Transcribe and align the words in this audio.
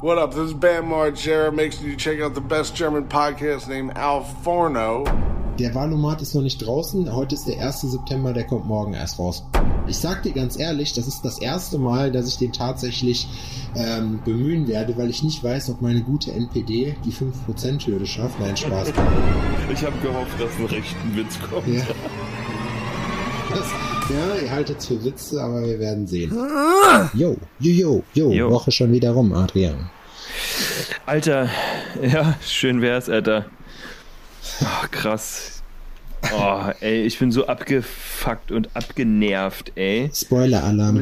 What 0.00 0.16
up? 0.16 0.30
This 0.30 0.50
is 0.50 0.54
Bam 0.54 0.90
Margera. 0.90 1.52
Make 1.52 1.72
sure 1.72 1.88
you 1.88 1.96
check 1.96 2.20
out 2.20 2.32
the 2.36 2.40
best 2.40 2.76
German 2.76 3.08
podcast 3.08 3.66
named 3.66 3.98
Al 3.98 4.22
Forno. 4.44 5.04
Der 5.58 5.74
Wahlomat 5.74 6.22
ist 6.22 6.36
noch 6.36 6.42
nicht 6.42 6.64
draußen. 6.64 7.12
Heute 7.12 7.34
ist 7.34 7.48
der 7.48 7.60
1. 7.66 7.80
September, 7.80 8.32
der 8.32 8.44
kommt 8.44 8.64
morgen 8.64 8.94
erst 8.94 9.18
raus. 9.18 9.42
Ich 9.88 9.98
sag 9.98 10.22
dir 10.22 10.30
ganz 10.30 10.56
ehrlich, 10.56 10.92
das 10.92 11.08
ist 11.08 11.24
das 11.24 11.40
erste 11.40 11.78
Mal, 11.78 12.12
dass 12.12 12.28
ich 12.28 12.38
den 12.38 12.52
tatsächlich 12.52 13.26
ähm, 13.74 14.20
bemühen 14.24 14.68
werde, 14.68 14.96
weil 14.96 15.10
ich 15.10 15.24
nicht 15.24 15.42
weiß, 15.42 15.68
ob 15.70 15.82
meine 15.82 16.02
gute 16.02 16.30
NPD 16.30 16.94
die 17.04 17.12
5%-Hürde 17.12 18.06
schafft. 18.06 18.38
Nein, 18.38 18.56
Spaß. 18.56 18.92
Ich 19.72 19.82
habe 19.84 19.98
gehofft, 20.00 20.40
dass 20.40 20.56
ein 20.60 20.66
rechten 20.66 21.16
Witz 21.16 21.40
kommt. 21.40 21.66
Ja. 21.66 21.82
Ja, 23.50 24.42
ihr 24.42 24.50
haltet 24.50 24.82
für 24.82 25.02
Witze, 25.04 25.42
aber 25.42 25.62
wir 25.62 25.78
werden 25.78 26.06
sehen. 26.06 26.32
Jo, 27.14 27.36
jo, 27.60 27.70
jo, 27.70 28.02
jo, 28.14 28.32
Jo. 28.32 28.50
Woche 28.50 28.70
schon 28.70 28.92
wieder 28.92 29.10
rum, 29.10 29.32
Adrian. 29.32 29.90
Alter, 31.06 31.48
ja, 32.02 32.34
schön 32.42 32.82
wär's, 32.82 33.08
Alter. 33.08 33.46
Oh, 34.60 34.86
krass. 34.90 35.62
Oh, 36.34 36.62
ey, 36.80 37.04
ich 37.04 37.18
bin 37.18 37.32
so 37.32 37.46
abgefuckt 37.46 38.50
und 38.50 38.74
abgenervt, 38.74 39.72
ey. 39.76 40.10
Spoiler-Alarm. 40.12 41.00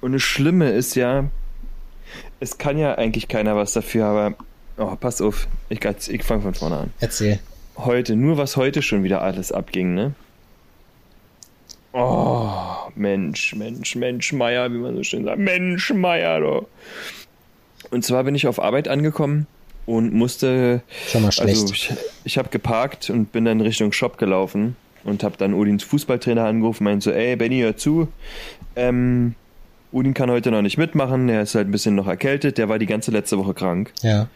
und 0.00 0.12
das 0.12 0.22
Schlimme 0.22 0.70
ist 0.70 0.94
ja, 0.96 1.24
es 2.40 2.58
kann 2.58 2.78
ja 2.78 2.94
eigentlich 2.96 3.28
keiner 3.28 3.56
was 3.56 3.72
dafür, 3.72 4.06
aber 4.06 4.34
oh, 4.78 4.96
pass 4.96 5.20
auf, 5.20 5.46
ich, 5.68 5.84
ich 5.84 6.22
fange 6.24 6.42
von 6.42 6.54
vorne 6.54 6.76
an. 6.76 6.92
Erzähl. 7.00 7.38
Heute, 7.76 8.16
nur 8.16 8.38
was 8.38 8.56
heute 8.56 8.82
schon 8.82 9.04
wieder 9.04 9.22
alles 9.22 9.52
abging, 9.52 9.94
ne? 9.94 10.14
Oh, 11.92 12.90
Mensch, 12.94 13.54
Mensch, 13.54 13.96
Mensch, 13.96 14.32
Meier, 14.32 14.72
wie 14.72 14.78
man 14.78 14.96
so 14.96 15.02
schön 15.02 15.24
sagt. 15.24 15.38
Mensch, 15.38 15.92
Meier, 15.92 16.40
doch. 16.40 16.66
Und 17.90 18.04
zwar 18.04 18.24
bin 18.24 18.34
ich 18.34 18.46
auf 18.46 18.60
Arbeit 18.60 18.88
angekommen 18.88 19.46
und 19.86 20.12
musste. 20.12 20.82
Schon 21.08 21.22
mal 21.22 21.32
schlecht. 21.32 21.62
Also, 21.62 21.72
ich, 21.72 21.92
ich 22.24 22.38
habe 22.38 22.50
geparkt 22.50 23.08
und 23.10 23.32
bin 23.32 23.44
dann 23.44 23.60
Richtung 23.60 23.92
Shop 23.92 24.18
gelaufen 24.18 24.76
und 25.04 25.22
habe 25.24 25.36
dann 25.38 25.54
Udins 25.54 25.84
Fußballtrainer 25.84 26.44
angerufen, 26.44 26.84
meinte 26.84 27.04
so: 27.04 27.10
Ey, 27.10 27.36
Benny, 27.36 27.60
hör 27.60 27.76
zu. 27.76 28.08
Ähm, 28.76 29.34
Udin 29.92 30.12
kann 30.12 30.30
heute 30.30 30.50
noch 30.50 30.62
nicht 30.62 30.76
mitmachen, 30.76 31.28
der 31.28 31.42
ist 31.42 31.54
halt 31.54 31.68
ein 31.68 31.70
bisschen 31.70 31.94
noch 31.94 32.06
erkältet, 32.06 32.58
der 32.58 32.68
war 32.68 32.78
die 32.78 32.86
ganze 32.86 33.10
letzte 33.10 33.38
Woche 33.38 33.54
krank. 33.54 33.92
ja. 34.02 34.28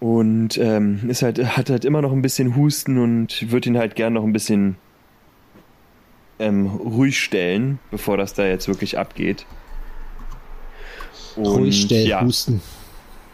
Und 0.00 0.58
ähm, 0.58 1.00
ist 1.08 1.22
halt, 1.22 1.56
hat 1.56 1.70
halt 1.70 1.84
immer 1.86 2.02
noch 2.02 2.12
ein 2.12 2.20
bisschen 2.20 2.56
Husten 2.56 2.98
und 2.98 3.50
würde 3.50 3.70
ihn 3.70 3.78
halt 3.78 3.94
gern 3.94 4.12
noch 4.12 4.24
ein 4.24 4.34
bisschen 4.34 4.76
ähm, 6.38 6.66
ruhig 6.66 7.18
stellen, 7.20 7.78
bevor 7.90 8.16
das 8.16 8.34
da 8.34 8.46
jetzt 8.46 8.68
wirklich 8.68 8.98
abgeht. 8.98 9.46
Und, 11.36 11.46
Ruhig 11.46 11.82
stellen, 11.82 12.08
ja, 12.08 12.22
husten. 12.22 12.62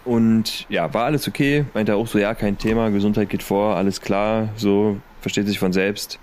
und 0.04 0.66
ja, 0.68 0.92
war 0.94 1.04
alles 1.04 1.28
okay. 1.28 1.64
Meinte 1.74 1.92
er 1.92 1.98
auch 1.98 2.06
so, 2.06 2.18
ja, 2.18 2.34
kein 2.34 2.56
Thema, 2.56 2.90
Gesundheit 2.90 3.28
geht 3.28 3.42
vor, 3.42 3.76
alles 3.76 4.00
klar, 4.00 4.48
so, 4.56 4.96
versteht 5.20 5.46
sich 5.46 5.58
von 5.58 5.72
selbst. 5.72 6.18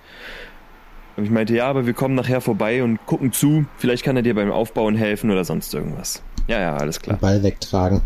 Und 1.18 1.26
ich 1.26 1.32
meinte, 1.32 1.56
ja, 1.56 1.68
aber 1.68 1.86
wir 1.86 1.94
kommen 1.94 2.14
nachher 2.16 2.42
vorbei 2.42 2.84
und 2.84 3.04
gucken 3.08 3.32
zu. 3.32 3.66
Vielleicht 3.78 4.04
kann 4.04 4.16
er 4.16 4.22
dir 4.22 4.36
beim 4.36 4.52
Aufbauen 4.52 4.96
helfen 4.96 5.32
oder 5.32 5.44
sonst 5.44 5.74
irgendwas. 5.74 6.22
Ja, 6.48 6.60
ja, 6.60 6.78
alles 6.78 7.00
klar. 7.02 7.18
Den 7.18 7.22
Ball 7.22 7.44
wegtragen. 7.44 8.02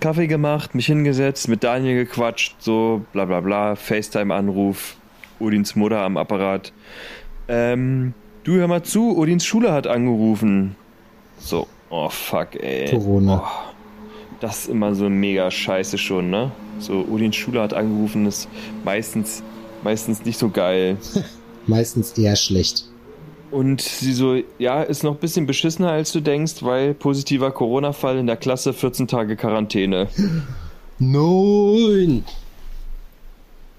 Kaffee 0.00 0.26
gemacht, 0.26 0.74
mich 0.74 0.86
hingesetzt, 0.86 1.48
mit 1.48 1.62
Daniel 1.62 2.04
gequatscht, 2.04 2.56
so 2.58 3.04
bla 3.12 3.26
bla 3.26 3.40
bla, 3.40 3.76
FaceTime-Anruf, 3.76 4.96
Odins 5.38 5.76
Mutter 5.76 6.00
am 6.00 6.16
Apparat. 6.16 6.72
Ähm, 7.52 8.14
du 8.44 8.54
hör 8.54 8.68
mal 8.68 8.84
zu, 8.84 9.16
Odins 9.18 9.44
Schule 9.44 9.72
hat 9.72 9.88
angerufen. 9.88 10.76
So, 11.40 11.66
oh 11.90 12.08
fuck, 12.08 12.54
ey. 12.54 12.88
Corona. 12.90 13.42
Oh, 13.44 13.74
das 14.38 14.60
ist 14.60 14.68
immer 14.68 14.94
so 14.94 15.10
mega 15.10 15.50
scheiße 15.50 15.98
schon, 15.98 16.30
ne? 16.30 16.52
So, 16.78 17.04
Odins 17.10 17.34
Schule 17.34 17.60
hat 17.60 17.74
angerufen, 17.74 18.24
ist 18.26 18.48
meistens, 18.84 19.42
meistens 19.82 20.24
nicht 20.24 20.38
so 20.38 20.48
geil. 20.48 20.96
Meistens 21.66 22.16
eher 22.16 22.36
schlecht. 22.36 22.86
Und 23.50 23.82
sie 23.82 24.14
so, 24.14 24.40
ja, 24.58 24.82
ist 24.82 25.04
noch 25.04 25.12
ein 25.12 25.20
bisschen 25.20 25.46
beschissener, 25.46 25.90
als 25.90 26.10
du 26.10 26.20
denkst, 26.20 26.62
weil 26.62 26.94
positiver 26.94 27.50
Corona-Fall 27.50 28.16
in 28.16 28.26
der 28.26 28.36
Klasse 28.36 28.72
14 28.72 29.06
Tage 29.08 29.36
Quarantäne. 29.36 30.08
Nein! 30.98 32.24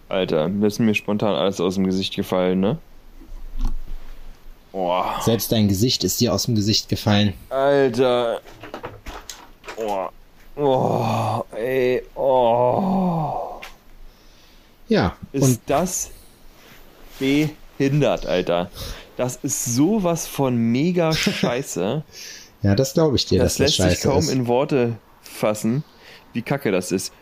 Alter, 0.09 0.49
das 0.49 0.73
ist 0.73 0.79
mir 0.79 0.93
spontan 0.93 1.33
alles 1.33 1.59
aus 1.59 1.75
dem 1.75 1.85
Gesicht 1.85 2.15
gefallen, 2.15 2.59
ne? 2.59 2.77
Boah, 4.71 5.19
Selbst 5.23 5.51
dein 5.51 5.67
Gesicht 5.67 6.03
ist 6.03 6.21
dir 6.21 6.33
aus 6.33 6.43
dem 6.45 6.55
Gesicht 6.55 6.87
gefallen. 6.87 7.33
Alter. 7.49 8.39
Oh, 9.77 10.07
oh 10.55 11.43
ey, 11.55 12.01
oh. 12.15 13.59
Ja, 14.87 15.15
Ist 15.33 15.43
und 15.43 15.59
das 15.65 16.11
behindert, 17.19 18.25
Alter. 18.25 18.69
Das 19.17 19.37
ist 19.43 19.65
sowas 19.65 20.25
von 20.27 20.55
mega 20.55 21.11
scheiße. 21.13 22.03
ja, 22.61 22.75
das 22.75 22.93
glaube 22.93 23.15
ich 23.17 23.25
dir, 23.25 23.39
das 23.39 23.57
dass 23.57 23.67
das 23.75 23.77
lässt 23.85 24.01
sich 24.01 24.09
kaum 24.09 24.19
ist. 24.19 24.29
in 24.29 24.47
Worte 24.47 24.97
fassen, 25.21 25.83
wie 26.33 26.41
kacke 26.41 26.71
das 26.71 26.91
ist. 26.91 27.13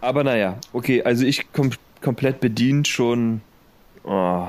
Aber 0.00 0.24
naja, 0.24 0.58
okay, 0.74 1.02
also 1.02 1.24
ich 1.24 1.50
kom 1.52 1.70
komplett 2.02 2.40
bedient 2.40 2.86
schon. 2.86 3.40
Oh. 4.04 4.46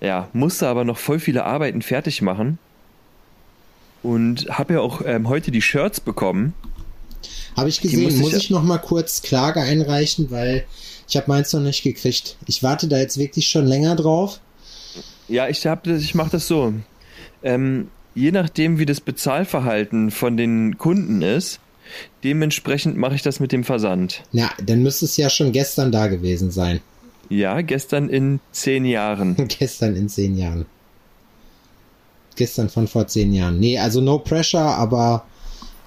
Ja, 0.00 0.28
musste 0.32 0.66
aber 0.66 0.84
noch 0.84 0.98
voll 0.98 1.20
viele 1.20 1.44
Arbeiten 1.44 1.82
fertig 1.82 2.22
machen. 2.22 2.58
Und 4.02 4.48
habe 4.48 4.74
ja 4.74 4.80
auch 4.80 5.02
ähm, 5.04 5.28
heute 5.28 5.50
die 5.50 5.60
Shirts 5.60 6.00
bekommen. 6.00 6.54
Habe 7.56 7.68
ich 7.68 7.80
gesehen. 7.80 8.04
muss 8.04 8.14
ich 8.14 8.20
Muss 8.20 8.32
ich 8.34 8.50
noch 8.50 8.62
mal 8.62 8.78
kurz 8.78 9.20
Klage 9.20 9.60
einreichen, 9.60 10.30
weil 10.30 10.64
ich 11.06 11.16
habe 11.16 11.26
meins 11.28 11.52
noch 11.52 11.60
nicht 11.60 11.82
gekriegt. 11.82 12.36
Ich 12.46 12.62
warte 12.62 12.88
da 12.88 12.98
jetzt 12.98 13.18
wirklich 13.18 13.48
schon 13.48 13.66
länger 13.66 13.96
drauf. 13.96 14.40
Ja, 15.28 15.48
ich 15.48 15.66
hab 15.66 15.86
ich 15.86 16.14
mache 16.14 16.30
das 16.30 16.48
so. 16.48 16.72
Ähm, 17.42 17.88
je 18.14 18.32
nachdem, 18.32 18.78
wie 18.78 18.86
das 18.86 19.00
Bezahlverhalten 19.00 20.10
von 20.10 20.36
den 20.36 20.78
Kunden 20.78 21.20
ist, 21.22 21.60
dementsprechend 22.24 22.96
mache 22.96 23.14
ich 23.14 23.22
das 23.22 23.40
mit 23.40 23.52
dem 23.52 23.64
Versand. 23.64 24.22
Na, 24.32 24.50
dann 24.64 24.82
müsste 24.82 25.04
es 25.04 25.16
ja 25.16 25.28
schon 25.28 25.52
gestern 25.52 25.92
da 25.92 26.06
gewesen 26.06 26.50
sein. 26.50 26.80
Ja, 27.30 27.60
gestern 27.62 28.08
in 28.10 28.40
zehn 28.52 28.84
Jahren. 28.84 29.36
gestern 29.48 29.96
in 29.96 30.08
zehn 30.08 30.36
Jahren. 30.36 30.66
Gestern 32.36 32.68
von 32.68 32.86
vor 32.88 33.06
zehn 33.06 33.32
Jahren. 33.32 33.58
Nee, 33.58 33.78
also 33.78 34.00
no 34.00 34.18
pressure, 34.18 34.60
aber 34.76 35.24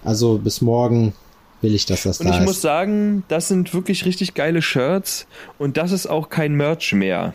also 0.04 0.38
bis 0.38 0.62
morgen 0.62 1.14
will 1.62 1.76
ich, 1.76 1.86
dass 1.86 2.04
das 2.04 2.20
Und 2.20 2.28
da 2.28 2.34
ich 2.34 2.40
ist. 2.40 2.46
muss 2.46 2.62
sagen, 2.62 3.24
das 3.28 3.48
sind 3.48 3.74
wirklich 3.74 4.06
richtig 4.06 4.34
geile 4.34 4.62
Shirts 4.62 5.28
und 5.60 5.78
das 5.78 5.92
ist 5.92 6.08
auch 6.08 6.30
kein 6.30 6.56
Merch 6.56 6.94
mehr, 6.94 7.34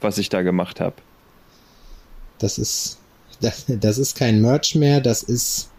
was 0.00 0.18
ich 0.18 0.28
da 0.28 0.42
gemacht 0.42 0.80
habe. 0.80 0.96
Das 2.38 2.58
ist, 2.58 2.98
das, 3.40 3.64
das 3.68 3.98
ist 3.98 4.16
kein 4.16 4.40
Merch 4.40 4.74
mehr, 4.74 5.00
das 5.00 5.22
ist, 5.22 5.70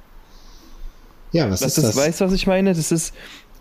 ja, 1.32 1.50
was 1.50 1.60
Das 1.62 1.78
ist 1.78 1.78
ist, 1.80 1.84
das? 1.90 1.96
weißt 1.96 2.22
du, 2.22 2.26
was 2.26 2.34
ich 2.34 2.48
meine? 2.48 2.74
Das 2.74 2.92
ist, 2.92 3.14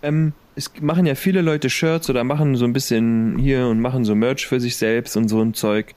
ähm, 0.03 0.33
es 0.55 0.71
machen 0.81 1.05
ja 1.05 1.15
viele 1.15 1.41
Leute 1.41 1.69
Shirts 1.69 2.09
oder 2.09 2.23
machen 2.23 2.55
so 2.55 2.65
ein 2.65 2.73
bisschen 2.73 3.37
hier 3.37 3.67
und 3.67 3.81
machen 3.81 4.05
so 4.05 4.15
Merch 4.15 4.47
für 4.47 4.59
sich 4.59 4.77
selbst 4.77 5.17
und 5.17 5.27
so 5.27 5.41
ein 5.41 5.53
Zeug. 5.53 5.93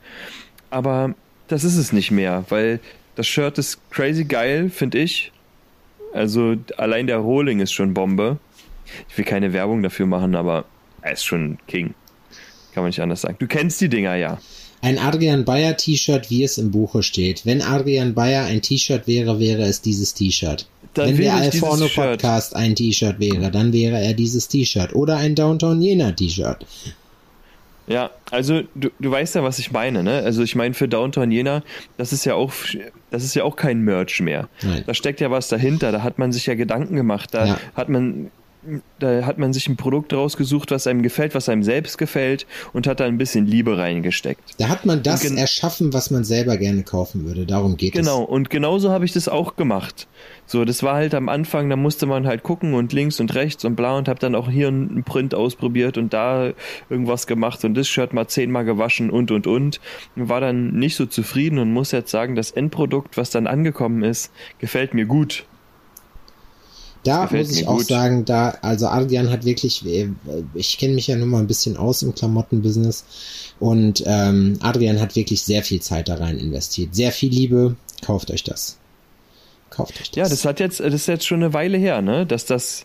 Aber 0.70 1.14
das 1.46 1.64
ist 1.64 1.76
es 1.76 1.92
nicht 1.92 2.10
mehr, 2.10 2.44
weil 2.48 2.80
das 3.14 3.26
Shirt 3.26 3.58
ist 3.58 3.91
crazy 3.91 4.24
geil, 4.24 4.68
finde 4.70 4.98
ich. 4.98 5.32
Also 6.12 6.56
allein 6.76 7.06
der 7.06 7.18
Rohling 7.18 7.60
ist 7.60 7.72
schon 7.72 7.94
Bombe. 7.94 8.38
Ich 9.08 9.16
will 9.16 9.24
keine 9.24 9.52
Werbung 9.52 9.82
dafür 9.82 10.06
machen, 10.06 10.34
aber 10.34 10.64
er 11.02 11.12
ist 11.12 11.24
schon 11.24 11.58
King. 11.66 11.94
Kann 12.74 12.82
man 12.82 12.88
nicht 12.88 13.00
anders 13.00 13.20
sagen. 13.20 13.36
Du 13.38 13.47
kennst 13.47 13.80
die 13.80 13.88
Dinger 13.88 14.16
ja. 14.16 14.38
Ein 14.81 14.99
Adrian 14.99 15.44
Bayer 15.44 15.77
T-Shirt, 15.77 16.31
wie 16.31 16.44
es 16.44 16.56
im 16.59 16.71
Buche 16.71 17.03
steht. 17.03 17.44
Wenn 17.44 17.62
Adrian 17.62 18.15
Bayer 18.15 18.44
ein 18.44 18.62
T-Shirt 18.62 19.06
wäre, 19.06 19.41
wäre 19.41 19.62
es 19.62 19.81
dieses 19.81 20.15
T-Shirt. 20.15 20.66
Dann 20.94 21.09
Wenn 21.09 21.16
der 21.19 21.34
Alforno. 21.34 21.87
Podcast 21.89 22.54
ein 22.54 22.75
T-Shirt 22.77 23.19
wäre, 23.19 23.51
dann 23.51 23.72
wäre 23.72 24.01
er 24.01 24.15
dieses 24.15 24.48
T-Shirt. 24.48 24.95
Oder 24.95 25.16
ein 25.16 25.34
Downtown 25.34 25.83
Jena 25.83 26.13
T-Shirt. 26.13 26.65
Ja, 27.89 28.10
also 28.30 28.63
du, 28.75 28.91
du 29.01 29.10
weißt 29.10 29.34
ja, 29.34 29.42
was 29.42 29.59
ich 29.59 29.72
meine, 29.72 30.03
ne? 30.03 30.19
Also 30.22 30.42
ich 30.42 30.54
meine 30.54 30.75
für 30.75 30.89
Downtown 30.89 31.31
Jena, 31.31 31.63
das 31.97 32.13
ist 32.13 32.27
ja 32.27 32.34
auch 32.34 32.53
das 33.10 33.24
ist 33.24 33.34
ja 33.34 33.45
auch 33.45 33.57
kein 33.57 33.81
Merch 33.81 34.21
mehr. 34.21 34.48
Nein. 34.63 34.84
Da 34.86 34.92
steckt 34.92 35.21
ja 35.21 35.31
was 35.31 35.48
dahinter, 35.48 35.91
da 35.91 36.03
hat 36.03 36.19
man 36.19 36.31
sich 36.31 36.45
ja 36.47 36.54
Gedanken 36.54 36.97
gemacht, 36.97 37.31
da 37.33 37.47
Ja. 37.47 37.60
hat 37.74 37.89
man 37.89 38.31
da 38.98 39.24
hat 39.24 39.38
man 39.38 39.53
sich 39.53 39.68
ein 39.68 39.76
Produkt 39.76 40.12
rausgesucht, 40.12 40.70
was 40.70 40.86
einem 40.86 41.03
gefällt, 41.03 41.34
was 41.34 41.48
einem 41.48 41.62
selbst 41.62 41.98
gefällt 41.98 42.47
und 42.72 42.86
hat 42.86 43.00
da 43.00 43.04
ein 43.04 43.18
bisschen 43.18 43.47
Liebe 43.47 43.78
reingesteckt. 43.78 44.42
Da 44.59 44.68
hat 44.68 44.84
man 44.86 45.03
das 45.03 45.24
erschaffen, 45.24 45.92
was 45.92 46.10
man 46.10 46.24
selber 46.24 46.56
gerne 46.56 46.82
kaufen 46.82 47.24
würde. 47.26 47.47
Darum 47.47 47.76
geht 47.76 47.92
Genau, 47.92 48.22
es. 48.24 48.28
und 48.28 48.50
genauso 48.50 48.91
habe 48.91 49.04
ich 49.04 49.12
das 49.12 49.28
auch 49.28 49.56
gemacht. 49.56 50.06
So, 50.47 50.65
das 50.65 50.82
war 50.82 50.94
halt 50.94 51.15
am 51.15 51.28
Anfang, 51.28 51.68
da 51.68 51.76
musste 51.76 52.06
man 52.06 52.26
halt 52.26 52.42
gucken 52.42 52.74
und 52.74 52.92
links 52.92 53.20
und 53.20 53.34
rechts 53.34 53.65
und 53.65 53.76
bla 53.76 53.97
und 53.98 54.09
habe 54.09 54.18
dann 54.18 54.34
auch 54.34 54.48
hier 54.50 54.68
einen 54.68 55.04
Print 55.04 55.34
ausprobiert 55.34 55.98
und 55.98 56.12
da 56.14 56.53
irgendwas 56.88 57.26
gemacht 57.26 57.64
und 57.64 57.74
das 57.74 57.86
Shirt 57.88 58.12
mal 58.12 58.28
zehnmal 58.28 58.64
gewaschen 58.64 59.10
und 59.10 59.30
und 59.30 59.47
und. 59.47 59.80
Und 60.16 60.28
War 60.28 60.41
dann 60.41 60.72
nicht 60.72 60.97
so 60.97 61.06
zufrieden 61.06 61.59
und 61.59 61.72
muss 61.72 61.92
jetzt 61.92 62.10
sagen, 62.10 62.34
das 62.34 62.50
Endprodukt, 62.50 63.16
was 63.16 63.30
dann 63.30 63.47
angekommen 63.47 64.03
ist, 64.03 64.32
gefällt 64.59 64.94
mir 64.94 65.04
gut. 65.04 65.44
Da 67.04 67.28
muss 67.33 67.50
ich 67.53 67.66
auch 67.66 67.77
gut. 67.78 67.86
sagen, 67.89 68.24
da, 68.24 68.50
also 68.60 68.89
Adrian 68.89 69.30
hat 69.30 69.45
wirklich, 69.45 69.84
äh, 69.86 70.09
ich 70.54 70.78
kenne 70.78 70.95
mich 70.95 71.06
ja 71.06 71.16
nun 71.16 71.28
mal 71.28 71.39
ein 71.39 71.47
bisschen 71.47 71.77
aus 71.77 72.03
im 72.03 72.15
Klamottenbusiness 72.15 73.04
und 73.60 74.03
ähm, 74.06 74.59
Adrian 74.60 75.00
hat 75.00 75.15
wirklich 75.16 75.42
sehr 75.42 75.62
viel 75.62 75.80
Zeit 75.80 76.09
da 76.09 76.16
rein 76.16 76.39
investiert. 76.39 76.95
Sehr 76.95 77.12
viel 77.12 77.30
Liebe. 77.33 77.77
Kauft 78.04 78.30
euch 78.30 78.45
das. 78.45 78.77
Kauft 79.71 80.00
euch 80.00 80.10
das. 80.10 80.16
Ja, 80.16 80.28
das 80.28 80.45
hat 80.45 80.60
jetzt, 80.60 80.80
das 80.80 80.92
ist 80.92 81.06
jetzt 81.06 81.27
schon 81.27 81.42
eine 81.42 81.53
Weile 81.54 81.78
her, 81.78 82.03
ne? 82.03 82.27
Dass 82.27 82.45
das, 82.47 82.84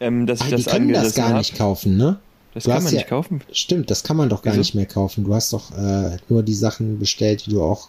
ähm, 0.00 0.26
dass 0.26 0.40
ich 0.40 0.46
Ah, 0.46 0.50
das 0.50 0.64
die 0.64 0.70
können 0.70 0.92
das 0.92 1.14
gar 1.14 1.28
hab. 1.30 1.38
nicht 1.38 1.56
kaufen, 1.56 1.96
ne? 1.96 2.18
Das 2.52 2.64
Du 2.64 2.70
kann 2.70 2.82
man 2.84 2.92
ja- 2.92 2.98
nicht 2.98 3.08
kaufen. 3.08 3.40
Stimmt, 3.52 3.90
das 3.90 4.02
kann 4.02 4.16
man 4.16 4.28
doch 4.28 4.42
gar 4.42 4.52
Wieso? 4.54 4.60
nicht 4.60 4.74
mehr 4.74 4.86
kaufen. 4.86 5.24
Du 5.24 5.34
hast 5.34 5.52
doch 5.52 5.70
äh, 5.76 6.16
nur 6.28 6.42
die 6.42 6.54
Sachen 6.54 6.98
bestellt, 6.98 7.46
die 7.46 7.50
du 7.50 7.62
auch 7.62 7.88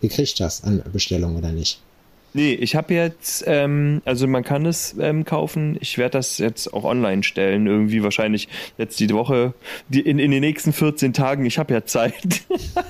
gekriegt 0.00 0.40
hast 0.40 0.64
an 0.64 0.82
Bestellung, 0.92 1.36
oder 1.36 1.52
nicht? 1.52 1.80
Nee, 2.36 2.52
ich 2.54 2.74
habe 2.74 2.92
jetzt, 2.94 3.44
ähm, 3.46 4.02
also 4.04 4.26
man 4.26 4.42
kann 4.42 4.66
es 4.66 4.96
ähm, 5.00 5.24
kaufen. 5.24 5.78
Ich 5.80 5.98
werde 5.98 6.18
das 6.18 6.38
jetzt 6.38 6.74
auch 6.74 6.82
online 6.84 7.22
stellen, 7.22 7.66
irgendwie 7.68 8.02
wahrscheinlich 8.02 8.48
jetzt 8.76 8.98
die 8.98 9.08
Woche, 9.10 9.54
die, 9.88 10.00
in, 10.00 10.18
in 10.18 10.32
den 10.32 10.40
nächsten 10.40 10.72
14 10.72 11.12
Tagen. 11.12 11.46
Ich 11.46 11.58
habe 11.58 11.72
ja 11.72 11.84
Zeit. 11.84 12.42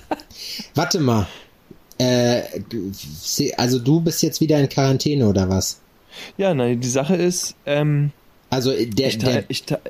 Warte 0.74 0.98
mal. 0.98 1.26
Äh, 1.98 2.40
also 3.56 3.78
du 3.78 4.00
bist 4.00 4.22
jetzt 4.22 4.40
wieder 4.40 4.58
in 4.58 4.68
Quarantäne 4.68 5.28
oder 5.28 5.48
was? 5.48 5.80
ja, 6.38 6.54
nein, 6.54 6.80
die 6.80 6.88
Sache 6.88 7.16
ist, 7.16 7.54
ähm, 7.66 8.12
Also 8.50 8.72
äh, 8.72 8.86
der, 8.86 9.08
ich, 9.08 9.18
der, 9.18 9.28
teile 9.30 9.44
ich, 9.48 9.64
teil- 9.64 9.80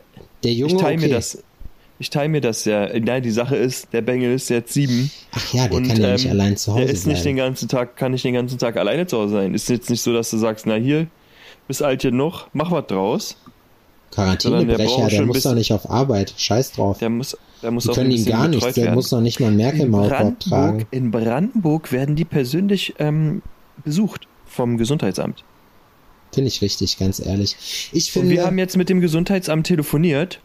der 0.42 0.50
ich 0.52 0.58
Junge, 0.58 0.76
teile 0.78 0.96
okay. 0.96 1.06
mir 1.08 1.14
das. 1.14 1.42
Ich 1.98 2.10
teile 2.10 2.28
mir 2.28 2.40
das 2.40 2.64
ja. 2.64 2.88
Nein, 2.98 3.22
die 3.22 3.30
Sache 3.30 3.54
ist, 3.56 3.92
der 3.92 4.02
Bengel 4.02 4.34
ist 4.34 4.50
jetzt 4.50 4.72
sieben. 4.74 5.10
Ach 5.32 5.54
ja, 5.54 5.68
der 5.68 5.76
und, 5.76 5.86
kann 5.86 6.00
ja 6.00 6.12
nicht 6.12 6.24
ähm, 6.24 6.30
allein 6.32 6.56
zu 6.56 6.72
Hause 6.72 6.84
Der 6.84 6.92
ist 6.92 7.06
nicht 7.06 7.24
den 7.24 7.36
bleiben. 7.36 7.48
ganzen 7.50 7.68
Tag, 7.68 7.96
kann 7.96 8.12
nicht 8.12 8.24
den 8.24 8.34
ganzen 8.34 8.58
Tag 8.58 8.76
alleine 8.76 9.06
zu 9.06 9.18
Hause 9.18 9.34
sein. 9.34 9.54
Ist 9.54 9.68
jetzt 9.68 9.90
nicht 9.90 10.02
so, 10.02 10.12
dass 10.12 10.30
du 10.30 10.36
sagst, 10.38 10.66
na 10.66 10.74
hier, 10.74 11.06
bist 11.68 11.82
alt 11.82 12.02
genug, 12.02 12.48
mach 12.52 12.70
was 12.72 12.86
draus. 12.88 13.36
der 14.10 14.24
Quarantänebrecher, 14.24 15.06
der 15.08 15.20
ein 15.20 15.26
muss 15.26 15.42
doch 15.44 15.54
nicht 15.54 15.72
auf 15.72 15.88
Arbeit. 15.88 16.34
Scheiß 16.36 16.72
drauf. 16.72 16.98
Der 16.98 17.10
muss, 17.10 17.36
der 17.62 17.70
muss 17.70 17.84
Die 17.84 17.92
können 17.92 18.10
ihn 18.10 18.24
gar 18.24 18.48
betreut 18.48 18.76
Der 18.76 18.84
werden. 18.86 18.94
muss 18.96 19.12
noch 19.12 19.20
nicht 19.20 19.38
mal 19.40 19.46
einen 19.48 19.56
Merkel 19.56 19.80
im 19.80 19.86
in 19.86 19.90
Maulkorb 19.92 20.18
Brandenburg, 20.20 20.40
tragen. 20.48 20.86
in 20.90 21.10
Brandenburg 21.12 21.92
werden 21.92 22.16
die 22.16 22.24
persönlich 22.24 22.94
ähm, 22.98 23.40
besucht 23.84 24.26
vom 24.46 24.78
Gesundheitsamt. 24.78 25.44
Finde 26.32 26.48
ich 26.48 26.60
richtig, 26.60 26.98
ganz 26.98 27.24
ehrlich. 27.24 27.56
Ich 27.92 28.08
Und 28.16 28.22
finde, 28.22 28.30
wir 28.36 28.44
haben 28.46 28.58
jetzt 28.58 28.76
mit 28.76 28.88
dem 28.88 29.00
Gesundheitsamt 29.00 29.68
telefoniert 29.68 30.40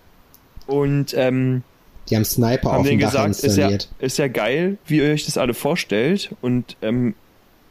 und 0.69 1.13
ähm, 1.17 1.63
die 2.09 2.15
haben 2.15 2.25
Sniper 2.25 2.71
haben 2.71 2.81
auf 2.81 2.87
dem 2.87 2.99
Dach 2.99 3.11
gesagt, 3.11 3.29
ist 3.29 3.43
ja, 3.43 3.47
installiert. 3.47 3.89
ist 3.99 4.17
ja 4.17 4.27
geil, 4.27 4.77
wie 4.85 4.97
ihr 4.97 5.11
euch 5.11 5.25
das 5.25 5.37
alle 5.37 5.53
vorstellt 5.53 6.35
und 6.41 6.77
ähm, 6.81 7.15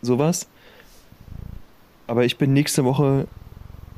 sowas. 0.03 0.49
Aber 2.07 2.25
ich 2.25 2.39
bin 2.39 2.53
nächste 2.53 2.85
Woche, 2.85 3.27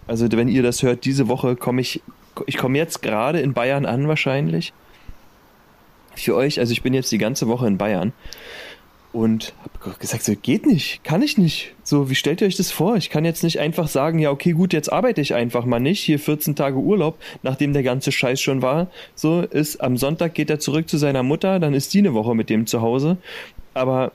also 0.06 0.26
wenn 0.32 0.48
ihr 0.48 0.62
das 0.62 0.82
hört, 0.82 1.04
diese 1.04 1.28
Woche 1.28 1.56
komme 1.56 1.80
ich, 1.80 2.02
ich 2.46 2.56
komme 2.56 2.78
jetzt 2.78 3.02
gerade 3.02 3.40
in 3.40 3.52
Bayern 3.54 3.86
an 3.86 4.08
wahrscheinlich. 4.08 4.72
Für 6.16 6.34
euch, 6.34 6.58
also 6.58 6.72
ich 6.72 6.82
bin 6.82 6.92
jetzt 6.92 7.12
die 7.12 7.18
ganze 7.18 7.48
Woche 7.48 7.66
in 7.66 7.78
Bayern 7.78 8.12
und 9.12 9.54
habe 9.84 9.96
gesagt, 9.98 10.24
so 10.24 10.34
geht 10.34 10.66
nicht, 10.66 11.02
kann 11.02 11.22
ich 11.22 11.36
nicht. 11.36 11.74
So, 11.82 12.10
wie 12.10 12.14
stellt 12.14 12.40
ihr 12.40 12.46
euch 12.46 12.56
das 12.56 12.70
vor? 12.70 12.96
Ich 12.96 13.10
kann 13.10 13.24
jetzt 13.24 13.42
nicht 13.42 13.58
einfach 13.58 13.88
sagen, 13.88 14.18
ja, 14.18 14.30
okay, 14.30 14.52
gut, 14.52 14.72
jetzt 14.72 14.92
arbeite 14.92 15.20
ich 15.20 15.34
einfach 15.34 15.64
mal 15.64 15.80
nicht. 15.80 16.00
Hier 16.00 16.18
14 16.18 16.54
Tage 16.54 16.76
Urlaub, 16.76 17.18
nachdem 17.42 17.72
der 17.72 17.82
ganze 17.82 18.12
Scheiß 18.12 18.40
schon 18.40 18.62
war. 18.62 18.88
So 19.14 19.40
ist 19.40 19.80
am 19.80 19.96
Sonntag 19.96 20.34
geht 20.34 20.50
er 20.50 20.60
zurück 20.60 20.88
zu 20.88 20.96
seiner 20.96 21.22
Mutter, 21.22 21.58
dann 21.58 21.74
ist 21.74 21.92
die 21.94 21.98
eine 21.98 22.14
Woche 22.14 22.34
mit 22.34 22.50
dem 22.50 22.66
zu 22.66 22.80
Hause. 22.82 23.16
Aber 23.74 24.12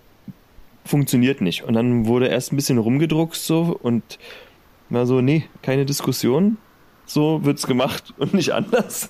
funktioniert 0.86 1.42
nicht. 1.42 1.64
Und 1.64 1.74
dann 1.74 2.06
wurde 2.06 2.28
erst 2.28 2.54
ein 2.54 2.56
bisschen 2.56 2.78
rumgedruckst 2.78 3.46
so 3.46 3.78
und 3.82 4.04
war 4.90 5.06
so, 5.06 5.20
nee, 5.20 5.46
keine 5.62 5.86
Diskussion. 5.86 6.58
So 7.06 7.44
wird's 7.44 7.68
gemacht 7.68 8.14
und 8.18 8.34
nicht 8.34 8.52
anders. 8.52 9.10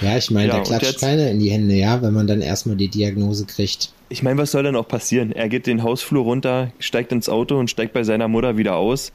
Ja, 0.00 0.16
ich 0.16 0.30
meine, 0.30 0.48
Ja, 0.48 0.58
da 0.58 0.62
klatscht 0.62 1.00
keiner 1.00 1.30
in 1.30 1.40
die 1.40 1.50
Hände, 1.50 1.74
ja, 1.74 2.02
wenn 2.02 2.12
man 2.12 2.26
dann 2.26 2.40
erstmal 2.40 2.76
die 2.76 2.88
Diagnose 2.88 3.46
kriegt. 3.46 3.92
Ich 4.08 4.22
meine, 4.22 4.40
was 4.40 4.50
soll 4.52 4.62
denn 4.62 4.76
auch 4.76 4.88
passieren? 4.88 5.32
Er 5.32 5.48
geht 5.48 5.66
den 5.66 5.82
Hausflur 5.82 6.24
runter, 6.24 6.70
steigt 6.78 7.12
ins 7.12 7.28
Auto 7.28 7.58
und 7.58 7.70
steigt 7.70 7.92
bei 7.92 8.04
seiner 8.04 8.28
Mutter 8.28 8.56
wieder 8.56 8.76
aus. 8.76 9.12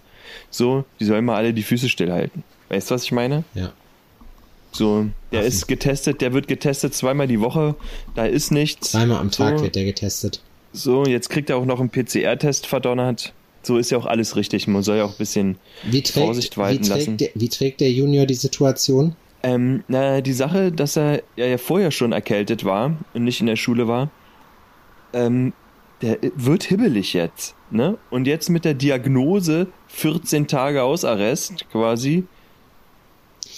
So, 0.50 0.86
die 1.00 1.06
sollen 1.06 1.26
mal 1.26 1.36
alle 1.36 1.54
die 1.54 1.64
Füße 1.64 1.88
stillhalten. 1.90 2.44
Weißt 2.70 2.90
du, 2.90 2.96
was 2.96 3.04
ich 3.04 3.12
meine? 3.12 3.44
Ja. 3.54 3.72
So, 4.72 5.08
der 5.32 5.40
Affen. 5.40 5.48
ist 5.48 5.68
getestet, 5.68 6.22
der 6.22 6.34
wird 6.34 6.48
getestet 6.48 6.94
zweimal 6.94 7.28
die 7.28 7.40
Woche, 7.40 7.76
da 8.16 8.26
ist 8.26 8.52
nichts. 8.52 8.92
Zweimal 8.92 9.18
am 9.18 9.32
Tag 9.32 9.60
so, 9.60 9.64
wird 9.64 9.76
der 9.76 9.86
getestet. 9.86 10.42
So, 10.74 11.06
jetzt 11.06 11.30
kriegt 11.30 11.50
er 11.50 11.58
auch 11.58 11.66
noch 11.66 11.80
einen 11.80 11.90
PCR-Test 11.90 12.68
verdonnert. 12.68 13.34
So 13.64 13.78
ist 13.78 13.92
ja 13.92 13.98
auch 13.98 14.06
alles 14.06 14.36
richtig. 14.36 14.68
Man 14.68 14.84
soll 14.84 14.98
ja 14.98 15.06
auch 15.06 15.12
ein 15.12 15.18
bisschen. 15.18 15.58
Wie 15.84 16.02
trägt, 16.02 16.26
Vorsicht 16.26 16.58
wie, 16.58 16.62
walten 16.62 16.86
lassen. 16.86 17.18
trägt 17.18 17.22
der, 17.22 17.42
wie 17.42 17.50
trägt 17.50 17.82
der 17.82 17.92
Junior 17.92 18.26
die 18.26 18.34
Situation? 18.34 19.16
Ähm, 19.44 19.84
na, 19.88 20.22
die 20.22 20.34
Sache, 20.34 20.72
dass 20.72 20.98
er 20.98 21.22
ja, 21.36 21.58
vorher 21.58 21.92
schon 21.92 22.12
erkältet 22.12 22.66
war 22.66 22.98
und 23.14 23.24
nicht 23.24 23.40
in 23.40 23.48
der 23.48 23.56
Schule 23.56 23.88
war, 23.88 24.10
ähm, 25.14 25.54
der 26.02 26.18
wird 26.36 26.64
hibbelig 26.64 27.14
jetzt, 27.14 27.56
ne? 27.72 27.98
Und 28.10 28.28
jetzt 28.28 28.50
mit 28.50 28.66
der 28.66 28.74
Diagnose 28.74 29.68
14 29.88 30.48
Tage 30.48 30.82
Hausarrest 30.82 31.66
quasi. 31.72 32.26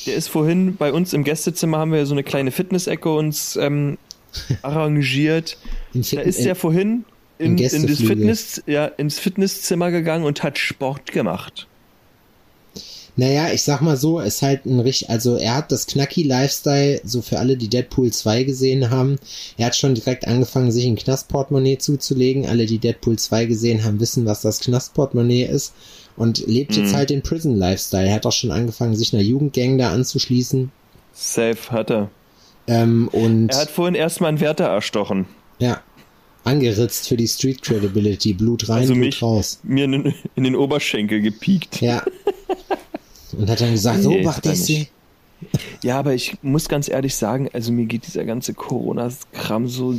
Der 0.06 0.16
ist 0.16 0.30
vorhin 0.30 0.76
bei 0.78 0.94
uns 0.94 1.14
im 1.14 1.24
Gästezimmer 1.24 1.80
haben 1.80 1.92
wir 1.92 2.06
so 2.06 2.14
eine 2.14 2.24
kleine 2.24 2.52
Fitness-Ecke 2.52 3.12
uns 3.12 3.56
ähm, 3.58 3.98
arrangiert. 4.62 5.58
Da 5.94 6.22
ist 6.22 6.46
der 6.46 6.56
vorhin 6.56 7.04
in, 7.40 7.58
in 7.58 7.88
das. 7.88 7.98
Fitness, 8.00 8.62
ja, 8.68 8.86
ins 8.86 9.18
Fitnesszimmer 9.20 9.90
gegangen 9.92 10.26
und 10.26 10.44
hat 10.44 10.58
Sport 10.60 11.12
gemacht. 11.12 11.66
Naja, 13.16 13.52
ich 13.52 13.64
sag 13.64 13.82
mal 13.82 13.98
so, 13.98 14.20
ist 14.22 14.42
halt 14.44 14.66
ein 14.66 14.80
richtig, 14.80 15.10
also 15.10 15.36
er 15.36 15.56
hat 15.58 15.74
das 15.74 15.88
Knacki-Lifestyle, 15.88 17.02
so 17.04 17.22
für 17.22 17.38
alle, 17.40 17.58
die 17.58 17.68
Deadpool 17.68 18.12
2 18.14 18.44
gesehen 18.44 18.92
haben, 18.92 19.18
er 19.58 19.66
hat 19.66 19.76
schon 19.76 19.94
direkt 19.94 20.26
angefangen, 20.26 20.72
sich 20.72 20.86
ein 20.86 20.96
Knastportemonnaie 20.96 21.78
zuzulegen. 21.80 22.46
Alle, 22.46 22.66
die 22.66 22.78
Deadpool 22.78 23.18
2 23.20 23.46
gesehen 23.46 23.84
haben, 23.84 24.00
wissen, 24.00 24.26
was 24.26 24.42
das 24.42 24.62
Knastportemonnaie 24.62 25.44
ist 25.44 25.74
und 26.16 26.46
lebt 26.48 26.78
jetzt 26.78 26.92
Mhm. 26.94 26.96
halt 26.96 27.10
den 27.10 27.22
Prison-Lifestyle. 27.22 28.08
Er 28.08 28.14
hat 28.16 28.26
auch 28.26 28.32
schon 28.32 28.52
angefangen, 28.52 28.96
sich 28.96 29.14
einer 29.14 29.24
Jugendgang 29.24 29.78
da 29.78 29.92
anzuschließen. 29.92 30.72
Safe 31.12 31.72
hat 31.72 31.90
er. 31.92 32.10
Ähm, 32.68 33.10
und 33.12 33.50
Er 33.52 33.62
hat 33.62 33.70
vorhin 33.72 33.96
erstmal 33.96 34.30
einen 34.30 34.40
Wärter 34.40 34.66
erstochen. 34.66 35.26
ja, 35.58 35.82
angeritzt 36.50 37.08
für 37.08 37.18
die 37.18 37.28
Street 37.28 37.62
Credibility. 37.62 38.34
Blut 38.34 38.68
rein, 38.70 38.80
Also 38.80 38.94
Blut 38.94 39.06
mich- 39.06 39.22
raus. 39.22 39.60
Mir 39.64 39.86
in, 39.86 39.92
den- 39.92 40.14
in 40.36 40.44
den 40.44 40.56
Oberschenkel 40.56 41.22
gepiekt. 41.22 41.82
Ja. 41.82 42.04
Und 43.38 43.50
hat 43.50 43.62
dann 43.62 43.72
gesagt, 43.72 44.02
so 44.04 44.10
Nee, 44.10 44.24
er 44.24 44.40
das 44.42 44.66
sie. 44.66 44.80
nicht. 44.80 44.92
Ja, 45.84 45.98
aber 46.00 46.14
ich 46.14 46.36
muss 46.42 46.68
ganz 46.68 46.90
ehrlich 46.90 47.16
sagen, 47.16 47.48
also 47.54 47.72
mir 47.72 47.86
geht 47.86 48.06
dieser 48.08 48.26
ganze 48.26 48.54
Corona-Kram 48.54 49.68
so 49.70 49.96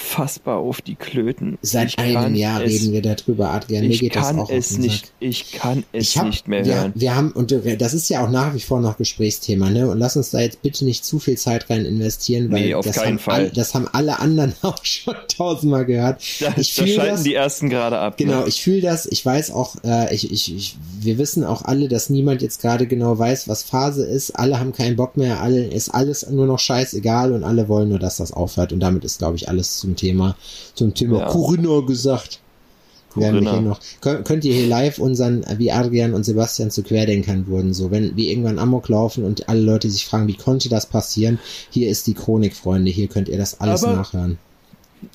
unfassbar 0.00 0.58
auf 0.58 0.80
die 0.80 0.94
Klöten. 0.94 1.58
Seit 1.62 1.88
Ich 1.88 1.98
einem 1.98 2.34
Jahr 2.34 2.62
es, 2.62 2.72
reden 2.72 2.92
wir 2.92 3.02
darüber, 3.02 3.50
Adrian. 3.50 3.86
Mir 3.86 3.98
geht 3.98 4.16
das 4.16 4.34
auch 4.34 4.50
es 4.50 4.78
nicht, 4.78 5.12
ich 5.20 5.52
kann 5.52 5.84
es 5.92 6.08
Ich 6.10 6.18
hab, 6.18 6.26
nicht 6.26 6.48
mehr 6.48 6.64
wir, 6.64 6.74
hören. 6.74 6.92
wir 6.94 7.14
haben, 7.14 7.32
und 7.32 7.54
das 7.78 7.94
ist 7.94 8.08
ja 8.08 8.24
auch 8.24 8.30
nach 8.30 8.54
wie 8.54 8.60
vor 8.60 8.80
noch 8.80 8.96
Gesprächsthema, 8.96 9.70
ne? 9.70 9.88
Und 9.88 9.98
lass 9.98 10.16
uns 10.16 10.30
da 10.30 10.40
jetzt 10.40 10.62
bitte 10.62 10.84
nicht 10.84 11.04
zu 11.04 11.18
viel 11.18 11.36
Zeit 11.36 11.68
rein 11.70 11.84
investieren, 11.84 12.50
weil 12.50 12.60
Nee, 12.66 12.74
auf 12.74 12.84
das, 12.84 12.96
keinen 12.96 13.12
haben 13.12 13.18
Fall. 13.18 13.34
All, 13.44 13.50
das 13.50 13.74
haben 13.74 13.88
alle 13.92 14.18
anderen 14.20 14.54
auch 14.62 14.84
schon 14.84 15.14
tausendmal 15.28 15.84
gehört. 15.84 16.22
Da, 16.40 16.54
ich 16.56 16.74
da 16.74 16.86
schalten 16.86 17.10
das, 17.12 17.22
die 17.22 17.34
ersten 17.34 17.68
gerade 17.68 17.98
ab. 17.98 18.16
Genau, 18.16 18.40
Ne? 18.42 18.48
ich 18.48 18.62
fühle 18.62 18.80
das, 18.80 19.04
ich 19.04 19.24
weiß 19.26 19.50
auch, 19.50 19.76
äh, 19.84 20.14
ich, 20.14 20.30
ich, 20.32 20.54
ich, 20.54 20.76
wir 21.00 21.18
wissen 21.18 21.44
auch 21.44 21.62
alle, 21.62 21.88
dass 21.88 22.08
niemand 22.08 22.40
jetzt 22.40 22.62
gerade 22.62 22.86
genau 22.86 23.18
weiß, 23.18 23.46
was 23.48 23.62
Phase 23.62 24.06
ist. 24.06 24.30
Alle 24.38 24.58
haben 24.58 24.72
keinen 24.72 24.96
Bock 24.96 25.16
mehr, 25.16 25.40
alle 25.40 25.66
ist 25.66 25.90
alles 25.90 26.26
nur 26.30 26.46
noch 26.46 26.58
scheißegal 26.58 27.32
und 27.32 27.44
alle 27.44 27.68
wollen 27.68 27.90
nur, 27.90 27.98
dass 27.98 28.16
das 28.16 28.32
aufhört. 28.32 28.72
Und 28.72 28.80
damit 28.80 29.04
ist, 29.04 29.18
glaube 29.18 29.36
ich, 29.36 29.48
alles 29.48 29.78
zum 29.90 29.96
Thema, 29.96 30.36
zum 30.74 30.94
Thema 30.94 31.18
Ja. 31.20 31.26
Corinna 31.28 31.80
gesagt. 31.80 32.40
Werden 33.16 33.40
wir 33.40 33.50
Corinna. 33.50 33.52
hier 33.52 33.60
noch, 33.70 33.80
könnt, 34.00 34.24
könnt 34.24 34.44
ihr 34.44 34.54
hier 34.54 34.68
live 34.68 34.98
unseren, 35.00 35.44
wie 35.58 35.72
Adrian 35.72 36.14
und 36.14 36.22
Sebastian 36.24 36.70
zu 36.70 36.84
Querdenkern 36.84 37.48
wurden, 37.48 37.74
so, 37.74 37.90
wenn 37.90 38.16
wir 38.16 38.30
irgendwann 38.30 38.60
Amok 38.60 38.88
laufen 38.88 39.24
und 39.24 39.48
alle 39.48 39.60
Leute 39.62 39.90
sich 39.90 40.06
fragen, 40.06 40.28
wie 40.28 40.36
konnte 40.36 40.68
das 40.68 40.86
passieren? 40.86 41.40
Hier 41.70 41.88
ist 41.90 42.06
die 42.06 42.14
Chronik, 42.14 42.54
Freunde, 42.54 42.90
hier 42.92 43.08
könnt 43.08 43.28
ihr 43.28 43.36
das 43.38 43.60
alles 43.60 43.82
Aber- 43.82 43.96
nachhören. 43.96 44.38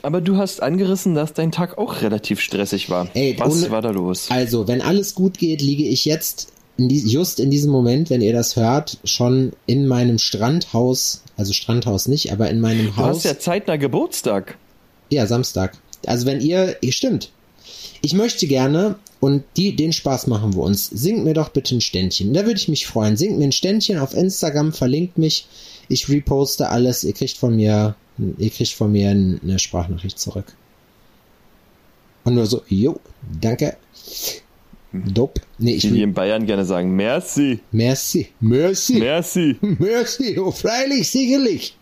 Aber 0.02 0.20
du 0.20 0.36
hast 0.38 0.64
angerissen, 0.64 1.14
dass 1.14 1.34
dein 1.34 1.52
Tag 1.52 1.78
auch 1.78 2.02
relativ 2.02 2.40
stressig 2.42 2.90
war. 2.90 3.08
Ey, 3.14 3.36
Was 3.38 3.54
ohne- 3.54 3.70
war 3.72 3.82
da 3.84 3.92
los? 3.92 4.26
Also, 4.30 4.68
wenn 4.68 4.82
alles 4.82 5.14
gut 5.16 5.38
geht, 5.38 5.62
liege 5.62 5.84
ich 5.88 6.06
jetzt 6.06 6.48
in 6.78 6.90
die, 6.90 7.00
just 7.08 7.40
in 7.40 7.52
diesem 7.52 7.72
Moment, 7.72 8.10
wenn 8.10 8.20
ihr 8.20 8.34
das 8.34 8.56
hört, 8.56 8.98
schon 9.06 9.54
in 9.68 9.88
meinem 9.88 10.18
Strandhaus, 10.18 11.22
also 11.38 11.54
Strandhaus 11.54 12.08
nicht, 12.08 12.32
aber 12.34 12.50
in 12.50 12.60
meinem 12.60 12.88
Du 12.88 12.98
Haus. 12.98 13.18
hast 13.18 13.24
ja 13.26 13.40
zeitnah 13.40 13.76
Geburtstag. 13.78 14.58
Ja, 15.10 15.28
Samstag. 15.28 15.78
Also 16.06 16.26
wenn 16.26 16.42
ihr, 16.42 16.78
stimmt. 16.90 17.32
Ich 18.02 18.14
möchte 18.14 18.48
gerne, 18.48 18.96
und 19.20 19.44
die, 19.58 19.76
den 19.76 19.94
Spaß 19.94 20.28
machen 20.28 20.54
wir 20.54 20.62
uns, 20.62 20.88
singt 20.88 21.24
mir 21.24 21.34
doch 21.34 21.50
bitte 21.50 21.76
ein 21.76 21.82
Ständchen. 21.82 22.34
Da 22.34 22.46
würde 22.46 22.60
ich 22.60 22.68
mich 22.68 22.86
freuen. 22.86 23.18
Singt 23.18 23.40
mir 23.40 23.46
ein 23.46 23.52
Ständchen 23.52 23.98
auf 23.98 24.14
Instagram, 24.14 24.74
verlinkt 24.74 25.18
mich. 25.18 25.48
Ich 25.88 26.10
reposte 26.10 26.70
alles. 26.70 27.04
Ihr 27.04 27.14
kriegt 27.14 27.38
von 27.38 27.56
mir, 27.56 27.96
ihr 28.38 28.50
kriegt 28.50 28.72
von 28.72 28.92
mir 28.92 29.10
eine 29.10 29.58
Sprachnachricht 29.58 30.20
zurück. 30.20 30.46
Und 32.24 32.36
nur 32.36 32.46
so, 32.46 32.62
jo, 32.68 33.00
danke. 33.42 33.78
Dope. 34.92 35.42
Nee, 35.58 35.76
ich 35.76 35.92
will. 35.92 36.02
in 36.02 36.14
Bayern 36.14 36.46
gerne 36.46 36.66
sagen, 36.66 36.96
merci, 36.96 37.60
Merci. 37.72 38.30
Merci. 38.40 39.00
merci. 39.00 39.58
Merci. 39.62 40.40
Oh, 40.40 40.52
freilich, 40.52 41.10
sicherlich. 41.10 41.76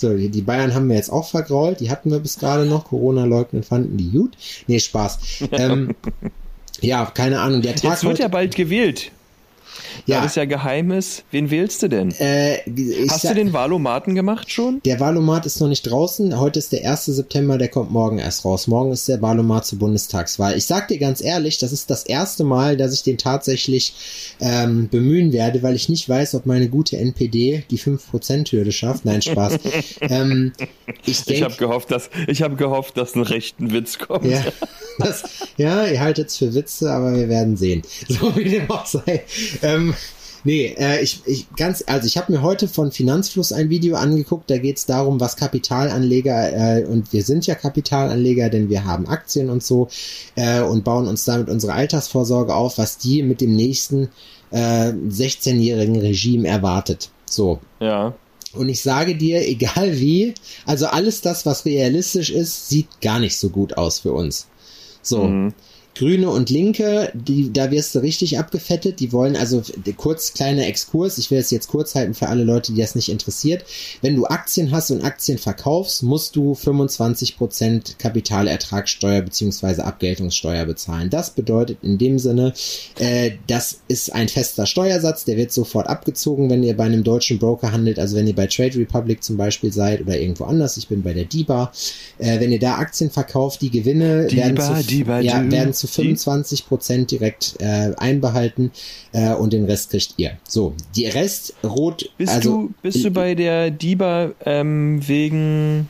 So, 0.00 0.16
die, 0.16 0.42
Bayern 0.42 0.74
haben 0.74 0.88
wir 0.88 0.96
jetzt 0.96 1.10
auch 1.10 1.28
vergrault. 1.28 1.80
Die 1.80 1.90
hatten 1.90 2.10
wir 2.10 2.20
bis 2.20 2.38
gerade 2.38 2.66
noch. 2.66 2.84
Corona 2.84 3.24
leugnen 3.24 3.62
fanden 3.62 3.96
die 3.96 4.10
gut. 4.10 4.36
Nee, 4.66 4.78
Spaß. 4.78 5.18
Ähm, 5.50 5.94
ja, 6.80 7.06
keine 7.06 7.40
Ahnung. 7.40 7.62
Der 7.62 7.74
Tag 7.74 7.84
Jetzt 7.84 8.04
wird 8.04 8.12
heute, 8.12 8.22
ja 8.22 8.28
bald 8.28 8.54
gewählt. 8.54 9.10
Ja, 10.06 10.18
Da 10.18 10.22
das 10.24 10.34
ja 10.34 10.44
geheim 10.44 10.90
ist, 10.90 11.24
wen 11.30 11.50
wählst 11.50 11.82
du 11.82 11.88
denn? 11.88 12.10
äh, 12.18 12.58
Hast 13.10 13.24
du 13.24 13.34
den 13.34 13.52
Valomaten 13.52 14.14
gemacht 14.14 14.50
schon? 14.50 14.80
Der 14.84 15.00
Wahlomat 15.00 15.46
ist 15.46 15.60
noch 15.60 15.68
nicht 15.68 15.82
draußen. 15.82 16.38
Heute 16.38 16.58
ist 16.58 16.72
der 16.72 16.88
1. 16.90 17.06
September, 17.06 17.58
der 17.58 17.68
kommt 17.68 17.90
morgen 17.90 18.18
erst 18.18 18.44
raus. 18.44 18.66
Morgen 18.66 18.92
ist 18.92 19.08
der 19.08 19.20
Wahlomat 19.22 19.66
zur 19.66 19.78
Bundestagswahl. 19.78 20.56
Ich 20.56 20.66
sag 20.66 20.88
dir 20.88 20.98
ganz 20.98 21.20
ehrlich, 21.22 21.58
das 21.58 21.72
ist 21.72 21.90
das 21.90 22.04
erste 22.04 22.44
Mal, 22.44 22.76
dass 22.76 22.92
ich 22.94 23.02
den 23.02 23.18
tatsächlich 23.18 23.94
ähm, 24.40 24.88
bemühen 24.88 25.32
werde, 25.32 25.62
weil 25.62 25.74
ich 25.74 25.88
nicht 25.88 26.08
weiß, 26.08 26.34
ob 26.34 26.46
meine 26.46 26.68
gute 26.68 26.96
NPD 26.96 27.64
die 27.70 27.78
5%-Hürde 27.78 28.72
schafft. 28.72 29.04
Nein, 29.04 29.22
Spaß. 29.22 29.58
ähm, 30.02 30.52
ich 31.04 31.26
Ich 31.28 31.42
habe 31.42 31.54
gehofft, 31.56 31.90
dass 31.90 32.10
ich 32.26 32.42
habe 32.42 32.56
gehofft, 32.56 32.96
dass 32.96 33.14
ein 33.14 33.22
rechten 33.22 33.72
Witz 33.72 33.98
kommt. 33.98 34.24
ja, 34.24 34.42
das, 34.98 35.22
ja, 35.56 35.86
ihr 35.86 36.00
haltet's 36.00 36.36
für 36.36 36.54
Witze, 36.54 36.90
aber 36.90 37.14
wir 37.14 37.28
werden 37.28 37.56
sehen. 37.56 37.82
So 38.08 38.34
wie 38.36 38.44
dem 38.44 38.70
auch 38.70 38.86
sei. 38.86 39.22
Ähm, 39.62 39.94
nee, 40.44 40.74
äh, 40.78 41.02
ich, 41.02 41.22
ich 41.26 41.46
ganz, 41.56 41.84
also 41.86 42.06
ich 42.06 42.16
habe 42.16 42.32
mir 42.32 42.42
heute 42.42 42.68
von 42.68 42.92
Finanzfluss 42.92 43.52
ein 43.52 43.70
Video 43.70 43.96
angeguckt, 43.96 44.50
da 44.50 44.58
geht's 44.58 44.86
darum, 44.86 45.20
was 45.20 45.36
Kapitalanleger, 45.36 46.80
äh, 46.80 46.84
und 46.84 47.12
wir 47.12 47.22
sind 47.22 47.46
ja 47.46 47.54
Kapitalanleger, 47.54 48.48
denn 48.48 48.68
wir 48.68 48.84
haben 48.84 49.06
Aktien 49.08 49.50
und 49.50 49.62
so, 49.62 49.88
äh, 50.36 50.60
und 50.60 50.84
bauen 50.84 51.06
uns 51.06 51.24
damit 51.24 51.48
unsere 51.48 51.72
Altersvorsorge 51.72 52.54
auf, 52.54 52.78
was 52.78 52.98
die 52.98 53.22
mit 53.22 53.40
dem 53.40 53.54
nächsten 53.54 54.08
äh, 54.50 54.90
16-jährigen 54.90 56.00
Regime 56.00 56.48
erwartet. 56.48 57.10
So. 57.26 57.60
Ja. 57.80 58.14
Und 58.54 58.68
ich 58.68 58.82
sage 58.82 59.14
dir, 59.14 59.46
egal 59.46 59.98
wie, 59.98 60.34
also 60.64 60.86
alles 60.86 61.20
das, 61.20 61.44
was 61.44 61.64
realistisch 61.64 62.30
ist, 62.30 62.68
sieht 62.68 63.00
gar 63.00 63.20
nicht 63.20 63.36
so 63.36 63.50
gut 63.50 63.76
aus 63.76 64.00
für 64.00 64.12
uns. 64.12 64.48
So. 65.02 65.24
Mhm. 65.24 65.54
Grüne 65.98 66.30
und 66.30 66.48
Linke, 66.48 67.10
die, 67.12 67.52
da 67.52 67.72
wirst 67.72 67.92
du 67.92 67.98
richtig 67.98 68.38
abgefettet. 68.38 69.00
Die 69.00 69.12
wollen 69.12 69.34
also 69.34 69.62
kurz 69.96 70.32
kleiner 70.32 70.64
Exkurs. 70.68 71.18
Ich 71.18 71.32
will 71.32 71.38
es 71.38 71.50
jetzt 71.50 71.66
kurz 71.66 71.96
halten 71.96 72.14
für 72.14 72.28
alle 72.28 72.44
Leute, 72.44 72.72
die 72.72 72.80
das 72.80 72.94
nicht 72.94 73.08
interessiert. 73.08 73.64
Wenn 74.00 74.14
du 74.14 74.26
Aktien 74.26 74.70
hast 74.70 74.92
und 74.92 75.02
Aktien 75.02 75.38
verkaufst, 75.38 76.04
musst 76.04 76.36
du 76.36 76.52
25% 76.52 77.98
Kapitalertragssteuer 77.98 79.22
beziehungsweise 79.22 79.84
Abgeltungssteuer 79.84 80.66
bezahlen. 80.66 81.10
Das 81.10 81.30
bedeutet 81.30 81.78
in 81.82 81.98
dem 81.98 82.20
Sinne, 82.20 82.52
äh, 83.00 83.32
das 83.48 83.80
ist 83.88 84.14
ein 84.14 84.28
fester 84.28 84.66
Steuersatz, 84.66 85.24
der 85.24 85.36
wird 85.36 85.50
sofort 85.50 85.88
abgezogen, 85.88 86.48
wenn 86.48 86.62
ihr 86.62 86.76
bei 86.76 86.84
einem 86.84 87.02
deutschen 87.02 87.40
Broker 87.40 87.72
handelt, 87.72 87.98
also 87.98 88.16
wenn 88.16 88.28
ihr 88.28 88.36
bei 88.36 88.46
Trade 88.46 88.76
Republic 88.76 89.24
zum 89.24 89.36
Beispiel 89.36 89.72
seid 89.72 90.02
oder 90.02 90.16
irgendwo 90.16 90.44
anders. 90.44 90.76
Ich 90.76 90.86
bin 90.86 91.02
bei 91.02 91.12
der 91.12 91.24
DIBA. 91.24 91.72
Äh, 92.18 92.38
wenn 92.38 92.52
ihr 92.52 92.60
da 92.60 92.76
Aktien 92.76 93.10
verkauft, 93.10 93.62
die 93.62 93.70
Gewinne 93.70 94.28
DIBA, 94.28 94.42
werden 94.42 94.56
zu, 94.60 94.86
DIBA, 94.86 95.20
ja, 95.20 95.50
werden 95.50 95.74
zu 95.74 95.87
25 95.88 96.66
Prozent 96.66 97.10
direkt 97.10 97.56
äh, 97.58 97.92
einbehalten 97.96 98.70
äh, 99.12 99.34
und 99.34 99.52
den 99.52 99.64
Rest 99.64 99.90
kriegt 99.90 100.14
ihr. 100.16 100.32
So, 100.46 100.74
die 100.96 101.06
Rest 101.06 101.54
rot. 101.64 102.10
Bist 102.18 102.32
also, 102.32 102.50
du 102.50 102.74
bist 102.82 103.04
du 103.04 103.10
bei 103.10 103.34
der 103.34 103.70
DIBA 103.70 104.32
ähm, 104.44 105.00
wegen 105.06 105.88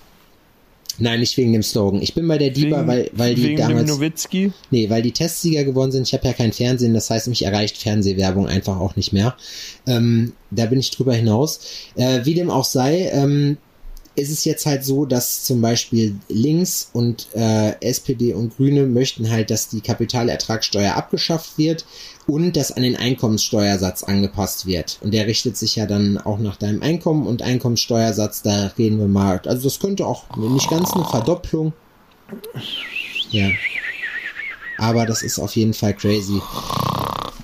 Nein, 1.00 1.20
nicht 1.20 1.36
wegen 1.36 1.52
dem 1.52 1.62
Slogan. 1.62 2.02
Ich 2.02 2.14
bin 2.14 2.26
bei 2.26 2.38
der 2.38 2.50
DIBA, 2.50 2.78
wegen, 2.78 2.88
weil, 2.88 3.10
weil 3.12 3.34
die 3.34 3.54
damals. 3.54 3.88
Nowitzki? 3.88 4.52
Nee, 4.70 4.90
weil 4.90 5.02
die 5.02 5.12
Testsieger 5.12 5.64
geworden 5.64 5.92
sind. 5.92 6.08
Ich 6.08 6.12
habe 6.12 6.26
ja 6.26 6.32
kein 6.32 6.52
Fernsehen, 6.52 6.92
das 6.92 7.08
heißt, 7.08 7.28
mich 7.28 7.44
erreicht 7.44 7.76
Fernsehwerbung 7.76 8.48
einfach 8.48 8.80
auch 8.80 8.96
nicht 8.96 9.12
mehr. 9.12 9.36
Ähm, 9.86 10.32
da 10.50 10.66
bin 10.66 10.80
ich 10.80 10.90
drüber 10.90 11.14
hinaus. 11.14 11.60
Äh, 11.94 12.24
wie 12.24 12.34
dem 12.34 12.50
auch 12.50 12.64
sei, 12.64 13.10
ähm, 13.12 13.58
ist 14.18 14.30
es 14.30 14.44
jetzt 14.44 14.66
halt 14.66 14.84
so, 14.84 15.06
dass 15.06 15.44
zum 15.44 15.60
Beispiel 15.60 16.16
links 16.28 16.90
und 16.92 17.28
äh, 17.34 17.80
SPD 17.80 18.34
und 18.34 18.56
Grüne 18.56 18.86
möchten 18.86 19.30
halt, 19.30 19.50
dass 19.50 19.68
die 19.68 19.80
Kapitalertragssteuer 19.80 20.94
abgeschafft 20.94 21.58
wird 21.58 21.84
und 22.26 22.56
dass 22.56 22.72
an 22.72 22.82
den 22.82 22.96
Einkommenssteuersatz 22.96 24.02
angepasst 24.02 24.66
wird. 24.66 24.98
Und 25.02 25.12
der 25.12 25.26
richtet 25.26 25.56
sich 25.56 25.76
ja 25.76 25.86
dann 25.86 26.18
auch 26.18 26.38
nach 26.38 26.56
deinem 26.56 26.82
Einkommen 26.82 27.26
und 27.26 27.42
Einkommenssteuersatz, 27.42 28.42
da 28.42 28.72
reden 28.78 28.98
wir 28.98 29.08
mal. 29.08 29.40
Also 29.46 29.64
das 29.64 29.80
könnte 29.80 30.06
auch 30.06 30.24
nicht 30.36 30.68
ganz 30.68 30.92
eine 30.92 31.04
Verdopplung. 31.04 31.72
Ja. 33.30 33.48
Aber 34.76 35.06
das 35.06 35.22
ist 35.22 35.38
auf 35.38 35.56
jeden 35.56 35.74
Fall 35.74 35.94
crazy. 35.94 36.40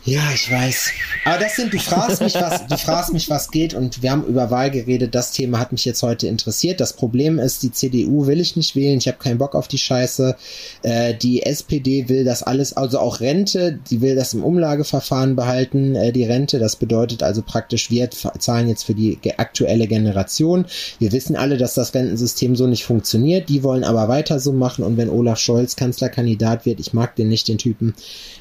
Ja, 0.06 0.20
ich 0.34 0.52
weiß. 0.52 0.90
Aber 1.24 1.38
das 1.38 1.56
sind, 1.56 1.72
du 1.72 1.78
fragst 1.78 2.20
mich, 2.20 2.34
was, 2.34 2.66
du 2.66 2.76
fragst 2.76 3.14
mich, 3.14 3.30
was 3.30 3.50
geht 3.50 3.72
und 3.72 4.02
wir 4.02 4.10
haben 4.10 4.26
über 4.26 4.50
Wahl 4.50 4.70
geredet. 4.70 5.14
Das 5.14 5.32
Thema 5.32 5.58
hat 5.58 5.72
mich 5.72 5.86
jetzt 5.86 6.02
heute 6.02 6.26
interessiert. 6.26 6.78
Das 6.80 6.92
Problem 6.92 7.38
ist, 7.38 7.62
die 7.62 7.72
CDU 7.72 8.26
will 8.26 8.38
ich 8.38 8.54
nicht 8.54 8.76
wählen. 8.76 8.98
Ich 8.98 9.08
habe 9.08 9.16
keinen 9.16 9.38
Bock 9.38 9.54
auf 9.54 9.66
die 9.66 9.78
Scheiße. 9.78 10.36
Äh, 10.82 11.14
die 11.14 11.42
SPD 11.42 12.10
will 12.10 12.24
das 12.24 12.42
alles, 12.42 12.76
also 12.76 12.98
auch 12.98 13.20
Rente, 13.20 13.78
die 13.88 14.02
will 14.02 14.14
das 14.14 14.34
im 14.34 14.44
Umlageverfahren 14.44 15.36
behalten, 15.36 15.94
äh, 15.94 16.12
die 16.12 16.24
Rente. 16.24 16.58
Das 16.58 16.76
bedeutet 16.76 17.22
also 17.22 17.40
praktisch, 17.40 17.90
wir 17.90 18.10
zahlen 18.10 18.68
jetzt 18.68 18.82
für 18.82 18.94
die 18.94 19.18
aktuelle 19.38 19.86
Generation. 19.86 20.66
Wir 20.98 21.12
wissen 21.12 21.34
alle, 21.34 21.56
dass 21.56 21.72
das 21.72 21.94
Rentensystem 21.94 22.56
so 22.56 22.66
nicht 22.66 22.84
funktioniert. 22.84 23.48
Die 23.48 23.62
wollen 23.62 23.84
aber 23.84 24.08
weiter 24.08 24.38
so 24.38 24.52
machen 24.52 24.84
und 24.84 24.98
wenn 24.98 25.08
Olaf 25.08 25.38
Scholz 25.38 25.76
Kanzlerkandidat 25.76 26.66
wird, 26.66 26.78
ich 26.78 26.92
mag 26.92 27.16
den 27.16 27.30
nicht, 27.30 27.48
den 27.48 27.56
Typen, 27.56 27.94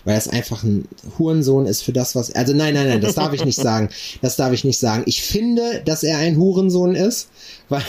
weil 0.03 0.17
es 0.17 0.27
einfach 0.27 0.63
ein 0.63 0.89
Hurensohn 1.17 1.52
ist 1.62 1.81
für 1.83 1.93
das, 1.93 2.15
was. 2.15 2.33
Also 2.36 2.53
nein, 2.53 2.74
nein, 2.74 2.88
nein, 2.88 3.01
das 3.01 3.15
darf 3.15 3.33
ich 3.33 3.45
nicht 3.45 3.60
sagen. 3.60 3.89
Das 4.22 4.36
darf 4.36 4.53
ich 4.53 4.63
nicht 4.63 4.79
sagen. 4.79 5.03
Ich 5.05 5.22
finde, 5.22 5.81
dass 5.86 6.03
er 6.03 6.17
ein 6.17 6.38
Hurensohn 6.38 6.95
ist, 6.95 7.29
weil 7.69 7.81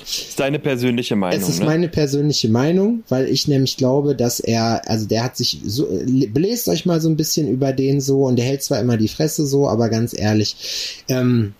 Das 0.00 0.18
ist 0.28 0.40
deine 0.40 0.58
persönliche 0.58 1.16
Meinung. 1.16 1.40
es 1.40 1.48
ist 1.48 1.60
ne? 1.60 1.66
meine 1.66 1.88
persönliche 1.88 2.48
Meinung, 2.48 3.02
weil 3.08 3.28
ich 3.28 3.48
nämlich 3.48 3.76
glaube, 3.76 4.14
dass 4.14 4.40
er, 4.40 4.82
also 4.88 5.06
der 5.06 5.24
hat 5.24 5.36
sich 5.36 5.60
so, 5.64 5.88
belest 6.28 6.68
euch 6.68 6.86
mal 6.86 7.00
so 7.00 7.08
ein 7.08 7.16
bisschen 7.16 7.48
über 7.48 7.72
den 7.72 8.00
so 8.00 8.24
und 8.24 8.36
der 8.36 8.44
hält 8.44 8.62
zwar 8.62 8.80
immer 8.80 8.96
die 8.96 9.08
Fresse 9.08 9.46
so, 9.46 9.68
aber 9.68 9.88
ganz 9.88 10.16
ehrlich, 10.16 11.04
ähm, 11.08 11.54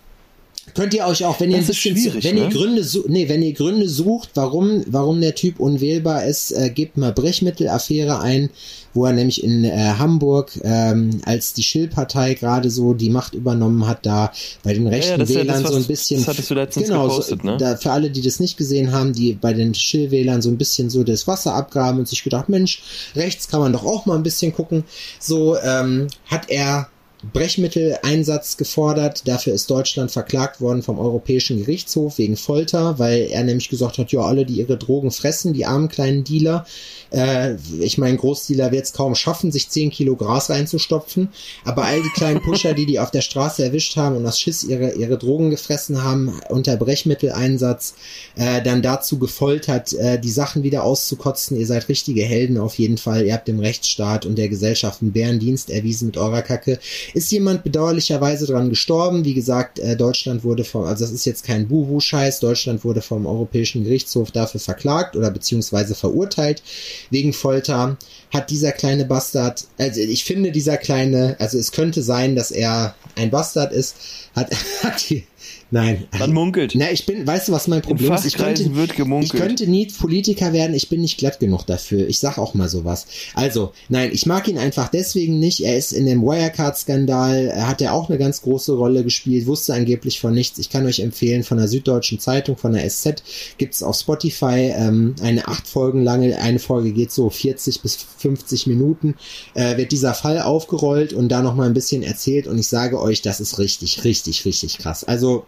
Könnt 0.73 0.95
ihr 0.95 1.07
euch 1.07 1.25
auch, 1.25 1.39
wenn 1.41 1.51
ihr 1.51 1.59
Das 1.59 1.67
ein 1.67 1.69
bisschen, 1.69 1.97
schwierig, 1.97 2.25
wenn 2.25 2.37
ihr 2.39 2.45
ne? 2.45 2.53
Gründe, 2.53 2.83
su- 2.85 3.05
nee, 3.07 3.29
wenn 3.29 3.43
ihr 3.43 3.53
Gründe 3.53 3.89
sucht, 3.89 4.31
warum, 4.35 4.83
warum 4.87 5.21
der 5.21 5.35
Typ 5.35 5.61
unwählbar 5.61 6.25
ist, 6.25 6.53
äh, 6.53 6.71
gebt 6.71 6.97
mal 6.97 7.13
Brechmittelaffäre 7.13 8.21
ein, 8.21 8.51
wo 8.95 9.05
er 9.05 9.13
nämlich 9.13 9.45
in 9.45 9.65
äh, 9.65 9.71
Hamburg, 9.99 10.53
ähm, 10.63 11.21
als 11.25 11.53
die 11.53 11.63
Schill-Partei 11.63 12.35
gerade 12.35 12.71
so 12.71 12.95
die 12.95 13.11
Macht 13.11 13.35
übernommen 13.35 13.87
hat, 13.87 14.07
da 14.07 14.33
bei 14.63 14.73
den 14.73 14.87
rechten 14.87 15.21
ist 15.21 15.31
ja 15.31 15.41
Wählern 15.41 15.63
das, 15.63 15.71
so 15.73 15.77
ein 15.77 15.85
bisschen, 15.85 16.21
das 16.21 16.29
hattest 16.29 16.51
du 16.51 16.55
letztens 16.55 16.89
genau, 16.89 17.09
gepostet, 17.09 17.41
so, 17.43 17.49
ne? 17.51 17.57
da, 17.59 17.77
für 17.77 17.91
alle, 17.93 18.11
die 18.11 18.23
das 18.23 18.41
nicht 18.41 18.57
gesehen 18.57 18.93
haben, 18.93 19.13
die 19.13 19.35
bei 19.35 19.53
den 19.53 19.75
Schill-Wählern 19.75 20.41
so 20.43 20.49
ein 20.49 20.57
bisschen 20.57 20.91
so 20.91 21.05
das 21.05 21.27
Wasser 21.27 21.55
abgraben 21.55 22.01
und 22.01 22.09
sich 22.09 22.25
gedacht, 22.25 22.49
Mensch, 22.49 22.83
rechts 23.15 23.49
kann 23.49 23.61
man 23.61 23.73
doch 23.73 23.85
auch 23.85 24.07
mal 24.07 24.17
ein 24.17 24.23
bisschen 24.23 24.53
gucken. 24.55 24.85
So 25.21 25.57
ähm, 25.59 26.07
hat 26.27 26.49
er 26.49 26.89
Brechmitteleinsatz 27.33 28.57
gefordert. 28.57 29.27
Dafür 29.27 29.55
ist 29.55 29.71
Deutschland 29.71 30.11
verklagt 30.11 30.61
worden 30.61 30.83
vom 30.83 30.99
Europäischen 30.99 31.59
Gerichtshof 31.59 32.19
wegen 32.19 32.37
Folter, 32.37 32.99
weil 32.99 33.29
er 33.31 33.45
nämlich 33.45 33.69
gesagt 33.69 33.99
hat, 33.99 34.13
ja, 34.13 34.21
alle, 34.21 34.45
die 34.45 34.55
ihre 34.55 34.77
Drogen 34.77 35.11
fressen, 35.11 35.53
die 35.53 35.67
armen 35.67 35.89
kleinen 35.89 36.25
Dealer, 36.25 36.67
äh, 37.15 37.55
ich 37.81 37.99
meine, 37.99 38.17
Großdealer 38.17 38.73
wird 38.73 38.85
es 38.85 38.93
kaum 38.93 39.15
schaffen, 39.15 39.53
sich 39.53 39.69
10 39.69 39.91
Kilo 39.91 40.17
Gras 40.17 40.51
reinzustopfen, 40.51 41.29
aber 41.65 41.85
all 41.85 42.03
die 42.03 42.11
kleinen 42.11 42.43
Pusher, 42.43 42.75
die 42.75 42.87
die 42.87 42.99
auf 42.99 43.11
der 43.11 43.21
Straße 43.21 43.65
erwischt 43.65 43.97
haben 43.97 44.17
und 44.17 44.27
aus 44.27 44.41
Schiss 44.41 44.65
ihre, 44.65 44.93
ihre 44.95 45.19
Drogen 45.19 45.51
gefressen 45.51 46.03
haben, 46.03 46.41
unter 46.49 46.77
Brechmitteleinsatz, 46.77 47.95
äh, 48.37 48.63
dann 48.63 48.83
dazu 48.83 49.19
gefoltert, 49.19 49.93
äh, 49.93 50.19
die 50.19 50.31
Sachen 50.31 50.63
wieder 50.63 50.83
auszukotzen. 50.83 51.59
Ihr 51.59 51.67
seid 51.67 51.89
richtige 51.89 52.23
Helden 52.23 52.59
auf 52.59 52.79
jeden 52.79 52.99
Fall. 52.99 53.25
Ihr 53.27 53.35
habt 53.35 53.49
dem 53.49 53.61
Rechtsstaat 53.61 54.27
und 54.27 54.37
der 54.37 54.49
Gesellschaft 54.49 55.03
einen 55.03 55.13
Bärendienst 55.13 55.71
erwiesen 55.71 56.07
mit 56.07 56.17
eurer 56.17 56.43
Kacke. 56.43 56.79
Ist 57.15 57.31
jemand 57.31 57.63
bedauerlicherweise 57.63 58.45
dran 58.47 58.71
gestorben? 58.71 59.25
Wie 59.25 59.35
gesagt, 59.35 59.79
äh, 59.79 59.97
Deutschland 59.97 60.43
wurde 60.43 60.65
vom, 60.65 60.85
also 60.85 61.05
das 61.05 61.13
ist 61.13 61.25
jetzt 61.25 61.45
kein 61.45 61.69
Buhu-Scheiß, 61.69 62.41
Deutschland 62.41 62.85
wurde 62.85 63.03
vom 63.03 63.25
Europäischen 63.25 63.85
Gerichtshof 63.85 64.33
dafür 64.33 64.59
verklagt 64.59 65.15
oder 65.15 65.31
beziehungsweise 65.31 65.95
verurteilt 65.95 66.65
wegen 67.11 67.33
Folter. 67.33 67.97
Hat 68.33 68.51
dieser 68.51 68.73
kleine 68.73 69.05
Bastard, 69.05 69.65
also 69.79 70.01
ich 70.01 70.25
finde 70.25 70.51
dieser 70.51 70.77
kleine, 70.77 71.37
also 71.39 71.57
es 71.57 71.71
könnte 71.71 72.03
sein, 72.03 72.35
dass 72.35 72.51
er 72.51 72.97
ein 73.15 73.31
Bastard 73.31 73.73
ist, 73.73 73.95
hat, 74.35 74.51
hat 74.83 75.09
die, 75.09 75.25
Nein. 75.71 76.05
Man 76.19 76.33
munkelt. 76.33 76.73
Na, 76.77 76.91
ich 76.91 77.07
bin, 77.07 77.27
weißt 77.27 77.49
du, 77.49 77.53
was 77.53 77.69
mein 77.69 77.83
Problem 77.83 78.13
ist? 78.13 78.25
Ich 78.25 78.37
könnte, 78.37 78.75
wird 78.75 78.97
gemunkelt. 78.97 79.35
ich 79.35 79.41
könnte 79.41 79.67
nie 79.67 79.87
Politiker 79.87 80.53
werden, 80.53 80.75
ich 80.75 80.89
bin 80.89 81.01
nicht 81.01 81.19
glatt 81.19 81.41
genug 81.41 81.65
dafür. 81.67 82.07
Ich 82.09 82.19
sag 82.19 82.39
auch 82.39 82.55
mal 82.55 82.69
sowas. 82.69 83.07
Also, 83.35 83.73
nein, 83.89 84.11
ich 84.13 84.27
mag 84.27 84.47
ihn 84.49 84.59
einfach 84.59 84.89
deswegen 84.89 85.39
nicht. 85.39 85.65
Er 85.65 85.77
ist 85.77 85.93
in 85.93 86.07
dem 86.07 86.23
Wirecard-Skandal, 86.23 87.67
hat 87.67 87.83
er 87.83 87.95
auch 87.95 88.09
eine 88.09 88.19
ganz 88.19 88.43
große 88.43 88.75
Rolle 88.75 89.05
gespielt, 89.05 89.47
wusste 89.47 89.75
angeblich 89.75 90.21
von 90.21 90.35
nichts. 90.35 90.59
Ich 90.59 90.71
kann 90.71 90.87
euch 90.87 91.01
empfehlen, 91.01 91.43
von 91.43 91.59
der 91.59 91.69
Süddeutschen 91.69 92.19
Zeitung, 92.19 92.57
von 92.57 92.73
der 92.73 92.89
SZ, 92.89 93.23
gibt's 93.59 93.83
auf 93.83 93.97
Spotify 93.97 94.73
ähm, 94.77 95.15
eine 95.23 95.49
acht 95.49 95.67
Folgen 95.67 96.03
lange, 96.03 96.39
eine 96.39 96.59
Folge 96.59 96.93
geht 96.93 97.11
so 97.11 97.31
40 97.31 97.83
bis 97.83 97.97
50 98.19 98.67
Minuten, 98.67 99.17
äh, 99.55 99.77
wird 99.77 99.93
dieser 99.93 100.15
Fall 100.15 100.41
aufgerollt 100.41 101.13
und 101.13 101.29
da 101.29 101.43
nochmal 101.43 101.69
ein 101.69 101.75
bisschen 101.75 102.03
erzählt 102.03 102.47
und 102.47 102.59
ich 102.59 102.69
sage 102.69 103.01
euch, 103.01 103.23
das 103.23 103.41
ist 103.41 103.59
richtig, 103.59 104.05
richtig, 104.05 104.45
richtig 104.45 104.79
krass. 104.79 105.05
Also 105.05 105.47